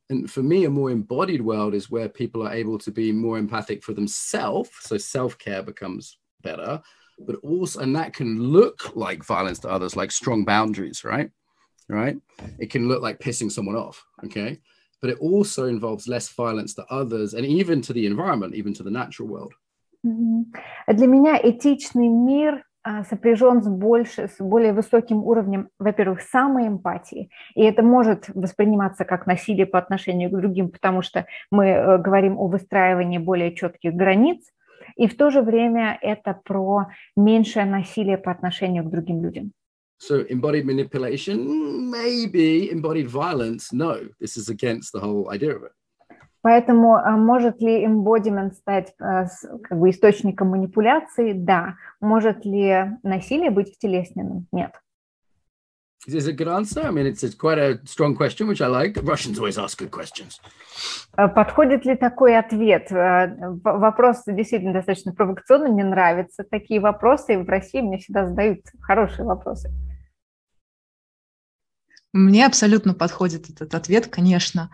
And 0.10 0.30
for 0.30 0.44
me, 0.44 0.66
a 0.66 0.70
more 0.70 0.92
embodied 0.92 1.42
world 1.42 1.74
is 1.74 1.90
where 1.90 2.10
people 2.10 2.44
are 2.44 2.54
able 2.54 2.78
to 2.80 2.92
be 2.92 3.14
more 3.14 3.38
empathic 3.38 3.82
for 3.84 3.94
themselves. 3.94 4.70
So 4.82 4.98
self-care 4.98 5.64
becomes 5.64 6.18
better, 6.46 6.82
but 7.28 7.36
also, 7.44 7.82
and 7.82 7.96
that 7.96 8.14
can 8.14 8.32
look 8.58 8.96
like 8.96 9.32
violence 9.36 9.60
to 9.60 9.70
others, 9.70 9.96
like 9.96 10.12
strong 10.12 10.46
boundaries, 10.46 11.04
right? 11.04 11.30
Right? 11.90 12.18
It 12.60 12.70
can 12.72 12.88
look 12.88 13.02
like 13.02 13.20
pissing 13.20 13.52
someone 13.52 13.76
off, 13.76 13.98
okay? 14.26 14.60
But 15.02 15.10
it 15.14 15.20
also 15.20 15.66
involves 15.66 16.08
less 16.08 16.28
violence 16.30 16.74
to 16.76 16.86
others 16.90 17.34
and 17.36 17.46
even 17.46 17.82
to 17.88 17.94
the 17.94 18.06
environment, 18.06 18.56
even 18.56 18.74
to 18.76 18.84
the 18.84 18.92
natural 19.02 19.28
world. 19.28 19.54
Для 20.88 21.08
меня 21.08 21.40
этичный 21.42 22.08
мир 22.10 22.64
а, 22.88 23.04
сопряжен 23.04 23.64
с, 23.64 23.68
больше, 23.68 24.28
с 24.28 24.38
более 24.40 24.72
высоким 24.72 25.24
уровнем, 25.24 25.70
во-первых, 25.80 26.22
самой 26.22 26.68
эмпатии, 26.68 27.32
и 27.56 27.64
это 27.64 27.82
может 27.82 28.30
восприниматься 28.30 29.06
как 29.06 29.26
насилие 29.26 29.66
по 29.66 29.80
отношению 29.80 30.30
к 30.30 30.38
другим, 30.38 30.70
потому 30.70 31.02
что 31.02 31.26
мы 31.50 31.66
э, 31.66 31.98
говорим 31.98 32.38
о 32.38 32.48
выстраивании 32.48 33.18
более 33.18 33.56
четких 33.56 33.96
границ, 33.96 34.46
и 34.96 35.08
в 35.08 35.18
то 35.18 35.30
же 35.30 35.42
время 35.42 35.98
это 36.02 36.40
про 36.44 36.88
меньшее 37.16 37.66
насилие 37.66 38.18
по 38.18 38.32
отношению 38.32 38.84
к 38.84 38.90
другим 38.90 39.22
людям. 39.24 39.52
So 39.98 40.26
embodied 40.30 40.66
manipulation, 40.66 41.90
maybe 41.90 42.70
embodied 42.72 43.08
violence. 43.08 43.72
No, 43.72 44.10
this 44.20 44.36
is 44.36 44.50
against 44.50 44.92
the 44.92 45.00
whole 45.00 45.30
idea 45.30 45.56
of 45.56 45.64
it. 45.64 45.72
Поэтому 46.42 46.98
а, 46.98 47.18
может 47.18 47.60
ли 47.60 47.84
embodiment 47.84 48.54
стать 48.54 48.94
а, 49.00 49.26
как 49.64 49.80
бы 49.80 49.90
источником 49.90 50.50
манипуляции? 50.50 51.34
Да. 51.34 51.76
Может 52.00 52.46
ли 52.46 52.98
насилие 53.02 53.50
быть 53.50 53.74
втелесненным? 53.74 54.46
Нет. 54.52 54.72
Is 56.08 56.14
this 56.14 56.28
a 56.28 56.34
good 56.34 56.48
answer? 56.48 56.82
I 56.82 56.92
mean, 56.92 57.08
it's, 57.08 57.24
it's 57.24 57.34
quite 57.36 57.58
a 57.58 57.80
strong 57.86 58.16
question, 58.16 58.48
which 58.48 58.62
I 58.62 58.68
like. 58.68 58.96
Russians 59.02 59.40
always 59.40 59.58
ask 59.58 59.80
good 59.80 59.90
questions. 59.90 60.40
А 61.18 61.28
Подходит 61.28 61.86
ли 61.86 61.96
такой 61.96 62.38
ответ? 62.38 62.92
В- 62.92 63.60
Вопрос 63.64 64.24
действительно 64.28 64.74
достаточно 64.74 65.14
провокационный, 65.14 65.72
мне 65.72 65.84
нравятся 65.84 66.44
такие 66.44 66.80
вопросы, 66.80 67.34
и 67.34 67.38
в 67.38 67.50
России 67.50 67.82
мне 67.82 67.98
всегда 67.98 68.28
задают 68.28 68.60
хорошие 68.82 69.26
вопросы. 69.26 69.72
Мне 72.14 72.46
абсолютно 72.46 72.94
подходит 72.94 73.50
этот 73.50 73.74
ответ, 73.74 74.08
конечно. 74.08 74.70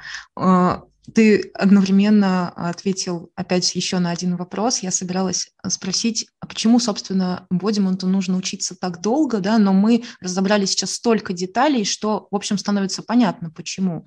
Э, 1.07 1.11
ты 1.13 1.51
одновременно 1.53 2.49
ответил 2.49 3.31
опять 3.35 3.75
еще 3.75 3.99
на 3.99 4.11
один 4.11 4.35
вопрос. 4.35 4.79
Я 4.79 4.91
собиралась 4.91 5.49
спросить, 5.67 6.27
а 6.39 6.47
почему, 6.47 6.79
собственно, 6.79 7.47
бодименту 7.49 8.07
нужно 8.07 8.37
учиться 8.37 8.75
так 8.75 9.01
долго, 9.01 9.39
да, 9.39 9.57
но 9.57 9.73
мы 9.73 10.03
разобрали 10.19 10.65
сейчас 10.65 10.93
столько 10.93 11.33
деталей, 11.33 11.85
что, 11.85 12.27
в 12.31 12.35
общем, 12.35 12.57
становится 12.57 13.03
понятно, 13.03 13.49
почему. 13.49 14.05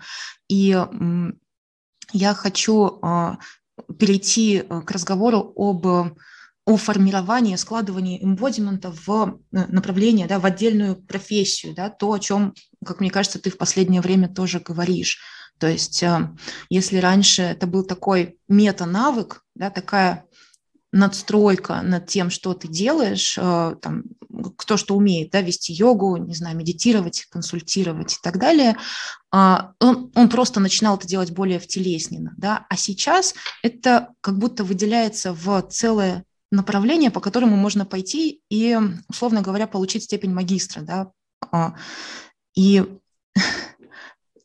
И 0.49 0.77
я 2.13 2.35
хочу 2.35 2.99
а, 3.03 3.39
перейти 3.99 4.59
э, 4.59 4.81
к 4.83 4.91
разговору 4.91 5.53
об 5.57 5.87
о 6.67 6.79
формировании, 6.79 7.57
складывании 7.57 8.25
эмбодимента 8.25 8.91
в 8.91 9.39
э, 9.53 9.67
направление, 9.69 10.27
да, 10.27 10.39
в 10.39 10.47
отдельную 10.47 10.97
профессию, 10.97 11.75
да, 11.75 11.91
то, 11.91 12.13
о 12.13 12.19
чем, 12.19 12.55
как 12.85 13.01
мне 13.01 13.11
кажется, 13.11 13.39
ты 13.39 13.51
в 13.51 13.59
последнее 13.59 14.01
время 14.01 14.29
тоже 14.29 14.61
говоришь. 14.61 15.19
То 15.59 15.69
есть 15.69 16.03
э, 16.03 16.29
если 16.69 16.99
раньше 16.99 17.43
это 17.43 17.67
был 17.67 17.85
такой 17.85 18.39
мета-навык, 18.49 19.43
да, 19.55 19.71
такая 19.71 20.27
надстройка 20.95 21.83
над 21.83 22.07
тем, 22.07 22.31
что 22.31 22.55
ты 22.55 22.69
делаешь, 22.69 23.37
э, 23.37 23.77
там, 23.83 24.05
кто 24.57 24.77
что 24.77 24.97
умеет, 24.97 25.31
да, 25.31 25.41
вести 25.41 25.73
йогу, 25.73 26.17
не 26.17 26.35
знаю, 26.35 26.57
медитировать, 26.57 27.27
консультировать 27.31 28.15
и 28.15 28.17
так 28.23 28.39
далее, 28.39 28.77
а, 29.31 29.73
он, 29.81 30.13
он 30.15 30.29
просто 30.29 30.61
начинал 30.61 30.97
это 30.97 31.07
делать 31.07 31.33
более 31.33 31.59
втелесненно, 31.59 32.35
да, 32.37 32.67
а 32.69 32.77
сейчас 32.77 33.35
это 33.63 34.11
как 34.21 34.39
будто 34.39 34.65
выделяется 34.65 35.33
в 35.33 35.63
целое 35.63 36.25
направление, 36.51 37.11
по 37.11 37.21
которому 37.21 37.57
можно 37.57 37.85
пойти 37.85 38.43
и, 38.49 38.79
условно 39.09 39.43
говоря, 39.43 39.67
получить 39.67 40.05
степень 40.05 40.33
магистра, 40.33 40.83
да, 40.83 41.11
а, 41.51 41.75
и 42.55 42.85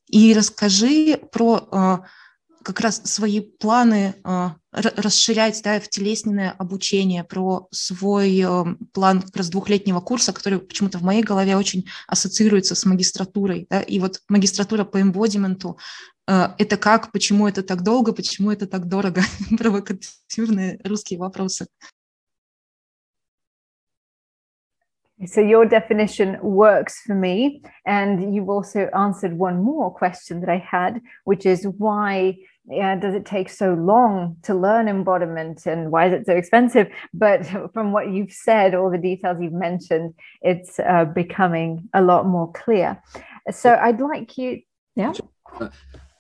и 0.09 0.33
расскажи 0.33 1.17
про 1.31 1.67
а, 1.71 2.01
как 2.63 2.79
раз 2.79 3.01
свои 3.05 3.41
планы 3.41 4.15
а, 4.23 4.55
расширять 4.71 5.61
да, 5.63 5.79
в 5.79 5.87
телесное 5.87 6.51
обучение, 6.51 7.23
про 7.23 7.67
свой 7.71 8.41
а, 8.43 8.65
план 8.91 9.21
как 9.21 9.35
раз 9.35 9.49
двухлетнего 9.49 10.01
курса, 10.01 10.33
который 10.33 10.59
почему-то 10.59 10.97
в 10.97 11.03
моей 11.03 11.21
голове 11.21 11.55
очень 11.55 11.85
ассоциируется 12.07 12.75
с 12.75 12.85
магистратурой. 12.85 13.67
Да, 13.69 13.81
и 13.81 13.99
вот 13.99 14.21
магистратура 14.27 14.83
по 14.83 15.01
эмбодименту 15.01 15.77
это 16.27 16.77
как, 16.77 17.11
почему 17.11 17.47
это 17.47 17.63
так 17.63 17.81
долго, 17.81 18.11
почему 18.11 18.51
это 18.51 18.67
так 18.67 18.87
дорого? 18.87 19.23
Провокативные 19.57 20.79
русские 20.83 21.17
вопросы. 21.17 21.65
So 25.25 25.41
your 25.41 25.65
definition 25.65 26.37
works 26.41 27.01
for 27.01 27.13
me. 27.13 27.61
And 27.85 28.33
you've 28.33 28.49
also 28.49 28.89
answered 28.95 29.37
one 29.37 29.61
more 29.61 29.93
question 29.93 30.39
that 30.41 30.49
I 30.49 30.57
had, 30.57 31.01
which 31.25 31.45
is 31.45 31.67
why 31.77 32.37
uh, 32.71 32.95
does 32.95 33.15
it 33.15 33.25
take 33.25 33.49
so 33.49 33.73
long 33.73 34.37
to 34.43 34.53
learn 34.53 34.87
embodiment 34.87 35.65
and 35.65 35.91
why 35.91 36.07
is 36.07 36.13
it 36.13 36.25
so 36.25 36.35
expensive? 36.35 36.87
But 37.13 37.45
from 37.73 37.91
what 37.91 38.11
you've 38.11 38.31
said, 38.31 38.75
all 38.75 38.89
the 38.89 38.97
details 38.97 39.37
you've 39.41 39.53
mentioned, 39.53 40.13
it's 40.41 40.79
uh, 40.79 41.05
becoming 41.05 41.89
a 41.93 42.01
lot 42.01 42.25
more 42.25 42.51
clear. 42.53 43.01
So 43.51 43.73
I'd 43.73 43.99
like 43.99 44.37
you, 44.37 44.61
yeah. 44.95 45.13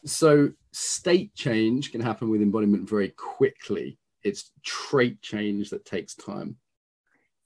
So 0.05 0.51
state 0.71 1.33
change 1.35 1.91
can 1.91 2.01
happen 2.01 2.29
with 2.29 2.41
embodiment 2.41 2.89
very 2.89 3.09
quickly. 3.09 3.97
It's 4.23 4.51
trait 4.63 5.21
change 5.21 5.69
that 5.69 5.85
takes 5.85 6.15
time. 6.15 6.57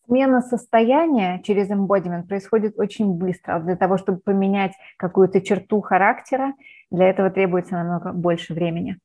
Смена 0.06 0.42
состояния 0.42 1.42
через 1.44 1.70
embodiment 1.70 2.28
происходит 2.28 2.78
очень 2.78 3.14
быстро. 3.14 3.60
Для 3.60 3.76
того, 3.76 3.98
чтобы 3.98 4.20
поменять 4.20 4.74
какую-то 4.98 5.40
черту 5.42 5.82
характера, 5.82 6.54
для 6.92 7.10
этого 7.10 7.30
требуется 7.30 7.76
намного 7.76 8.12
больше 8.12 8.54
времени. 8.54 8.98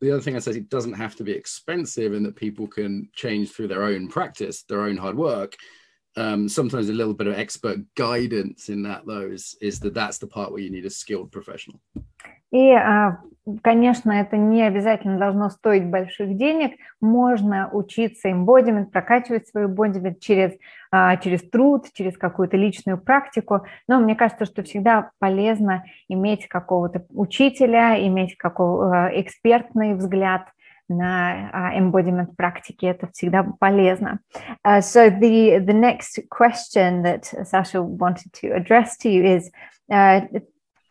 The 0.00 0.10
other 0.10 0.20
thing 0.20 0.36
I 0.36 0.40
said, 0.40 0.56
it 0.56 0.68
doesn't 0.68 0.92
have 0.92 1.16
to 1.16 1.24
be 1.24 1.32
expensive 1.32 2.12
and 2.12 2.24
that 2.26 2.36
people 2.36 2.68
can 2.68 3.08
change 3.14 3.52
through 3.52 3.68
their 3.68 3.82
own 3.82 4.08
practice, 4.08 4.62
their 4.68 4.82
own 4.82 4.98
hard 4.98 5.16
work. 5.16 5.56
Um, 6.18 6.48
sometimes 6.48 6.88
a 6.88 6.92
little 6.92 7.14
bit 7.14 7.26
of 7.26 7.34
expert 7.34 7.78
guidance 7.94 8.68
in 8.68 8.82
that, 8.84 9.06
though, 9.06 9.28
is, 9.28 9.56
is 9.60 9.80
that 9.80 9.94
that's 9.94 10.18
the 10.18 10.26
part 10.26 10.52
where 10.52 10.60
you 10.60 10.70
need 10.70 10.86
a 10.86 10.90
skilled 10.90 11.32
professional. 11.32 11.80
И, 12.56 12.72
а, 12.72 13.18
конечно, 13.62 14.12
это 14.12 14.38
не 14.38 14.62
обязательно 14.62 15.18
должно 15.18 15.50
стоить 15.50 15.84
больших 15.84 16.36
денег. 16.36 16.76
Можно 17.02 17.68
учиться 17.70 18.32
эмбодимент, 18.32 18.90
прокачивать 18.90 19.46
свой 19.48 19.66
эмбодимент 19.66 20.20
через, 20.20 20.52
а, 20.90 21.16
через 21.18 21.42
труд, 21.50 21.84
через 21.92 22.16
какую-то 22.16 22.56
личную 22.56 22.96
практику. 22.96 23.66
Но 23.88 24.00
мне 24.00 24.16
кажется, 24.16 24.46
что 24.46 24.62
всегда 24.62 25.10
полезно 25.18 25.84
иметь 26.08 26.48
какого-то 26.48 27.04
учителя, 27.10 27.98
иметь 28.06 28.38
какого 28.38 29.08
а, 29.08 29.20
экспертный 29.20 29.94
взгляд 29.94 30.46
на 30.88 31.74
embodiment 31.76 32.36
практики. 32.36 32.86
Это 32.86 33.08
всегда 33.12 33.42
полезно. 33.58 34.20
Uh, 34.64 34.80
so 34.80 35.10
the, 35.10 35.58
the 35.58 35.74
next 35.74 36.20
question 36.30 37.02
that 37.02 37.24
Sasha 37.44 37.82
wanted 37.82 38.32
to 38.32 38.54
address 38.54 38.96
to 38.98 39.10
you 39.10 39.24
is, 39.24 39.50
uh, 39.90 40.20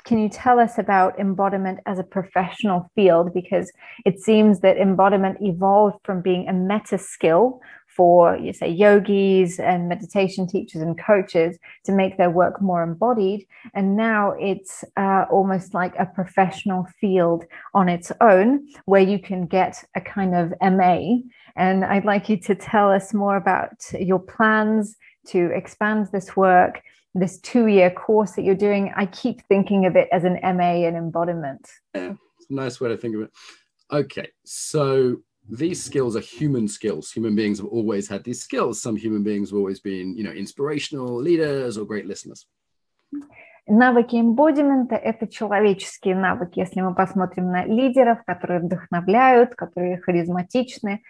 can 0.05 0.19
you 0.19 0.29
tell 0.29 0.59
us 0.59 0.77
about 0.77 1.19
embodiment 1.19 1.79
as 1.85 1.97
a 1.97 2.03
professional 2.03 2.89
field? 2.93 3.33
Because 3.33 3.71
it 4.05 4.19
seems 4.19 4.59
that 4.59 4.77
embodiment 4.77 5.37
evolved 5.41 5.97
from 6.03 6.21
being 6.21 6.47
a 6.47 6.53
meta 6.53 6.97
skill 6.97 7.59
for, 7.87 8.37
you 8.37 8.53
say, 8.53 8.69
yogis 8.69 9.59
and 9.59 9.89
meditation 9.89 10.47
teachers 10.47 10.81
and 10.81 10.99
coaches 10.99 11.57
to 11.85 11.91
make 11.91 12.17
their 12.17 12.29
work 12.29 12.61
more 12.61 12.83
embodied. 12.83 13.47
And 13.73 13.95
now 13.95 14.33
it's 14.39 14.83
uh, 14.97 15.25
almost 15.31 15.73
like 15.73 15.95
a 15.97 16.05
professional 16.05 16.85
field 16.99 17.45
on 17.73 17.89
its 17.89 18.11
own 18.21 18.67
where 18.85 19.01
you 19.01 19.17
can 19.17 19.47
get 19.47 19.83
a 19.95 20.01
kind 20.01 20.35
of 20.35 20.53
MA. 20.61 21.17
And 21.55 21.85
I'd 21.85 22.05
like 22.05 22.29
you 22.29 22.37
to 22.41 22.53
tell 22.53 22.91
us 22.91 23.13
more 23.13 23.37
about 23.37 23.71
your 23.97 24.19
plans 24.19 24.97
to 25.27 25.49
expand 25.55 26.09
this 26.11 26.35
work 26.35 26.81
this 27.14 27.38
two 27.40 27.66
year 27.66 27.90
course 27.90 28.32
that 28.32 28.42
you're 28.42 28.54
doing, 28.54 28.92
I 28.96 29.06
keep 29.06 29.42
thinking 29.48 29.86
of 29.86 29.96
it 29.96 30.08
as 30.12 30.24
an 30.24 30.38
MA 30.42 30.86
in 30.86 30.94
embodiment. 30.96 31.68
Yeah, 31.94 32.14
it's 32.38 32.50
a 32.50 32.54
nice 32.54 32.80
way 32.80 32.88
to 32.88 32.96
think 32.96 33.16
of 33.16 33.22
it. 33.22 33.30
Okay, 33.92 34.28
so 34.44 35.16
these 35.48 35.82
skills 35.82 36.14
are 36.16 36.20
human 36.20 36.68
skills. 36.68 37.10
Human 37.10 37.34
beings 37.34 37.58
have 37.58 37.66
always 37.66 38.08
had 38.08 38.22
these 38.22 38.40
skills. 38.42 38.80
Some 38.80 38.96
human 38.96 39.22
beings 39.24 39.50
have 39.50 39.58
always 39.58 39.80
been, 39.80 40.16
you 40.16 40.22
know, 40.22 40.30
inspirational 40.30 41.16
leaders 41.16 41.76
or 41.76 41.84
great 41.84 42.06
listeners. 42.06 42.46
Навыки 43.66 44.16
эмбодимента – 44.16 44.96
это 44.96 45.28
человеческие 45.28 46.16
навыки. 46.16 46.58
Если 46.58 46.80
мы 46.80 46.94
посмотрим 46.94 47.50
на 47.50 47.64
лидеров, 47.64 48.24
которые 48.24 48.60
вдохновляют, 48.60 49.54
которые 49.54 49.98
харизматичны, 49.98 51.02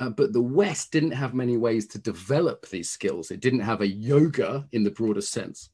Uh, 0.00 0.10
but 0.10 0.32
the 0.32 0.42
West 0.42 0.90
didn't 0.90 1.12
have 1.12 1.34
many 1.34 1.56
ways 1.56 1.86
to 1.86 1.98
develop 1.98 2.68
these 2.68 2.90
skills. 2.90 3.30
It 3.30 3.40
didn't 3.40 3.60
have 3.60 3.80
a 3.80 3.86
yoga 3.86 4.66
in 4.72 4.82
the 4.82 4.90
broadest 4.90 5.32
sense. 5.32 5.70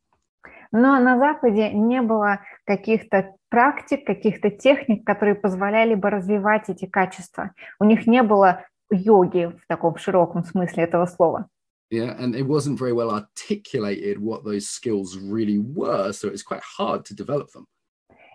Но 0.72 1.00
на 1.00 1.18
Западе 1.18 1.70
не 1.72 2.00
было 2.00 2.40
каких-то 2.64 3.34
практик, 3.48 4.06
каких-то 4.06 4.50
техник, 4.50 5.04
которые 5.04 5.34
позволяли 5.34 5.94
бы 5.94 6.10
развивать 6.10 6.68
эти 6.68 6.86
качества. 6.86 7.52
У 7.80 7.84
них 7.84 8.06
не 8.06 8.22
было 8.22 8.64
йоги 8.90 9.46
в 9.46 9.66
таком 9.66 9.96
широком 9.96 10.44
смысле 10.44 10.84
этого 10.84 11.06
слова. 11.06 11.48
Yeah, 11.90 12.16
and 12.20 12.36
it 12.36 12.46
wasn't 12.46 12.78
very 12.78 12.92
well 12.92 13.10
articulated 13.10 14.20
what 14.20 14.44
those 14.44 14.68
skills 14.68 15.16
really 15.18 15.58
were, 15.58 16.12
so 16.12 16.28
it's 16.28 16.44
quite 16.44 16.62
hard 16.62 17.04
to 17.06 17.14
develop 17.14 17.50
them. 17.50 17.66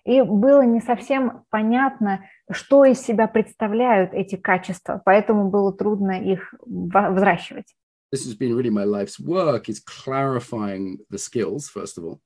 И 0.04 0.22
было 0.22 0.62
не 0.62 0.80
совсем 0.80 1.44
понятно, 1.50 2.24
что 2.50 2.84
из 2.84 3.00
себя 3.00 3.28
представляют 3.28 4.12
эти 4.14 4.36
качества, 4.36 5.00
поэтому 5.04 5.50
было 5.50 5.72
трудно 5.72 6.12
их 6.12 6.54
взращивать. 6.64 7.74
This 8.12 8.26
has 8.26 8.34
been 8.34 8.56
really 8.56 8.70
my 8.70 8.84
life's 8.84 9.20
work 9.20 9.68
is 9.68 9.78
clarifying 9.78 10.98
the 11.10 11.18
skills, 11.18 11.68
first 11.68 11.96
of 11.96 12.04
all. 12.04 12.18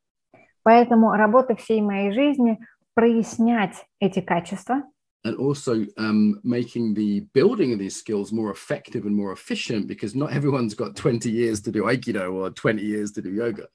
Поэтому 0.62 1.12
работа 1.12 1.54
всей 1.56 1.82
моей 1.82 2.12
жизни 2.12 2.58
прояснять 2.94 3.84
эти 4.00 4.20
качества. 4.20 4.82
And 5.26 5.36
also 5.36 5.86
um, 5.96 6.40
making 6.42 6.94
the 6.94 7.20
building 7.32 7.72
of 7.72 7.78
these 7.78 7.96
skills 7.96 8.30
more 8.30 8.50
effective 8.50 9.06
and 9.06 9.16
more 9.16 9.32
efficient 9.32 9.86
because 9.86 10.14
not 10.14 10.32
everyone's 10.32 10.74
got 10.74 10.96
20 10.96 11.30
years 11.30 11.62
to 11.62 11.70
do 11.70 11.84
Aikido 11.84 12.32
or 12.32 12.50
20 12.50 12.82
years 12.82 13.12
to 13.12 13.22
do 13.22 13.30
yoga. 13.30 13.68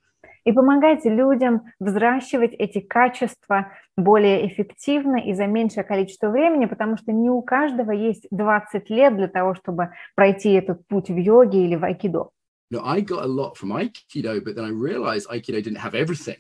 И 0.44 0.52
помогать 0.52 1.06
людям 1.06 1.64
взращивать 1.80 2.54
эти 2.54 2.80
качества 2.80 3.72
более 3.98 4.48
эффективно 4.48 5.18
и 5.18 5.34
за 5.34 5.48
меньшее 5.48 5.84
количество 5.84 6.30
времени, 6.30 6.66
потому 6.66 6.98
что 6.98 7.12
не 7.12 7.30
у 7.30 7.42
каждого 7.42 7.92
есть 7.92 8.28
20 8.32 8.90
лет 8.90 9.16
для 9.16 9.28
того, 9.28 9.56
чтобы 9.56 9.90
пройти 10.16 10.52
этот 10.52 10.88
путь 10.88 11.10
в 11.10 11.18
йоге 11.18 11.66
или 11.66 11.76
в 11.76 11.84
айкидо. 11.84 12.32
No, 12.72 12.82
I 12.86 13.02
got 13.02 13.24
a 13.24 13.28
lot 13.28 13.58
from 13.58 13.72
Aikido, 13.72 14.40
but 14.44 14.56
then 14.56 14.66
I 14.66 14.70
realized 14.70 15.28
Aikido 15.28 15.64
didn't 15.64 15.80
have 15.80 15.96
everything. 15.96 16.38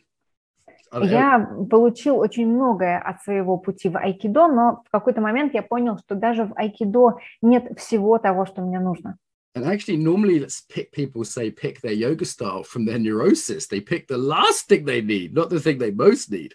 Я 0.92 1.48
получил 1.70 2.18
очень 2.18 2.48
многое 2.48 3.00
от 3.00 3.22
своего 3.22 3.58
пути 3.58 3.90
в 3.90 3.98
айкидо, 3.98 4.48
но 4.48 4.82
в 4.86 4.92
какой-то 4.92 5.22
момент 5.22 5.54
я 5.54 5.62
понял, 5.62 5.98
что 5.98 6.16
даже 6.16 6.46
в 6.46 6.54
айкидо 6.56 7.18
нет 7.42 7.78
всего 7.78 8.18
того, 8.18 8.46
что 8.46 8.62
мне 8.62 8.80
нужно. 8.80 9.18
And 9.55 9.65
actually, 9.65 9.99
normally, 9.99 10.41
let's 10.41 10.63
pick 10.63 10.91
people 10.91 11.25
say 11.25 11.51
pick 11.51 11.81
their 11.81 11.93
yoga 11.93 12.25
style 12.25 12.65
from 12.65 12.87
their 12.87 12.99
neurosis. 12.99 13.69
They 13.69 13.81
pick 13.81 14.09
the 14.09 14.19
last 14.19 14.67
thing 14.69 14.85
they 14.85 15.01
need, 15.01 15.33
not 15.33 15.49
the 15.49 15.61
thing 15.61 15.79
they 15.79 15.93
most 15.93 16.31
need. 16.31 16.55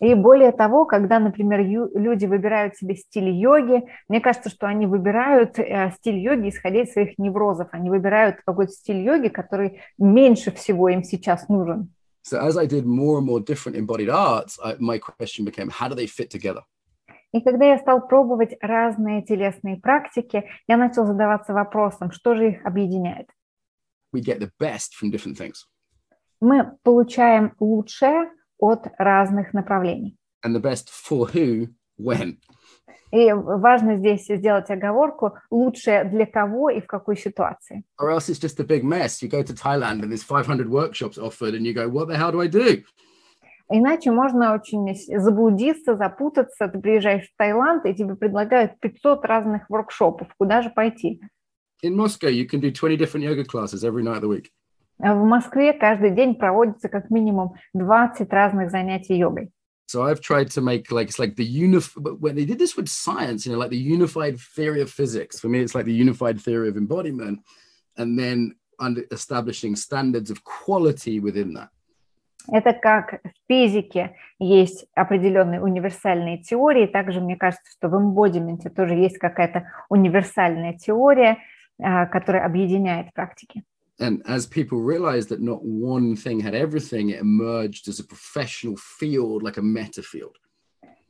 И 0.00 0.10
И 0.10 0.14
более 0.14 0.52
того, 0.52 0.86
когда, 0.86 1.18
например, 1.18 1.60
люди 1.60 2.24
выбирают 2.24 2.76
себе 2.76 2.96
стиль 2.96 3.28
йоги, 3.28 3.82
мне 4.08 4.20
кажется, 4.20 4.48
что 4.48 4.66
они 4.66 4.86
выбирают 4.86 5.58
э, 5.58 5.92
стиль 5.98 6.18
йоги, 6.18 6.48
исходя 6.48 6.82
из 6.82 6.92
своих 6.92 7.18
неврозов. 7.18 7.68
Они 7.72 7.90
выбирают 7.90 8.36
какой-то 8.46 8.72
стиль 8.72 9.02
йоги, 9.04 9.28
который 9.28 9.82
меньше 9.98 10.52
всего 10.52 10.88
им 10.88 11.04
сейчас 11.04 11.48
нужен. 11.48 11.90
So 12.22 12.38
as 12.40 12.56
I 12.56 12.66
did 12.66 12.86
more 12.86 13.18
and 13.18 13.26
more 13.26 13.40
different 13.40 13.76
embodied 13.76 14.08
arts, 14.08 14.58
I, 14.62 14.76
my 14.78 14.98
question 14.98 15.44
became, 15.44 15.68
how 15.68 15.88
do 15.88 15.94
they 15.94 16.06
fit 16.06 16.30
together? 16.30 16.62
И 17.35 17.41
когда 17.41 17.65
я 17.65 17.77
стал 17.79 18.07
пробовать 18.07 18.55
разные 18.61 19.21
телесные 19.21 19.75
практики, 19.75 20.49
я 20.69 20.77
начал 20.77 21.05
задаваться 21.05 21.51
вопросом, 21.51 22.11
что 22.11 22.33
же 22.33 22.51
их 22.51 22.65
объединяет. 22.65 23.27
We 24.15 24.21
get 24.21 24.39
the 24.39 24.51
best 24.57 24.93
from 24.97 25.11
different 25.11 25.37
things. 25.37 25.65
Мы 26.39 26.77
получаем 26.83 27.53
лучшее 27.59 28.31
от 28.57 28.87
разных 28.97 29.53
направлений. 29.53 30.17
And 30.45 30.55
the 30.55 30.61
best 30.61 30.87
for 30.89 31.29
who, 31.33 31.67
when. 31.99 32.37
И 33.11 33.33
важно 33.33 33.97
здесь 33.97 34.27
сделать 34.27 34.69
оговорку 34.69 35.37
лучшее 35.51 36.05
для 36.05 36.25
кого 36.25 36.69
и 36.69 36.79
в 36.79 36.87
какой 36.87 37.17
ситуации. 37.17 37.83
Or 37.99 38.11
else 38.11 38.29
it's 38.29 38.39
just 38.39 38.61
a 38.61 38.63
big 38.63 38.85
mess. 38.85 39.21
You 39.21 39.27
go 39.27 39.43
to 39.43 39.53
Thailand 39.53 40.03
and 40.03 40.09
there's 40.09 40.23
500 40.23 40.69
workshops 40.69 41.17
offered 41.17 41.53
and 41.53 41.65
you 41.65 41.73
go, 41.73 41.89
what 41.89 42.07
the 42.07 42.15
hell 42.15 42.31
do 42.31 42.39
I 42.39 42.47
do? 42.47 42.83
Иначе 43.69 44.11
можно 44.11 44.53
очень 44.53 44.95
заблудиться, 45.19 45.95
запутаться. 45.95 46.67
Ты 46.67 46.79
приезжаешь 46.79 47.27
в 47.27 47.37
Таиланд, 47.37 47.85
и 47.85 47.95
тебе 47.95 48.15
предлагают 48.15 48.79
500 48.79 49.25
разных 49.25 49.69
воркшопов. 49.69 50.27
Куда 50.37 50.61
же 50.61 50.69
пойти? 50.69 51.19
In 51.83 51.95
Moscow, 51.95 52.29
you 52.29 52.45
can 52.45 52.59
do 52.59 52.71
20 52.71 52.95
different 52.97 53.23
yoga 53.23 53.43
classes 53.43 53.83
every 53.83 54.03
night 54.03 54.17
of 54.17 54.21
the 54.21 54.29
week. 54.29 54.51
В 54.97 55.25
Москве 55.25 55.73
каждый 55.73 56.11
день 56.11 56.35
проводится 56.35 56.87
как 56.89 57.09
минимум 57.09 57.55
20 57.73 58.31
разных 58.31 58.71
занятий 58.71 59.17
йогой. 59.17 59.51
So 59.87 60.03
I've 60.03 60.19
tried 60.19 60.49
to 60.51 60.61
make 60.61 60.89
like 60.89 61.09
it's 61.09 61.19
like 61.19 61.35
the 61.35 61.45
unif 61.45 61.95
when 62.19 62.35
they 62.35 62.45
did 62.45 62.57
this 62.57 62.75
with 62.75 62.87
science, 62.87 63.45
you 63.45 63.51
know, 63.51 63.59
like 63.59 63.69
the 63.69 63.77
unified 63.77 64.39
theory 64.39 64.81
of 64.81 64.89
physics. 64.89 65.39
For 65.39 65.47
me, 65.47 65.59
it's 65.59 65.75
like 65.75 65.85
the 65.85 65.93
unified 65.93 66.41
theory 66.41 66.69
of 66.69 66.77
embodiment, 66.77 67.39
and 67.97 68.17
then 68.17 68.55
under 68.79 69.03
establishing 69.11 69.75
standards 69.75 70.31
of 70.31 70.43
quality 70.43 71.19
within 71.19 71.53
that. 71.53 71.69
Это 72.51 72.73
как 72.73 73.21
в 73.23 73.29
физике 73.47 74.15
есть 74.39 74.85
определенные 74.93 75.61
универсальные 75.61 76.39
теории, 76.39 76.85
также 76.85 77.21
мне 77.21 77.35
кажется, 77.35 77.71
что 77.71 77.89
в 77.89 77.97
эмбодименте 77.97 78.69
тоже 78.69 78.95
есть 78.95 79.17
какая-то 79.17 79.71
универсальная 79.89 80.73
теория, 80.73 81.37
которая 81.77 82.45
объединяет 82.45 83.13
практики. 83.13 83.63
And 83.99 84.21
as 84.27 84.45
people 84.45 84.81
realized 84.81 85.29
that 85.29 85.39
not 85.39 85.63
one 85.63 86.15
thing 86.15 86.41
had 86.41 86.53
everything, 86.53 87.11
it 87.11 87.21
emerged 87.21 87.87
as 87.87 87.99
a 87.99 88.03
professional 88.03 88.75
field, 88.75 89.41
like 89.41 89.57
a 89.57 89.61
meta 89.61 90.01
field. 90.01 90.35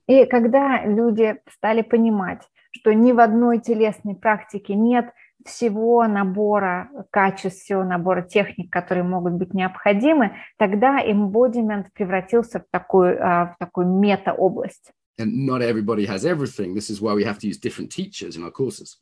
И 0.08 0.26
когда 0.26 0.86
люди 0.86 1.36
стали 1.50 1.82
понимать, 1.82 2.48
что 2.72 2.94
ни 2.94 3.12
в 3.12 3.20
одной 3.20 3.60
телесной 3.60 4.16
практике 4.16 4.76
нет 4.76 5.12
всего 5.46 6.08
набора 6.08 6.90
качеств, 7.12 7.64
всего 7.64 7.84
набора 7.84 8.24
техник, 8.24 8.72
которые 8.72 9.04
могут 9.04 9.34
быть 9.34 9.54
необходимы, 9.54 10.36
тогда 10.58 11.00
embodiment 11.00 11.86
превратился 11.94 12.60
в 12.60 12.66
такую, 12.72 13.18
в 13.18 13.56
такую 13.60 13.88
мета-область. 13.88 14.92
And 15.18 15.48
not 15.48 15.62
everybody 15.62 16.06
has 16.08 16.26
everything. 16.26 16.74
This 16.74 16.90
is 16.90 17.00
why 17.00 17.14
we 17.14 17.24
have 17.24 17.40
to 17.40 17.48
use 17.48 17.58
different 17.58 17.90
teachers 17.90 18.36
in 18.36 18.44
our 18.44 18.52
courses. 18.52 18.98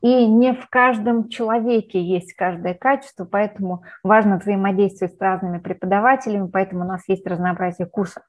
И 0.00 0.26
не 0.26 0.54
в 0.54 0.66
каждом 0.70 1.28
человеке 1.28 2.02
есть 2.02 2.32
каждое 2.32 2.72
качество, 2.72 3.26
поэтому 3.26 3.84
важно 4.02 4.38
взаимодействовать 4.38 5.14
с 5.14 5.20
разными 5.20 5.58
преподавателями, 5.58 6.48
поэтому 6.50 6.84
у 6.84 6.88
нас 6.88 7.02
есть 7.06 7.26
разнообразие 7.26 7.86
курсов. 7.86 8.22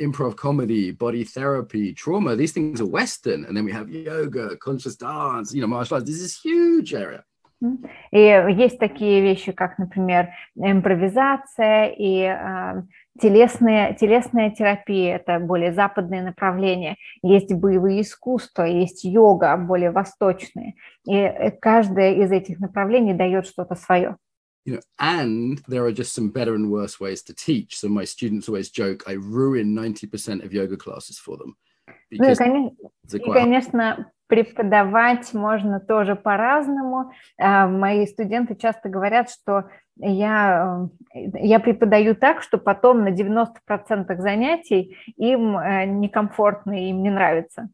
Improv 0.00 0.36
comedy, 0.36 0.92
body 0.92 1.24
therapy, 1.24 1.92
trauma, 1.92 2.36
these 2.36 2.52
things 2.52 2.80
are 2.80 2.86
Western. 2.86 3.44
And 3.44 3.56
then 3.56 3.64
we 3.64 3.72
have 3.72 3.90
yoga, 3.90 4.56
conscious 4.56 4.96
dance, 4.96 5.52
you 5.52 5.60
know, 5.60 5.66
martial 5.66 5.96
arts. 5.96 6.06
This 6.06 6.20
is 6.20 6.38
huge 6.40 6.94
area. 6.94 7.24
И 8.10 8.18
есть 8.18 8.78
такие 8.78 9.20
вещи, 9.20 9.52
как, 9.52 9.78
например, 9.78 10.30
импровизация 10.56 11.94
и 11.96 12.22
э, 12.22 12.82
телесная, 13.20 13.94
телесная 13.94 14.50
терапия, 14.50 15.16
это 15.16 15.38
более 15.38 15.72
западные 15.72 16.22
направления. 16.22 16.96
Есть 17.22 17.52
боевые 17.54 18.02
искусства, 18.02 18.64
есть 18.64 19.04
йога, 19.04 19.56
более 19.56 19.92
восточные. 19.92 20.74
И 21.06 21.52
каждое 21.60 22.14
из 22.14 22.32
этих 22.32 22.58
направлений 22.58 23.14
дает 23.14 23.46
что-то 23.46 23.76
свое. 23.76 24.16
You 24.64 24.74
know, 24.74 24.80
and 24.98 25.60
there 25.66 25.84
are 25.84 25.92
just 25.92 26.14
some 26.14 26.30
better 26.30 26.54
and 26.54 26.70
worse 26.70 27.00
ways 27.00 27.22
to 27.22 27.34
teach. 27.34 27.76
So 27.76 27.88
my 27.88 28.04
students 28.04 28.48
always 28.48 28.70
joke, 28.70 29.02
I 29.08 29.14
ruin 29.14 29.74
90% 29.74 30.44
of 30.44 30.52
yoga 30.52 30.76
classes 30.76 31.18
for 31.18 31.36
them. 31.36 31.56
Ну 32.12 32.30
и, 32.30 32.34
конечно, 32.34 32.76
и, 33.12 33.18
конечно, 33.18 34.12
преподавать 34.28 35.34
можно 35.34 35.80
тоже 35.80 36.14
по-разному. 36.14 37.12
Мои 37.38 38.06
студенты 38.06 38.54
часто 38.54 38.88
говорят, 38.88 39.30
что 39.30 39.68
я, 39.96 40.88
я 41.12 41.58
преподаю 41.58 42.14
так, 42.14 42.42
что 42.42 42.58
потом 42.58 43.02
на 43.02 43.08
90% 43.08 44.16
занятий 44.18 44.96
им 45.16 45.56
некомфортно, 46.00 46.88
им 46.88 47.02
не 47.02 47.10
нравится. 47.10 47.68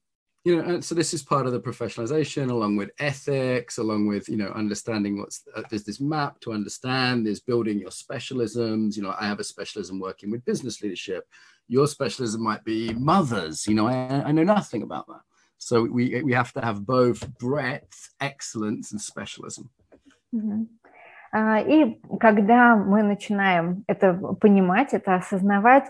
You 0.47 0.61
know, 0.61 0.81
so 0.81 0.93
this 0.93 1.13
is 1.13 1.23
part 1.23 1.45
of 1.45 1.53
the 1.53 1.59
professionalization, 1.61 2.49
along 2.49 2.75
with 2.75 2.91
ethics, 2.99 3.77
along 3.77 4.07
with 4.07 4.27
you 4.27 4.35
know 4.35 4.49
understanding 4.49 5.19
what's 5.19 5.43
uh, 5.55 5.63
there's 5.69 5.85
this 5.85 6.01
map 6.01 6.41
to 6.41 6.51
understand. 6.51 7.25
There's 7.25 7.39
building 7.39 7.79
your 7.79 7.91
specialisms. 7.91 8.97
You 8.97 9.03
know, 9.03 9.15
I 9.17 9.25
have 9.25 9.39
a 9.39 9.43
specialism 9.45 9.99
working 9.99 10.31
with 10.31 10.43
business 10.43 10.81
leadership. 10.81 11.25
Your 11.69 11.87
specialism 11.87 12.43
might 12.43 12.65
be 12.65 12.93
mothers. 12.93 13.65
You 13.67 13.75
know, 13.75 13.87
I, 13.87 14.23
I 14.27 14.31
know 14.33 14.43
nothing 14.43 14.83
about 14.83 15.07
that. 15.07 15.21
So 15.63 15.83
we, 15.83 16.21
we 16.23 16.33
have 16.33 16.51
to 16.53 16.61
have 16.61 16.85
both 16.85 17.25
breadth, 17.37 18.09
excellence 18.19 18.91
and 18.91 19.01
specialism. 19.01 19.69
И 21.33 21.99
когда 22.19 22.75
мы 22.75 23.01
начинаем 23.01 23.83
это 23.87 24.13
понимать, 24.39 24.93
это 24.93 25.15
осознавать, 25.15 25.85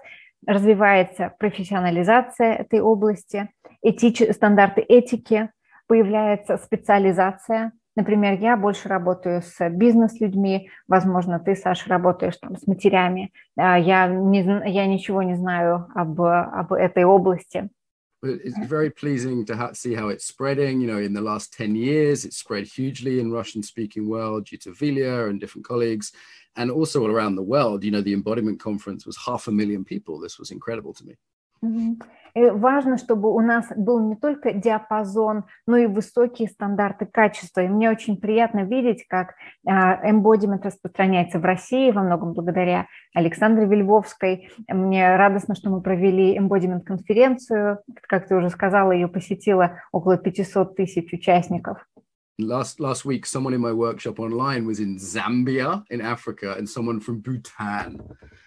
развивается 0.47 1.33
профессионализация 1.39 2.55
этой 2.55 2.81
области, 2.81 3.51
этич... 3.83 4.23
стандарты 4.35 4.81
этики, 4.81 5.51
появляется 5.87 6.59
специализация. 6.59 7.73
Например, 7.97 8.39
я 8.39 8.57
больше 8.57 8.89
работаю 8.89 9.43
с 9.43 9.69
бизнес-людьми, 9.71 10.71
возможно, 10.87 11.41
ты, 11.41 11.57
Саша, 11.57 11.89
работаешь 11.89 12.37
там 12.37 12.57
с 12.57 12.67
матерями. 12.67 13.33
Я, 13.57 14.07
не, 14.07 14.43
я 14.71 14.87
ничего 14.87 15.25
не 15.25 15.35
знаю 15.35 15.89
об, 15.95 16.21
об 16.21 16.73
этой 16.73 17.05
области. 17.05 17.69
It's 18.21 18.59
very 18.67 18.91
pleasing 18.91 19.45
to 19.47 19.71
see 19.75 19.95
how 19.95 20.09
it's 20.09 20.25
spreading. 20.25 20.81
You 20.81 20.89
know, 20.89 20.99
in 20.99 21.13
the 21.13 21.21
last 21.21 21.53
10 21.53 21.77
years, 21.77 22.25
it's 22.25 22.37
spread 22.37 22.67
hugely 22.67 23.21
in 23.21 23.31
Russian 23.31 23.63
speaking 23.63 24.09
world 24.09 24.47
due 24.47 24.59
to 24.59 24.71
Vilya 24.71 25.29
and 25.29 25.39
different 25.41 25.65
colleagues. 25.65 26.13
And 26.59 26.71
also 26.73 27.07
around 27.07 27.37
the 27.37 27.43
world, 27.55 27.85
you 27.85 27.93
know, 27.93 28.03
the 28.03 28.13
embodiment 28.13 28.59
conference 28.59 29.07
was 29.07 29.17
half 29.17 29.47
a 29.47 29.53
million 29.53 29.85
people. 29.85 30.19
This 30.19 30.39
was 30.41 30.51
incredible 30.51 30.93
to 30.95 31.05
me. 31.07 31.15
И 32.35 32.51
важно, 32.51 32.99
чтобы 32.99 33.33
у 33.35 33.41
нас 33.41 33.67
был 33.75 34.01
не 34.01 34.15
только 34.15 34.53
диапазон, 34.53 35.45
но 35.67 35.77
и 35.77 35.87
высокие 35.87 36.49
стандарты 36.49 37.07
качества. 37.07 37.63
И 37.63 37.69
мне 37.69 37.91
очень 37.91 38.17
приятно 38.17 38.65
видеть, 38.65 39.07
как 39.09 39.35
embodiment 39.67 40.63
распространяется 40.63 41.39
в 41.39 41.45
России, 41.45 41.91
во 41.91 42.03
многом 42.03 42.35
благодаря 42.35 42.87
Александре 43.15 43.67
Вельвовской. 43.67 44.51
Мне 44.69 45.17
радостно, 45.17 45.55
что 45.55 45.71
мы 45.71 45.81
провели 45.81 46.37
embodiment 46.39 46.83
конференцию. 46.83 47.81
Как 48.09 48.29
ты 48.29 48.37
уже 48.37 48.51
сказала, 48.51 48.93
ее 48.93 49.09
посетило 49.09 49.81
около 49.91 50.17
500 50.17 50.77
тысяч 50.77 51.13
участников. 51.13 51.87
Last 52.41 52.79
last 52.79 53.05
week, 53.05 53.27
someone 53.27 53.53
in 53.53 53.61
my 53.61 53.73
workshop 53.73 54.21
online 54.21 54.65
was 54.65 54.79
in 54.79 54.97
Zambia 54.97 55.83
in 55.91 56.01
Africa, 56.01 56.55
and 56.57 56.71
someone 56.71 57.01
from 57.01 57.19
Bhutan. 57.19 58.01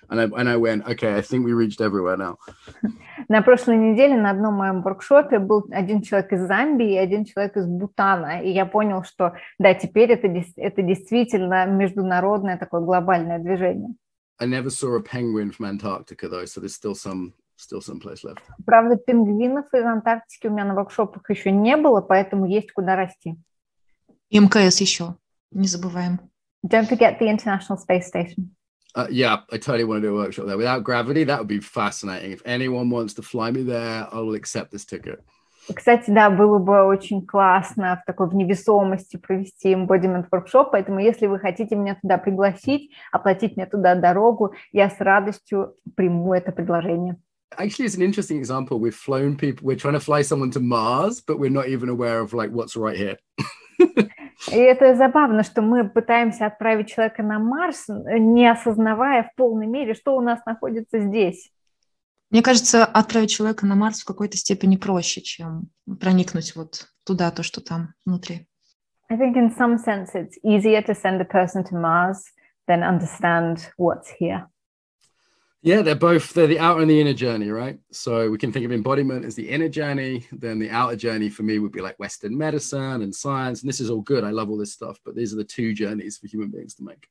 And 0.10 0.22
I, 0.22 0.24
and 0.40 0.48
I 0.48 0.56
went, 0.56 0.88
okay, 0.88 1.18
I 1.18 1.22
think 1.22 1.44
we 1.44 1.52
reached 1.52 1.82
everywhere 1.82 2.16
now. 2.16 2.38
На 3.28 3.42
прошлой 3.42 3.76
неделе 3.76 4.16
на 4.16 4.32
одном 4.32 4.54
моем 4.54 4.82
воркшопе 4.82 5.40
был 5.40 5.66
один 5.72 6.02
человек 6.02 6.32
из 6.32 6.48
Замбии 6.48 6.94
и 6.94 6.98
один 6.98 7.26
человек 7.26 7.58
из 7.58 7.66
Бутана. 7.66 8.42
И 8.42 8.50
я 8.52 8.66
понял, 8.66 9.04
что 9.04 9.34
да, 9.60 9.74
теперь 9.74 10.12
это, 10.12 10.28
это 10.56 10.82
действительно 10.82 11.66
международное 11.66 12.58
такое 12.58 12.80
глобальное 12.80 13.40
движение. 13.40 13.94
I 14.40 14.48
never 14.48 14.70
saw 14.70 14.96
a 14.96 15.02
penguin 15.02 15.52
from 15.52 15.66
Antarctica 15.66 16.30
though, 16.30 16.46
so 16.46 16.62
there's 16.62 16.74
still 16.74 16.96
some 16.96 17.34
still 17.58 17.82
some 17.82 18.00
place 18.00 18.24
left. 18.24 18.42
Правда, 18.66 18.96
пингвинов 18.96 19.66
из 19.74 19.84
Антарктики 19.84 20.48
у 20.48 20.52
меня 20.52 20.64
на 20.64 20.76
воркшопах 20.76 21.30
еще 21.30 21.52
не 21.52 21.76
было, 21.76 22.00
поэтому 22.00 22.46
есть 22.48 22.72
куда 22.72 22.96
расти. 22.96 23.36
И 24.32 24.40
МКС 24.40 24.80
еще, 24.80 25.18
не 25.52 25.68
забываем. 25.68 26.20
Don't 26.66 26.88
forget 26.88 27.20
the 27.20 27.28
International 27.28 27.78
Space 27.78 28.08
Station. 28.08 28.56
Uh, 28.96 29.08
yeah, 29.10 29.42
I 29.52 29.58
totally 29.58 29.84
want 29.84 30.02
to 30.02 30.08
do 30.08 30.16
a 30.16 30.24
workshop 30.24 30.46
there. 30.48 30.58
Without 30.58 30.84
gravity, 30.84 31.26
that 31.26 31.40
would 31.40 31.50
be 31.50 31.60
fascinating. 31.60 32.32
If 32.32 32.42
anyone 32.46 32.90
wants 32.90 33.14
to 33.16 33.22
fly 33.22 33.52
me 33.52 33.64
there, 33.64 34.08
I 34.10 34.20
will 34.20 34.36
accept 34.36 34.72
this 34.72 34.86
ticket. 34.86 35.20
Кстати, 35.76 36.10
да, 36.12 36.30
было 36.30 36.60
бы 36.60 36.82
очень 36.84 37.26
классно 37.26 38.02
в 38.02 38.06
такой 38.06 38.30
в 38.30 38.34
невесомости 38.34 39.18
провести 39.18 39.74
embodiment 39.74 40.28
workshop, 40.32 40.70
поэтому 40.72 41.00
если 41.00 41.28
вы 41.28 41.38
хотите 41.38 41.76
меня 41.76 41.98
туда 42.02 42.18
пригласить, 42.18 42.92
оплатить 43.12 43.58
мне 43.58 43.66
туда 43.66 43.96
дорогу, 43.96 44.54
я 44.72 44.90
с 44.90 44.96
радостью 45.00 45.76
приму 45.96 46.34
это 46.34 46.52
предложение. 46.54 47.18
Actually, 47.58 47.86
it's 47.86 47.96
an 47.96 48.02
interesting 48.02 48.40
example. 48.40 48.80
We've 48.80 48.96
flown 48.96 49.36
people, 49.36 49.66
we're 49.66 49.76
trying 49.76 49.94
to 49.94 50.00
fly 50.00 50.22
someone 50.22 50.52
to 50.52 50.62
Mars, 50.62 51.20
but 51.20 51.38
we're 51.38 51.50
not 51.50 51.68
even 51.68 51.90
aware 51.90 52.22
of 52.22 52.34
like 52.34 52.52
what's 52.52 52.78
right 52.78 52.98
here. 52.98 53.18
И 54.50 54.56
это 54.56 54.96
забавно, 54.96 55.44
что 55.44 55.62
мы 55.62 55.88
пытаемся 55.88 56.48
отправить 56.48 56.90
человека 56.90 57.22
на 57.22 57.38
Марс, 57.40 57.86
не 57.88 58.50
осознавая 58.50 59.24
в 59.24 59.36
полной 59.36 59.68
мере, 59.68 59.94
что 59.94 60.16
у 60.16 60.22
нас 60.22 60.40
находится 60.46 61.00
здесь. 61.00 61.52
Мне 62.32 62.42
кажется, 62.42 62.86
отправить 62.86 63.30
человека 63.30 63.66
на 63.66 63.76
Марс 63.76 64.02
в 64.02 64.06
какой-то 64.06 64.38
степени 64.38 64.78
проще, 64.78 65.22
чем 65.22 65.70
проникнуть 66.00 66.56
вот 66.56 66.88
туда, 67.06 67.30
то, 67.30 67.44
что 67.44 67.62
там 67.62 67.94
внутри. 68.06 68.48
I 69.10 69.18
think 69.18 69.36
in 69.36 69.54
some 69.58 69.78
sense 69.78 70.16
it's 70.16 70.38
easier 70.42 70.82
to 70.84 70.96
send 70.96 71.20
a 71.20 71.26
person 71.26 71.66
to 71.66 71.76
Mars 71.76 72.24
than 72.68 72.82
understand 72.82 73.58
what's 73.78 74.10
here. 74.18 74.48
Yeah, 75.63 75.83
they're 75.83 75.97
both 75.97 76.33
they're 76.33 76.47
the 76.47 76.61
outer 76.61 76.83
and 76.83 76.91
the 76.91 77.01
inner 77.01 77.13
journey, 77.13 77.51
right? 77.51 77.79
So 77.91 78.31
we 78.31 78.39
can 78.39 78.53
think 78.53 78.65
of 78.65 78.73
embodiment 78.73 79.25
as 79.25 79.35
the 79.35 79.49
inner 79.49 79.69
journey. 79.69 80.25
Then 80.31 80.61
the 80.61 80.71
outer 80.71 80.97
journey 80.97 81.29
for 81.29 81.43
me 81.43 81.59
would 81.59 81.73
be 81.73 81.81
like 81.81 81.99
Western 81.99 82.39
medicine 82.39 83.03
and 83.03 83.13
science. 83.13 83.63
And 83.63 83.69
this 83.69 83.81
is 83.81 83.91
all 83.91 84.03
good. 84.03 84.23
I 84.23 84.31
love 84.31 84.49
all 84.49 84.59
this 84.59 84.73
stuff, 84.73 84.99
but 85.05 85.17
these 85.17 85.33
are 85.33 85.37
the 85.37 85.45
two 85.45 85.73
journeys 85.73 86.19
for 86.19 86.29
human 86.29 86.51
beings 86.51 86.75
to 86.75 86.85
make. 86.85 87.09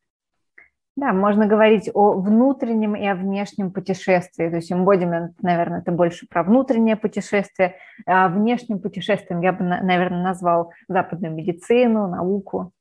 Да, 0.98 1.12
можно 1.12 1.46
говорить 1.46 1.90
о 1.94 2.14
внутреннем 2.14 2.96
и 2.96 3.06
о 3.06 3.16
внешнем 3.16 3.72
путешествии. 3.72 4.50
То 4.50 4.56
есть 4.56 4.72
embodiment, 4.72 5.34
наверное, 5.42 5.82
это 5.82 5.92
больше 5.92 6.26
про 6.26 6.42
внутреннее 6.42 6.96
путешествие. 6.96 7.76
А 8.06 8.30
внешним 8.30 8.80
путешествием 8.80 9.42
я 9.42 9.52
бы, 9.52 9.66
наверное, 9.66 10.24
назвал 10.24 10.72
западную 10.88 11.36
медицину, 11.36 12.08
науку. 12.08 12.72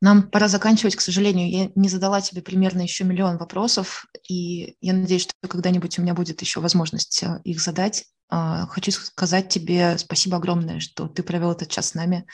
Нам 0.00 0.30
пора 0.30 0.48
заканчивать, 0.48 0.96
к 0.96 1.00
сожалению. 1.00 1.50
Я 1.50 1.70
не 1.74 1.88
задала 1.88 2.20
тебе 2.22 2.40
примерно 2.40 2.80
еще 2.80 3.04
миллион 3.04 3.36
вопросов, 3.36 4.06
и 4.28 4.76
я 4.80 4.94
надеюсь, 4.94 5.22
что 5.22 5.34
когда-нибудь 5.46 5.98
у 5.98 6.02
меня 6.02 6.14
будет 6.14 6.40
еще 6.40 6.60
возможность 6.60 7.22
э, 7.22 7.40
их 7.44 7.60
задать. 7.60 8.06
А, 8.30 8.66
хочу 8.66 8.92
сказать 8.92 9.50
тебе 9.50 9.98
спасибо 9.98 10.38
огромное, 10.38 10.80
что 10.80 11.06
ты 11.06 11.22
провел 11.22 11.52
этот 11.52 11.68
час 11.68 11.88
с 11.88 11.94
нами, 11.94 12.26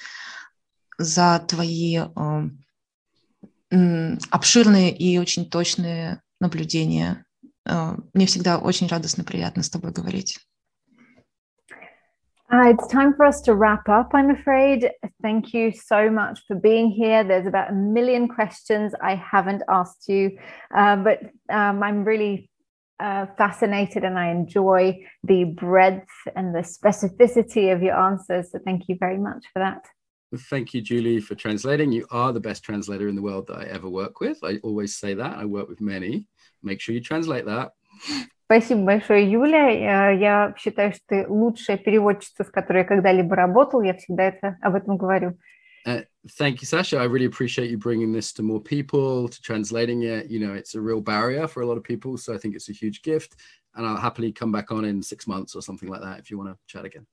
за 0.96 1.44
твои 1.48 1.98
э, 3.70 4.16
обширные 4.30 4.96
и 4.96 5.18
очень 5.18 5.50
точные 5.50 6.22
наблюдения. 6.40 7.24
Э, 7.64 7.96
мне 8.14 8.26
всегда 8.26 8.58
очень 8.58 8.86
радостно, 8.86 9.24
приятно 9.24 9.64
с 9.64 9.70
тобой 9.70 9.90
говорить. 9.90 10.38
Uh, 12.52 12.68
it's 12.68 12.86
time 12.86 13.12
for 13.12 13.26
us 13.26 13.40
to 13.40 13.56
wrap 13.56 13.88
up, 13.88 14.10
I'm 14.14 14.30
afraid. 14.30 14.88
Thank 15.20 15.52
you 15.52 15.72
so 15.72 16.08
much 16.08 16.40
for 16.46 16.54
being 16.54 16.90
here. 16.90 17.24
There's 17.24 17.46
about 17.46 17.70
a 17.70 17.74
million 17.74 18.28
questions 18.28 18.94
I 19.02 19.16
haven't 19.16 19.64
asked 19.68 20.08
you, 20.08 20.38
uh, 20.72 20.94
but 20.94 21.22
um, 21.50 21.82
I'm 21.82 22.04
really 22.04 22.48
uh, 23.00 23.26
fascinated 23.36 24.04
and 24.04 24.16
I 24.16 24.30
enjoy 24.30 25.04
the 25.24 25.42
breadth 25.42 26.06
and 26.36 26.54
the 26.54 26.60
specificity 26.60 27.74
of 27.74 27.82
your 27.82 27.98
answers. 27.98 28.52
So 28.52 28.60
thank 28.64 28.84
you 28.88 28.96
very 28.98 29.18
much 29.18 29.44
for 29.52 29.58
that. 29.58 29.84
Thank 30.48 30.72
you, 30.72 30.82
Julie, 30.82 31.20
for 31.20 31.34
translating. 31.34 31.90
You 31.90 32.06
are 32.12 32.32
the 32.32 32.40
best 32.40 32.62
translator 32.62 33.08
in 33.08 33.16
the 33.16 33.22
world 33.22 33.48
that 33.48 33.58
I 33.58 33.64
ever 33.64 33.88
work 33.88 34.20
with. 34.20 34.38
I 34.44 34.58
always 34.62 34.96
say 34.96 35.14
that. 35.14 35.36
I 35.36 35.44
work 35.44 35.68
with 35.68 35.80
many. 35.80 36.28
Make 36.62 36.80
sure 36.80 36.94
you 36.94 37.00
translate 37.00 37.46
that. 37.46 37.72
Спасибо 38.44 38.82
большое, 38.82 39.30
Юля. 39.30 40.10
Я 40.10 40.54
считаю, 40.56 40.92
что 40.92 41.02
ты 41.08 41.26
лучшая 41.28 41.78
переводчица, 41.78 42.44
с 42.44 42.50
которой 42.50 42.78
я 42.78 42.84
когда-либо 42.84 43.34
работал. 43.34 43.82
Я 43.82 43.94
всегда 43.94 44.24
это, 44.24 44.56
об 44.60 44.76
этом 44.76 44.96
говорю. 44.96 45.36
Uh, 45.86 46.02
thank 46.38 46.60
you, 46.60 46.66
Sasha. 46.66 46.98
I 46.98 47.04
really 47.04 47.26
appreciate 47.26 47.70
you 47.70 47.78
bringing 47.78 48.12
this 48.12 48.32
to 48.34 48.42
more 48.42 48.60
people, 48.60 49.28
to 49.28 49.40
translating 49.40 50.02
it. 50.02 50.28
You 50.28 50.40
know, 50.40 50.52
it's 50.52 50.74
a 50.74 50.80
real 50.80 51.00
barrier 51.00 51.46
for 51.46 51.62
a 51.62 51.66
lot 51.66 51.76
of 51.76 51.84
people. 51.84 52.16
So 52.16 52.34
I 52.34 52.38
think 52.38 52.56
it's 52.56 52.68
a 52.68 52.72
huge 52.72 53.02
gift. 53.02 53.36
And 53.74 53.86
I'll 53.86 53.96
happily 53.96 54.32
come 54.32 54.50
back 54.50 54.72
on 54.72 54.84
in 54.84 55.02
six 55.02 55.26
months 55.26 55.54
or 55.54 55.62
something 55.62 55.88
like 55.88 56.00
that 56.00 56.18
if 56.18 56.30
you 56.30 56.38
want 56.38 56.50
to 56.50 56.56
chat 56.66 56.84
again. 56.84 57.06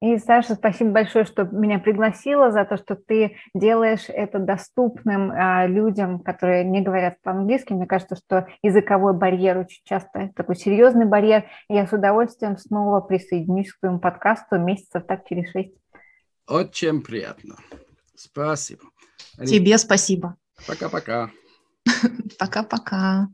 И, 0.00 0.16
Саша, 0.16 0.54
спасибо 0.54 0.92
большое, 0.92 1.26
что 1.26 1.44
меня 1.44 1.78
пригласила, 1.78 2.50
за 2.50 2.64
то, 2.64 2.78
что 2.78 2.96
ты 2.96 3.36
делаешь 3.54 4.06
это 4.08 4.38
доступным 4.38 5.30
а, 5.30 5.66
людям, 5.66 6.20
которые 6.20 6.64
не 6.64 6.80
говорят 6.80 7.20
по-английски. 7.22 7.74
Мне 7.74 7.86
кажется, 7.86 8.16
что 8.16 8.46
языковой 8.62 9.12
барьер 9.12 9.58
очень 9.58 9.82
часто 9.84 10.30
такой 10.34 10.56
серьезный 10.56 11.04
барьер. 11.04 11.44
И 11.68 11.74
я 11.74 11.86
с 11.86 11.92
удовольствием 11.92 12.56
снова 12.56 13.00
присоединюсь 13.00 13.72
к 13.72 13.80
твоему 13.80 13.98
подкасту 14.00 14.58
месяцев 14.58 15.04
так 15.06 15.28
через 15.28 15.50
шесть. 15.50 15.74
Очень 16.48 17.02
приятно. 17.02 17.56
Спасибо. 18.14 18.84
Тебе 19.44 19.76
спасибо. 19.76 20.36
Пока-пока. 20.66 21.30
Пока-пока. 22.38 23.28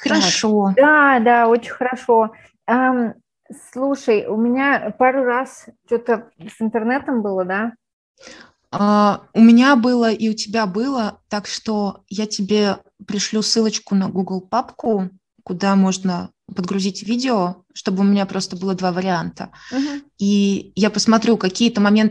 Хорошо. 0.00 0.72
Да, 0.76 1.20
да, 1.20 1.48
очень 1.48 1.72
хорошо. 1.72 2.32
Эм, 2.66 3.14
слушай, 3.72 4.26
у 4.26 4.36
меня 4.36 4.94
пару 4.98 5.24
раз 5.24 5.66
что-то 5.86 6.30
с 6.38 6.60
интернетом 6.60 7.22
было, 7.22 7.44
да? 7.44 7.72
Uh, 8.72 9.18
у 9.34 9.40
меня 9.40 9.74
было 9.74 10.12
и 10.12 10.28
у 10.28 10.32
тебя 10.32 10.64
было, 10.64 11.18
так 11.28 11.48
что 11.48 12.04
я 12.08 12.26
тебе 12.26 12.76
пришлю 13.04 13.42
ссылочку 13.42 13.96
на 13.96 14.08
Google 14.08 14.40
папку, 14.40 15.10
куда 15.42 15.74
можно 15.74 16.30
подгрузить 16.54 17.02
видео, 17.02 17.64
чтобы 17.74 18.00
у 18.00 18.04
меня 18.04 18.26
просто 18.26 18.56
было 18.56 18.74
два 18.74 18.92
варианта. 18.92 19.50
Uh-huh. 19.72 20.02
И 20.18 20.72
я 20.76 20.90
посмотрю, 20.90 21.36
какие-то 21.36 21.80
моменты 21.80 22.08